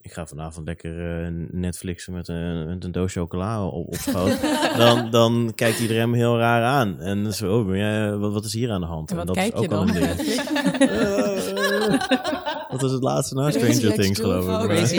ik 0.00 0.12
ga 0.12 0.26
vanavond 0.26 0.66
lekker 0.66 1.24
eh, 1.24 1.32
Netflixen 1.50 2.12
met 2.12 2.28
een, 2.28 2.66
met 2.66 2.84
een 2.84 2.92
doos 2.92 3.12
chocola 3.12 3.66
op, 3.66 3.86
op 3.86 3.94
schoot. 3.94 4.40
dan, 4.78 5.10
dan 5.10 5.52
kijkt 5.54 5.80
iedereen 5.80 6.10
me 6.10 6.16
heel 6.16 6.38
raar 6.38 6.62
aan. 6.64 7.00
En 7.00 7.34
zo, 7.34 7.58
oh, 7.58 7.66
ben 7.66 7.78
jij, 7.78 8.16
wat, 8.16 8.32
wat 8.32 8.44
is 8.44 8.52
hier 8.52 8.70
aan 8.70 8.80
de 8.80 8.86
hand? 8.86 9.10
En 9.10 9.16
wat 9.16 9.26
dat 9.26 9.36
kijk 9.36 9.54
is 9.54 9.60
je 9.60 9.64
ook 9.64 9.70
wel 9.70 9.86
dan? 9.86 9.96
een 9.96 10.16
ding. 10.16 10.40
Wat 12.70 12.80
was 12.80 12.92
het 12.92 13.02
laatste 13.02 13.34
na 13.34 13.50
Stranger 13.50 13.94
Things, 13.94 14.18
geloof 14.20 14.42
ik. 14.44 14.50
maar- 14.50 14.66
Crazy 14.66 14.94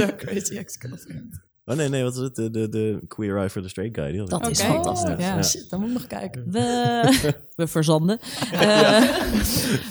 ja, 0.00 0.10
crazy 0.24 0.56
ex-girlfriend. 0.56 1.40
Oh 1.64 1.76
nee, 1.76 1.88
nee, 1.88 2.02
wat 2.02 2.14
is 2.14 2.20
het? 2.20 2.34
De, 2.34 2.50
de, 2.50 2.68
de 2.68 3.04
Queer 3.08 3.36
Eye 3.36 3.50
for 3.50 3.62
the 3.62 3.68
Straight 3.68 3.96
Guy. 3.98 4.12
Die. 4.12 4.24
Dat 4.24 4.48
is 4.48 4.60
fantastisch. 4.62 5.10
Ja, 5.10 5.18
Ja. 5.18 5.34
ja. 5.36 5.42
Shit, 5.42 5.70
dan 5.70 5.80
moet 5.80 5.88
ik 5.88 5.94
nog 5.94 6.06
kijken. 6.06 6.50
We, 6.50 7.40
we 7.56 7.66
verzanden. 7.66 8.18
Eh, 8.52 9.00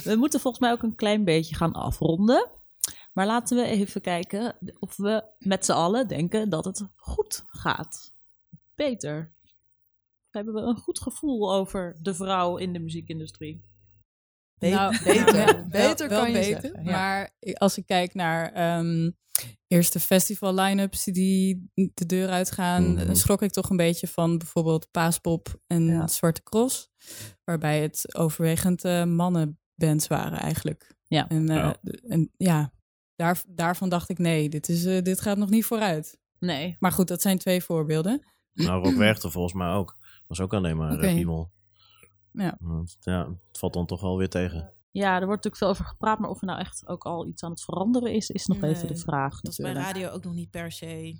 we 0.03 0.15
moeten 0.17 0.39
volgens 0.39 0.63
mij 0.63 0.71
ook 0.71 0.83
een 0.83 0.95
klein 0.95 1.23
beetje 1.23 1.55
gaan 1.55 1.73
afronden. 1.73 2.49
Maar 3.13 3.25
laten 3.25 3.57
we 3.57 3.63
even 3.63 4.01
kijken 4.01 4.55
of 4.79 4.97
we 4.97 5.23
met 5.39 5.65
z'n 5.65 5.71
allen 5.71 6.07
denken 6.07 6.49
dat 6.49 6.65
het 6.65 6.87
goed 6.95 7.43
gaat. 7.47 8.11
Peter, 8.75 9.33
hebben 10.29 10.53
we 10.53 10.59
een 10.61 10.77
goed 10.77 10.99
gevoel 10.99 11.53
over 11.53 11.97
de 12.01 12.13
vrouw 12.13 12.57
in 12.57 12.73
de 12.73 12.79
muziekindustrie? 12.79 13.63
Be- 14.61 14.69
Nou, 14.69 14.97
beter. 15.03 15.35
ja, 15.35 15.65
beter 15.67 16.09
wel, 16.09 16.21
kan 16.23 16.31
wel 16.33 16.41
je 16.41 16.49
beter. 16.49 16.61
zeggen. 16.61 16.83
Ja. 16.83 16.91
Maar 16.91 17.29
als 17.53 17.77
ik 17.77 17.85
kijk 17.85 18.13
naar 18.13 18.51
ehm, 18.53 19.11
eerste 19.67 19.99
festival 19.99 20.53
line-ups 20.53 21.03
die 21.03 21.71
de 21.73 22.05
deur 22.05 22.29
uitgaan, 22.29 22.93
Mhm. 22.93 23.05
dan 23.05 23.15
schrok 23.15 23.41
ik 23.41 23.51
toch 23.51 23.69
een 23.69 23.77
beetje 23.77 24.07
van 24.07 24.37
bijvoorbeeld 24.37 24.87
Paaspop 24.91 25.59
en 25.67 25.85
Ja. 25.85 26.07
Zwarte 26.07 26.43
Cross. 26.43 26.89
Waarbij 27.43 27.81
het 27.81 28.15
overwegend 28.15 28.83
eh, 28.83 29.03
mannenbands 29.03 30.07
waren 30.07 30.39
eigenlijk. 30.39 30.95
Ja. 31.07 31.27
En, 31.29 31.49
eh, 31.49 31.71
en 32.07 32.31
ja, 32.37 32.73
daar, 33.15 33.41
daarvan 33.47 33.89
dacht 33.89 34.09
ik 34.09 34.17
nee, 34.17 34.49
dit, 34.49 34.69
is, 34.69 34.85
eh, 34.85 35.01
dit 35.01 35.21
gaat 35.21 35.37
nog 35.37 35.49
niet 35.49 35.65
vooruit. 35.65 36.19
Nee. 36.39 36.75
Maar 36.79 36.91
goed, 36.91 37.07
dat 37.07 37.21
zijn 37.21 37.37
twee 37.37 37.63
voorbeelden. 37.63 38.21
Nou, 38.53 38.83
Rob 38.83 38.97
Werchter 38.97 39.31
volgens 39.31 39.53
mij 39.53 39.67
ook. 39.71 39.97
Was 40.27 40.39
ook 40.39 40.53
alleen 40.53 40.77
maar 40.77 40.91
Oké. 40.91 40.97
okay. 41.01 41.15
piemel. 41.15 41.51
Ja. 42.31 42.57
Want, 42.59 42.97
ja, 42.99 43.29
het 43.47 43.57
valt 43.57 43.73
dan 43.73 43.85
toch 43.85 44.01
wel 44.01 44.17
weer 44.17 44.29
tegen. 44.29 44.73
Ja, 44.91 45.19
er 45.19 45.25
wordt 45.25 45.43
natuurlijk 45.43 45.57
veel 45.57 45.67
over 45.67 45.85
gepraat, 45.85 46.19
maar 46.19 46.29
of 46.29 46.41
er 46.41 46.47
nou 46.47 46.59
echt 46.59 46.87
ook 46.87 47.03
al 47.05 47.27
iets 47.27 47.43
aan 47.43 47.51
het 47.51 47.61
veranderen 47.61 48.13
is, 48.13 48.29
is 48.29 48.45
nog 48.45 48.61
even 48.63 48.87
de 48.87 48.95
vraag. 48.95 49.41
Dat 49.41 49.51
is 49.51 49.57
bij 49.57 49.73
radio 49.73 50.09
ook 50.09 50.23
nog 50.23 50.33
niet 50.33 50.49
per 50.49 50.71
se 50.71 51.19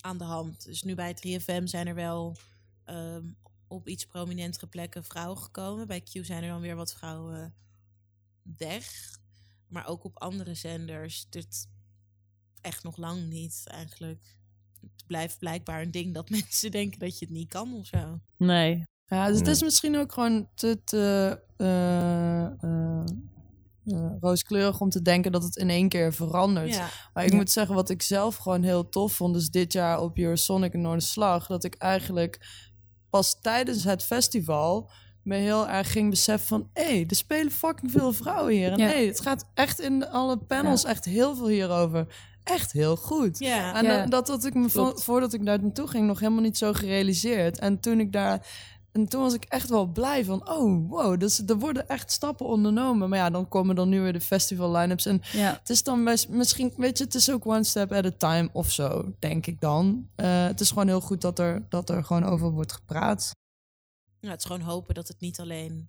aan 0.00 0.18
de 0.18 0.24
hand. 0.24 0.64
Dus 0.64 0.82
nu 0.82 0.94
bij 0.94 1.16
3FM 1.16 1.62
zijn 1.64 1.86
er 1.86 1.94
wel 1.94 2.36
ehm, 2.84 3.24
op 3.68 3.88
iets 3.88 4.06
prominentere 4.06 4.66
plekken 4.66 5.04
vrouwen 5.04 5.38
gekomen. 5.38 5.86
Bij 5.86 6.00
Q 6.00 6.08
zijn 6.10 6.42
er 6.42 6.48
dan 6.48 6.60
weer 6.60 6.76
wat 6.76 6.94
vrouwen 6.94 7.54
weg. 8.58 9.18
Maar 9.68 9.86
ook 9.86 10.04
op 10.04 10.18
andere 10.18 10.54
zenders. 10.54 11.26
Dit 11.28 11.68
echt 12.60 12.82
nog 12.82 12.96
lang 12.96 13.28
niet 13.28 13.62
eigenlijk. 13.64 14.36
Het 14.80 15.06
blijft 15.06 15.38
blijkbaar 15.38 15.82
een 15.82 15.90
ding 15.90 16.14
dat 16.14 16.30
mensen 16.40 16.70
denken 16.70 16.98
dat 16.98 17.18
je 17.18 17.24
het 17.24 17.34
niet 17.34 17.48
kan 17.48 17.74
of 17.74 17.86
zo. 17.86 18.20
Nee. 18.36 18.84
Ja, 19.06 19.26
dus 19.28 19.38
het 19.38 19.48
is 19.48 19.58
Ja. 19.58 19.64
misschien 19.64 19.96
ook 19.98 20.12
gewoon 20.12 20.48
te, 20.54 20.80
te 20.84 21.40
eh, 21.56 22.44
eh, 22.44 23.02
eh, 23.86 24.10
rooskleurig 24.20 24.80
om 24.80 24.90
te 24.90 25.02
denken 25.02 25.32
dat 25.32 25.42
het 25.42 25.56
in 25.56 25.70
één 25.70 25.88
keer 25.88 26.12
verandert. 26.12 26.74
Ja, 26.74 26.88
Maar 27.14 27.24
ik 27.24 27.30
Ja. 27.30 27.36
moet 27.36 27.50
zeggen, 27.50 27.74
wat 27.74 27.90
ik 27.90 28.02
zelf 28.02 28.36
gewoon 28.36 28.62
heel 28.62 28.88
tof 28.88 29.12
vond, 29.12 29.34
dus 29.34 29.50
dit 29.50 29.72
jaar 29.72 30.00
op 30.00 30.18
Eurosonic 30.18 30.72
in 30.72 30.80
Noorderslag, 30.80 31.46
dat 31.46 31.64
ik 31.64 31.74
eigenlijk 31.74 32.40
pas 33.10 33.40
tijdens 33.40 33.84
het 33.84 34.02
festival 34.02 34.90
me 35.22 35.36
heel 35.36 35.68
erg 35.68 35.92
ging 35.92 36.10
beseffen 36.10 36.48
van, 36.48 36.68
hé, 36.72 36.82
hey, 36.84 37.04
er 37.08 37.16
spelen 37.16 37.52
fucking 37.52 37.90
veel 37.90 38.12
vrouwen 38.12 38.52
hier. 38.54 38.72
En 38.72 38.78
Ja. 38.78 38.86
hey, 38.86 39.06
het 39.06 39.20
gaat 39.20 39.50
echt 39.54 39.80
in 39.80 40.08
alle 40.08 40.38
panels 40.38 40.84
echt 40.84 41.04
heel 41.04 41.34
veel 41.36 41.48
hierover. 41.48 42.06
Echt 42.44 42.72
heel 42.72 42.96
goed. 42.96 43.38
ja. 43.38 43.74
En 43.74 43.84
Ja. 43.84 44.06
dat 44.06 44.28
had 44.28 44.44
ik 44.44 44.54
me 44.54 44.68
vo- 44.68 44.96
voordat 44.96 45.32
ik 45.32 45.44
daar 45.46 45.62
naartoe 45.62 45.86
ging 45.86 46.06
nog 46.06 46.20
helemaal 46.20 46.42
niet 46.42 46.58
zo 46.58 46.72
gerealiseerd. 46.72 47.58
En 47.58 47.80
toen 47.80 48.00
ik 48.00 48.12
daar. 48.12 48.46
En 48.96 49.08
toen 49.08 49.20
was 49.20 49.34
ik 49.34 49.44
echt 49.44 49.68
wel 49.68 49.86
blij 49.86 50.24
van, 50.24 50.48
oh 50.50 50.88
wow, 50.90 51.20
dus 51.20 51.42
er 51.46 51.58
worden 51.58 51.88
echt 51.88 52.10
stappen 52.12 52.46
ondernomen. 52.46 53.08
Maar 53.08 53.18
ja, 53.18 53.30
dan 53.30 53.48
komen 53.48 53.74
dan 53.74 53.88
nu 53.88 54.00
weer 54.00 54.12
de 54.12 54.20
festival 54.20 54.76
line-ups. 54.76 55.06
En 55.06 55.22
Ja. 55.32 55.52
het 55.58 55.70
is 55.70 55.82
dan 55.82 56.04
best, 56.04 56.28
misschien, 56.28 56.72
weet 56.76 56.98
je, 56.98 57.04
het 57.04 57.14
is 57.14 57.30
ook 57.30 57.46
one 57.46 57.64
step 57.64 57.92
at 57.92 58.04
a 58.04 58.10
time 58.16 58.48
of 58.52 58.70
zo, 58.70 59.12
denk 59.18 59.46
ik 59.46 59.60
dan. 59.60 60.08
Eh, 60.14 60.44
het 60.46 60.60
is 60.60 60.68
gewoon 60.68 60.86
heel 60.86 61.00
goed 61.00 61.20
dat 61.20 61.38
er, 61.38 61.66
dat 61.68 61.90
er 61.90 62.04
gewoon 62.04 62.24
over 62.24 62.50
wordt 62.50 62.72
gepraat. 62.72 63.30
Nou, 64.20 64.32
het 64.32 64.40
is 64.40 64.46
gewoon 64.50 64.66
hopen 64.66 64.94
dat 64.94 65.08
het 65.08 65.20
niet 65.20 65.40
alleen 65.40 65.88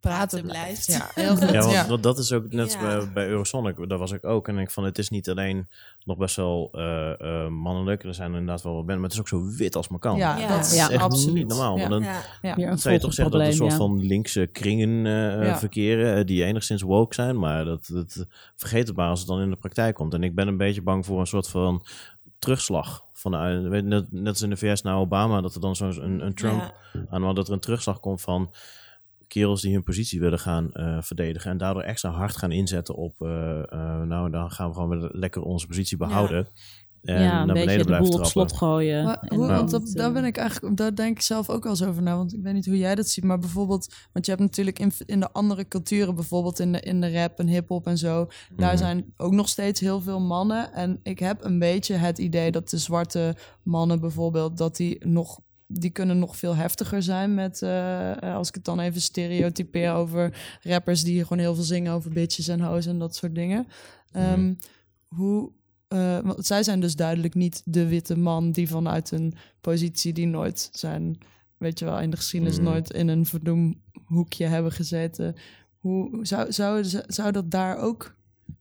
Praten 0.00 0.42
blijft. 0.42 0.86
Ja, 0.86 1.10
heel 1.14 1.36
goed. 1.36 1.50
Ja, 1.50 1.86
want, 1.88 2.02
dat 2.02 2.18
is 2.18 2.32
ook 2.32 2.52
net 2.52 2.72
Ja. 2.72 2.80
bij, 2.80 3.12
bij 3.12 3.28
Eurosonic. 3.28 3.88
Daar 3.88 3.98
was 3.98 4.12
ik 4.12 4.24
ook. 4.24 4.48
En 4.48 4.58
ik 4.58 4.70
van 4.70 4.84
het 4.84 4.98
is 4.98 5.08
niet 5.08 5.30
alleen 5.30 5.68
nog 6.04 6.16
best 6.16 6.36
wel 6.36 6.68
eh, 6.72 7.20
eh, 7.20 7.48
mannelijk. 7.50 8.04
Er 8.04 8.14
zijn 8.14 8.30
inderdaad 8.30 8.62
wel 8.62 8.74
wat 8.74 8.86
band, 8.86 8.98
maar 8.98 9.08
het 9.08 9.12
is 9.12 9.20
ook 9.20 9.28
zo 9.28 9.50
wit 9.56 9.76
als 9.76 9.88
maar 9.88 9.98
kan. 9.98 10.16
Ja, 10.16 10.36
Ja. 10.36 10.48
dat 10.48 10.66
is 10.66 10.76
echt 10.76 11.02
absoluut. 11.02 11.34
niet 11.34 11.46
normaal. 11.48 11.78
Want 11.78 11.90
dan 11.90 12.02
Ja. 12.42 12.76
Zou 12.76 12.94
je 12.94 13.00
toch 13.00 13.14
zeggen 13.14 13.30
dat 13.34 13.40
er 13.40 13.46
een 13.46 13.54
soort 13.54 13.74
van 13.74 14.06
linkse 14.06 14.46
kringen 14.46 15.06
eh, 15.06 15.46
Ja. 15.46 15.58
verkeren. 15.58 16.26
die 16.26 16.44
enigszins 16.44 16.82
woke 16.82 17.14
zijn. 17.14 17.38
Maar 17.38 17.64
dat, 17.64 17.88
dat 17.92 18.26
vergeet 18.56 18.86
het 18.86 18.96
maar 18.96 19.08
als 19.08 19.18
het 19.18 19.28
dan 19.28 19.40
in 19.40 19.50
de 19.50 19.56
praktijk 19.56 19.94
komt. 19.94 20.14
En 20.14 20.22
ik 20.22 20.34
ben 20.34 20.48
een 20.48 20.56
beetje 20.56 20.82
bang 20.82 21.06
voor 21.06 21.20
een 21.20 21.26
soort 21.26 21.48
van 21.48 21.84
terugslag. 22.38 23.04
Je, 23.22 23.80
net, 23.84 24.12
net 24.12 24.28
als 24.28 24.42
in 24.42 24.50
de 24.50 24.56
VS 24.56 24.82
naar 24.82 24.96
Obama, 24.96 25.40
dat 25.40 25.54
er 25.54 25.60
dan 25.60 25.76
zo'n 25.76 26.04
een, 26.04 26.24
een 26.26 26.34
Trump 26.34 26.60
Ja. 26.92 27.00
aan 27.10 27.20
maar 27.20 27.34
dat 27.34 27.46
er 27.46 27.52
een 27.52 27.60
terugslag 27.60 28.00
komt 28.00 28.20
van 28.20 28.50
kerels 29.30 29.60
die 29.60 29.72
hun 29.72 29.82
positie 29.82 30.20
willen 30.20 30.38
gaan 30.38 30.72
eh, 30.72 30.96
verdedigen 31.00 31.50
en 31.50 31.58
daardoor 31.58 31.82
extra 31.82 32.10
hard 32.10 32.36
gaan 32.36 32.52
inzetten 32.52 32.94
op, 32.94 33.14
eh, 33.18 33.58
eh, 33.72 34.00
nou 34.02 34.30
dan 34.30 34.50
gaan 34.50 34.68
we 34.68 34.74
gewoon 34.74 34.88
weer 35.00 35.08
lekker 35.12 35.42
onze 35.42 35.66
positie 35.66 35.96
behouden. 35.96 36.48
En 37.02 37.22
ja, 37.22 37.40
een 37.40 37.46
naar 37.46 37.46
beetje 37.46 37.54
beneden 37.54 37.78
de 37.78 37.84
blijven 37.86 38.10
boel 38.10 38.18
op 38.20 38.24
slot 38.26 38.52
gooien. 38.52 39.04
Maar 39.04 39.24
hoe- 39.28 39.46
want 39.46 39.70
dat, 39.70 39.90
daar 39.94 40.12
ben 40.12 40.24
ik 40.24 40.36
eigenlijk, 40.36 40.76
daar 40.76 40.94
denk 40.94 41.16
ik 41.16 41.22
zelf 41.22 41.50
ook 41.50 41.62
wel 41.62 41.72
eens 41.72 41.82
over 41.84 42.02
na. 42.02 42.16
Want 42.16 42.34
ik 42.34 42.42
weet 42.42 42.52
niet 42.54 42.66
hoe 42.66 42.78
jij 42.78 42.94
dat 42.94 43.08
ziet, 43.08 43.24
maar 43.24 43.38
bijvoorbeeld, 43.38 43.94
want 44.12 44.24
je 44.26 44.30
hebt 44.32 44.44
natuurlijk 44.44 44.78
in, 44.78 44.92
in 45.06 45.20
de 45.20 45.32
andere 45.32 45.68
culturen, 45.68 46.14
bijvoorbeeld 46.14 46.58
in 46.58 46.72
de, 46.72 46.80
in 46.80 47.00
de 47.00 47.12
rap 47.12 47.38
en 47.38 47.48
hip-hop 47.48 47.86
en 47.86 47.98
zo, 47.98 48.28
daar 48.56 48.68
Mhm. 48.68 48.78
zijn 48.78 49.12
ook 49.16 49.32
nog 49.32 49.48
steeds 49.48 49.80
heel 49.80 50.00
veel 50.00 50.20
mannen. 50.20 50.72
En 50.72 51.00
ik 51.02 51.18
heb 51.18 51.44
een 51.44 51.58
beetje 51.58 51.94
het 51.94 52.18
idee 52.18 52.50
dat 52.50 52.70
de 52.70 52.78
zwarte 52.78 53.36
mannen 53.62 54.00
bijvoorbeeld, 54.00 54.56
dat 54.58 54.76
die 54.76 55.06
nog. 55.06 55.40
Die 55.72 55.90
kunnen 55.90 56.18
nog 56.18 56.36
veel 56.36 56.56
heftiger 56.56 57.02
zijn 57.02 57.34
met, 57.34 57.62
eh, 57.62 58.22
eh, 58.22 58.34
als 58.34 58.48
ik 58.48 58.54
het 58.54 58.64
dan 58.64 58.80
even 58.80 59.00
stereotypeer 59.00 59.92
over 59.92 60.34
rappers 60.62 61.02
die 61.04 61.22
gewoon 61.22 61.38
heel 61.38 61.54
veel 61.54 61.64
zingen 61.64 61.92
over 61.92 62.10
bitches 62.10 62.48
en 62.48 62.60
hoes 62.60 62.86
en 62.86 62.98
dat 62.98 63.14
soort 63.16 63.34
dingen. 63.34 63.66
Ehm, 64.12 64.54
hoe, 65.08 65.50
eh, 65.88 66.18
want 66.18 66.46
zij 66.46 66.62
zijn 66.62 66.80
dus 66.80 66.96
duidelijk 66.96 67.34
niet 67.34 67.62
de 67.64 67.86
witte 67.88 68.18
man 68.18 68.50
die 68.50 68.68
vanuit 68.68 69.10
een 69.10 69.34
positie 69.60 70.12
die 70.12 70.26
nooit 70.26 70.68
zijn, 70.72 71.18
weet 71.58 71.78
je 71.78 71.84
wel, 71.84 72.00
in 72.00 72.10
de 72.10 72.16
geschiedenis 72.16 72.56
Mhm. 72.56 72.64
nooit 72.64 72.90
in 72.92 73.08
een 73.08 73.26
verdoemhoekje 73.26 74.46
hebben 74.46 74.72
gezeten. 74.72 75.34
Hoe 75.78 76.18
zou, 76.26 76.52
zou, 76.52 76.84
zou 77.06 77.32
dat 77.32 77.50
daar 77.50 77.78
ook 77.78 78.16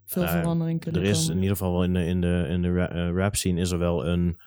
veel 0.06 0.24
Nou, 0.24 0.40
verandering 0.40 0.80
kunnen 0.80 1.02
Er 1.02 1.08
is 1.08 1.28
in 1.28 1.36
ieder 1.36 1.50
geval 1.50 1.72
wel 1.72 1.84
in 1.84 1.94
de, 1.94 2.06
in 2.06 2.22
de, 2.22 2.46
in 2.50 2.62
de 2.62 2.74
ra- 2.74 3.10
rap 3.12 3.36
scene 3.36 3.60
is 3.62 3.72
er 3.72 3.80
wel 3.80 4.08
een, 4.08 4.38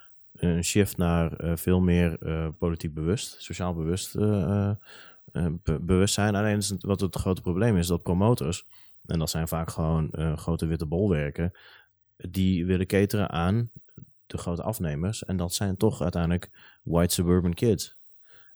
een 0.43 0.65
shift 0.65 0.97
naar 0.97 1.33
eh, 1.33 1.57
veel 1.57 1.81
meer 1.81 2.19
eh, 2.23 2.49
politiek 2.59 2.95
bewust, 2.95 3.43
sociaal 3.43 3.75
bewust 3.75 4.15
eh, 4.15 4.73
be- 5.63 5.81
bewustzijn. 5.81 6.35
Alleen 6.35 6.57
is 6.57 6.69
het, 6.69 6.83
wat 6.83 7.01
het 7.01 7.17
grote 7.17 7.41
probleem 7.41 7.77
is, 7.77 7.87
dat 7.87 8.03
promotors, 8.03 8.67
en 9.07 9.19
dat 9.19 9.31
zijn 9.31 9.49
vaak 9.49 9.71
gewoon 9.71 10.11
grote 10.37 10.67
witte 10.67 10.87
bolwerken, 10.87 11.53
die 12.17 12.67
willen 12.67 12.87
cateren 12.87 13.31
aan 13.31 13.71
de 14.27 14.39
grote 14.39 14.63
afnemers. 14.63 15.25
En 15.25 15.37
dat 15.37 15.55
zijn 15.55 15.77
toch 15.77 16.03
uiteindelijk 16.03 16.51
white 16.83 17.15
suburban 17.15 17.55
kids. 17.55 17.97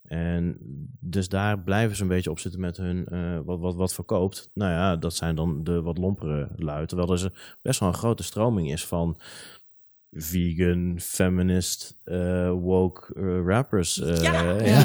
En 0.02 0.58
dus 1.00 1.28
daar 1.28 1.60
blijven 1.60 1.96
ze 1.96 2.02
een 2.02 2.08
beetje 2.08 2.30
op 2.30 2.38
zitten 2.38 2.60
met 2.60 2.76
hun 2.76 3.04
wat, 3.44 3.60
wat, 3.60 3.74
wat 3.74 3.94
verkoopt. 3.94 4.50
Nou 4.54 4.72
ja, 4.72 4.96
dat 4.96 5.14
zijn 5.14 5.34
dan 5.34 5.64
de 5.64 5.82
wat 5.82 5.98
lompere 5.98 6.50
lui. 6.56 6.86
Terwijl 6.86 7.12
er 7.12 7.56
best 7.62 7.80
wel 7.80 7.88
een 7.88 7.94
grote 7.94 8.22
stroming 8.22 8.72
is 8.72 8.86
van 8.86 9.20
vegan, 10.12 10.94
feminist, 11.00 11.96
eh, 12.04 12.50
woke 12.50 13.14
eh, 13.14 13.44
rappers. 13.46 14.00
eh, 14.00 14.20
Ja. 14.22 14.42
ja. 14.42 14.82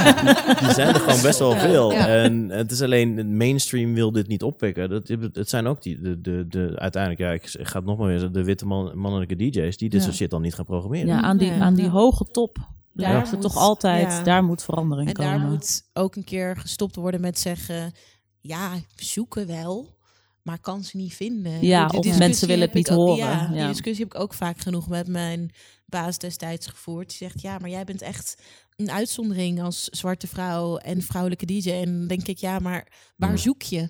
Die 0.60 0.70
zijn 0.72 0.94
er 0.94 1.00
gewoon 1.00 1.22
best 1.22 1.38
wel 1.38 1.52
veel. 1.56 1.92
Ja. 1.92 2.06
En 2.06 2.48
het 2.48 2.70
is 2.70 2.82
alleen, 2.82 3.16
het 3.16 3.28
mainstream 3.28 3.94
wil 3.94 4.12
dit 4.12 4.26
niet 4.28 4.42
oppikken. 4.42 4.90
Dat, 4.90 5.08
het 5.32 5.48
zijn 5.48 5.66
ook 5.66 5.82
die, 5.82 6.00
de, 6.00 6.20
de, 6.20 6.46
de, 6.48 6.72
uiteindelijk, 6.78 7.22
ja, 7.22 7.32
ik 7.32 7.66
ga 7.66 7.78
het 7.78 7.86
nog 7.88 7.98
maar 7.98 8.06
weer 8.06 8.32
de 8.32 8.44
witte 8.44 8.66
man, 8.66 8.98
mannelijke 8.98 9.36
DJ's 9.36 9.76
die 9.76 9.88
dit 9.90 9.98
Ja. 10.00 10.04
soort 10.04 10.16
shit 10.16 10.30
dan 10.30 10.42
niet 10.42 10.54
gaan 10.54 10.64
programmeren. 10.64 11.06
Ja, 11.06 11.20
aan 11.20 11.36
die, 11.36 11.50
Nee, 11.50 11.60
aan 11.60 11.74
die 11.74 11.84
ja. 11.84 11.90
hoge 11.90 12.24
top 12.30 12.56
Daar 12.56 13.10
blijft 13.10 13.30
het 13.30 13.40
moet- 13.40 13.50
toch 13.52 13.56
altijd, 13.62 14.12
ja. 14.12 14.22
daar 14.22 14.44
moet 14.44 14.62
verandering 14.62 15.08
En 15.08 15.14
komen. 15.14 15.30
daar 15.40 15.48
moet 15.48 15.82
ook 15.92 16.16
een 16.16 16.24
keer 16.24 16.56
gestopt 16.56 16.96
worden 16.96 17.20
met 17.20 17.38
zeggen... 17.38 17.92
ja, 18.40 18.70
we 18.96 19.04
zoeken 19.04 19.46
wel, 19.46 19.96
maar 20.44 20.60
kan 20.60 20.84
ze 20.84 20.96
niet 20.96 21.14
vinden. 21.14 21.60
Ja, 21.66 21.86
Die 21.86 21.98
of 21.98 22.18
mensen 22.18 22.48
willen 22.48 22.64
het 22.64 22.74
niet 22.74 22.90
ook- 22.90 22.96
horen. 22.96 23.16
Ja, 23.16 23.48
Ja. 23.52 23.58
die 23.58 23.66
discussie 23.66 24.04
heb 24.04 24.14
ik 24.14 24.20
ook 24.20 24.34
vaak 24.34 24.58
genoeg 24.60 24.88
met 24.88 25.06
mijn 25.08 25.50
baas 25.86 26.18
destijds 26.18 26.66
gevoerd. 26.66 27.08
Die 27.08 27.16
zegt, 27.16 27.40
ja, 27.40 27.58
maar 27.58 27.70
jij 27.70 27.84
bent 27.84 28.02
echt 28.02 28.42
een 28.76 28.90
uitzondering 28.90 29.62
als 29.62 29.84
zwarte 29.84 30.26
vrouw 30.26 30.76
en 30.76 31.02
vrouwelijke 31.02 31.46
DJ. 31.46 31.70
En 31.70 31.98
dan 31.98 32.06
denk 32.06 32.26
ik, 32.26 32.38
ja, 32.38 32.58
maar 32.58 32.92
waar 33.16 33.38
zoek 33.38 33.62
je? 33.62 33.88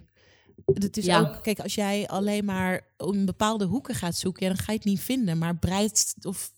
Het 0.65 0.97
is 0.97 1.05
Ja. 1.05 1.21
ook, 1.21 1.43
kijk, 1.43 1.61
als 1.61 1.75
jij 1.75 2.09
alleen 2.09 2.45
maar 2.45 2.87
in 2.97 3.25
bepaalde 3.25 3.65
hoeken 3.65 3.95
gaat 3.95 4.17
zoeken, 4.17 4.47
ja, 4.47 4.55
dan 4.55 4.65
ga 4.65 4.73
je 4.73 4.79
het 4.79 4.87
niet 4.87 5.01
vinden. 5.01 5.39
Maar 5.39 5.59
breid 5.59 6.15
of 6.23 6.53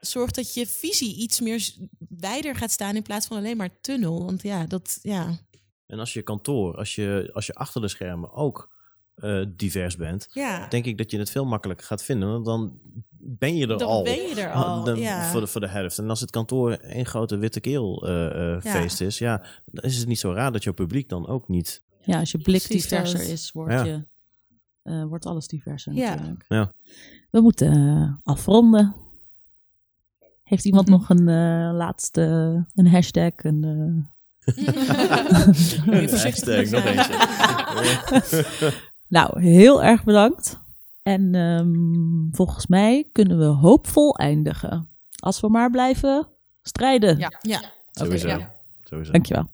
zorg 0.00 0.30
dat 0.30 0.54
je 0.54 0.66
visie 0.66 1.16
iets 1.16 1.40
meer 1.40 1.74
wijder 2.08 2.56
gaat 2.56 2.70
staan 2.70 2.96
in 2.96 3.02
plaats 3.02 3.26
van 3.26 3.36
alleen 3.36 3.56
maar 3.56 3.80
tunnel. 3.80 4.24
Want 4.24 4.42
ja, 4.42 4.66
dat, 4.66 4.98
ja, 5.02 5.38
En 5.86 5.98
als 5.98 6.12
je 6.12 6.22
kantoor, 6.22 6.76
als 6.76 6.94
je, 6.94 7.30
als 7.32 7.46
je 7.46 7.52
achter 7.54 7.80
de 7.80 7.88
schermen 7.88 8.32
ook 8.32 8.74
eh, 9.16 9.44
divers 9.56 9.96
bent, 9.96 10.26
ja. 10.32 10.68
denk 10.68 10.84
ik 10.84 10.98
dat 10.98 11.10
je 11.10 11.18
het 11.18 11.30
veel 11.30 11.44
makkelijker 11.44 11.86
gaat 11.86 12.02
vinden. 12.02 12.28
Want 12.30 12.44
dan 12.44 12.80
ben 13.18 13.56
je 13.56 13.66
er 13.66 13.78
Dan 13.78 13.88
al. 13.88 14.02
ben 14.02 14.14
je 14.28 14.34
er 14.40 14.52
al, 14.52 14.84
Dan- 14.84 14.98
ja. 14.98 15.30
voor, 15.30 15.40
de, 15.40 15.46
voor 15.46 15.60
de 15.60 15.68
helft. 15.68 15.98
En 15.98 16.08
als 16.10 16.20
het 16.20 16.30
kantoor 16.30 16.72
één 16.72 17.06
grote 17.06 17.36
witte 17.36 17.60
keel 17.60 18.06
eh, 18.06 18.26
eh, 18.54 18.62
Ja. 18.62 18.70
feest 18.70 19.00
is, 19.00 19.18
ja, 19.18 19.44
dan 19.64 19.84
is 19.84 19.96
het 19.98 20.08
niet 20.08 20.18
zo 20.18 20.32
raar 20.32 20.52
dat 20.52 20.64
jouw 20.64 20.72
publiek 20.72 21.08
dan 21.08 21.26
ook 21.26 21.48
niet. 21.48 21.82
Ja, 22.02 22.18
als 22.18 22.30
je 22.30 22.38
blik 22.38 22.62
Precies 22.66 22.82
diverser 22.82 23.20
is, 23.32 23.52
wordt, 23.52 23.72
Ja. 23.72 23.84
je, 23.84 24.06
eh, 24.82 25.04
wordt 25.04 25.26
alles 25.26 25.46
diverser 25.48 25.92
Ja. 25.92 26.14
natuurlijk. 26.14 26.44
Ja. 26.48 26.72
We 27.30 27.40
moeten 27.40 28.20
afronden. 28.22 28.94
Heeft 30.42 30.64
iemand 30.64 30.88
nog 30.88 31.08
een 31.08 31.28
eh, 31.28 31.70
laatste, 31.76 32.20
een 32.74 32.86
hashtag? 32.88 33.32
Een, 33.36 33.64
eh, 33.64 34.54
Hashtag, 36.22 36.70
nog 36.70 36.84
eentje. 36.84 37.14
Nou, 39.08 39.40
heel 39.40 39.82
erg 39.82 40.04
bedankt. 40.04 40.60
En 41.02 41.34
ehm, 41.34 42.34
volgens 42.36 42.66
mij 42.66 43.08
kunnen 43.12 43.38
we 43.38 43.44
hoopvol 43.44 44.16
eindigen. 44.16 44.88
Als 45.18 45.40
we 45.40 45.48
maar 45.48 45.70
blijven 45.70 46.28
strijden. 46.62 47.18
Ja. 47.18 47.32
Ja. 47.40 47.56
Oké, 47.56 47.68
Sowieso. 47.92 48.28
ja. 48.28 48.54
Sowieso. 48.84 49.12
Dankjewel. 49.12 49.48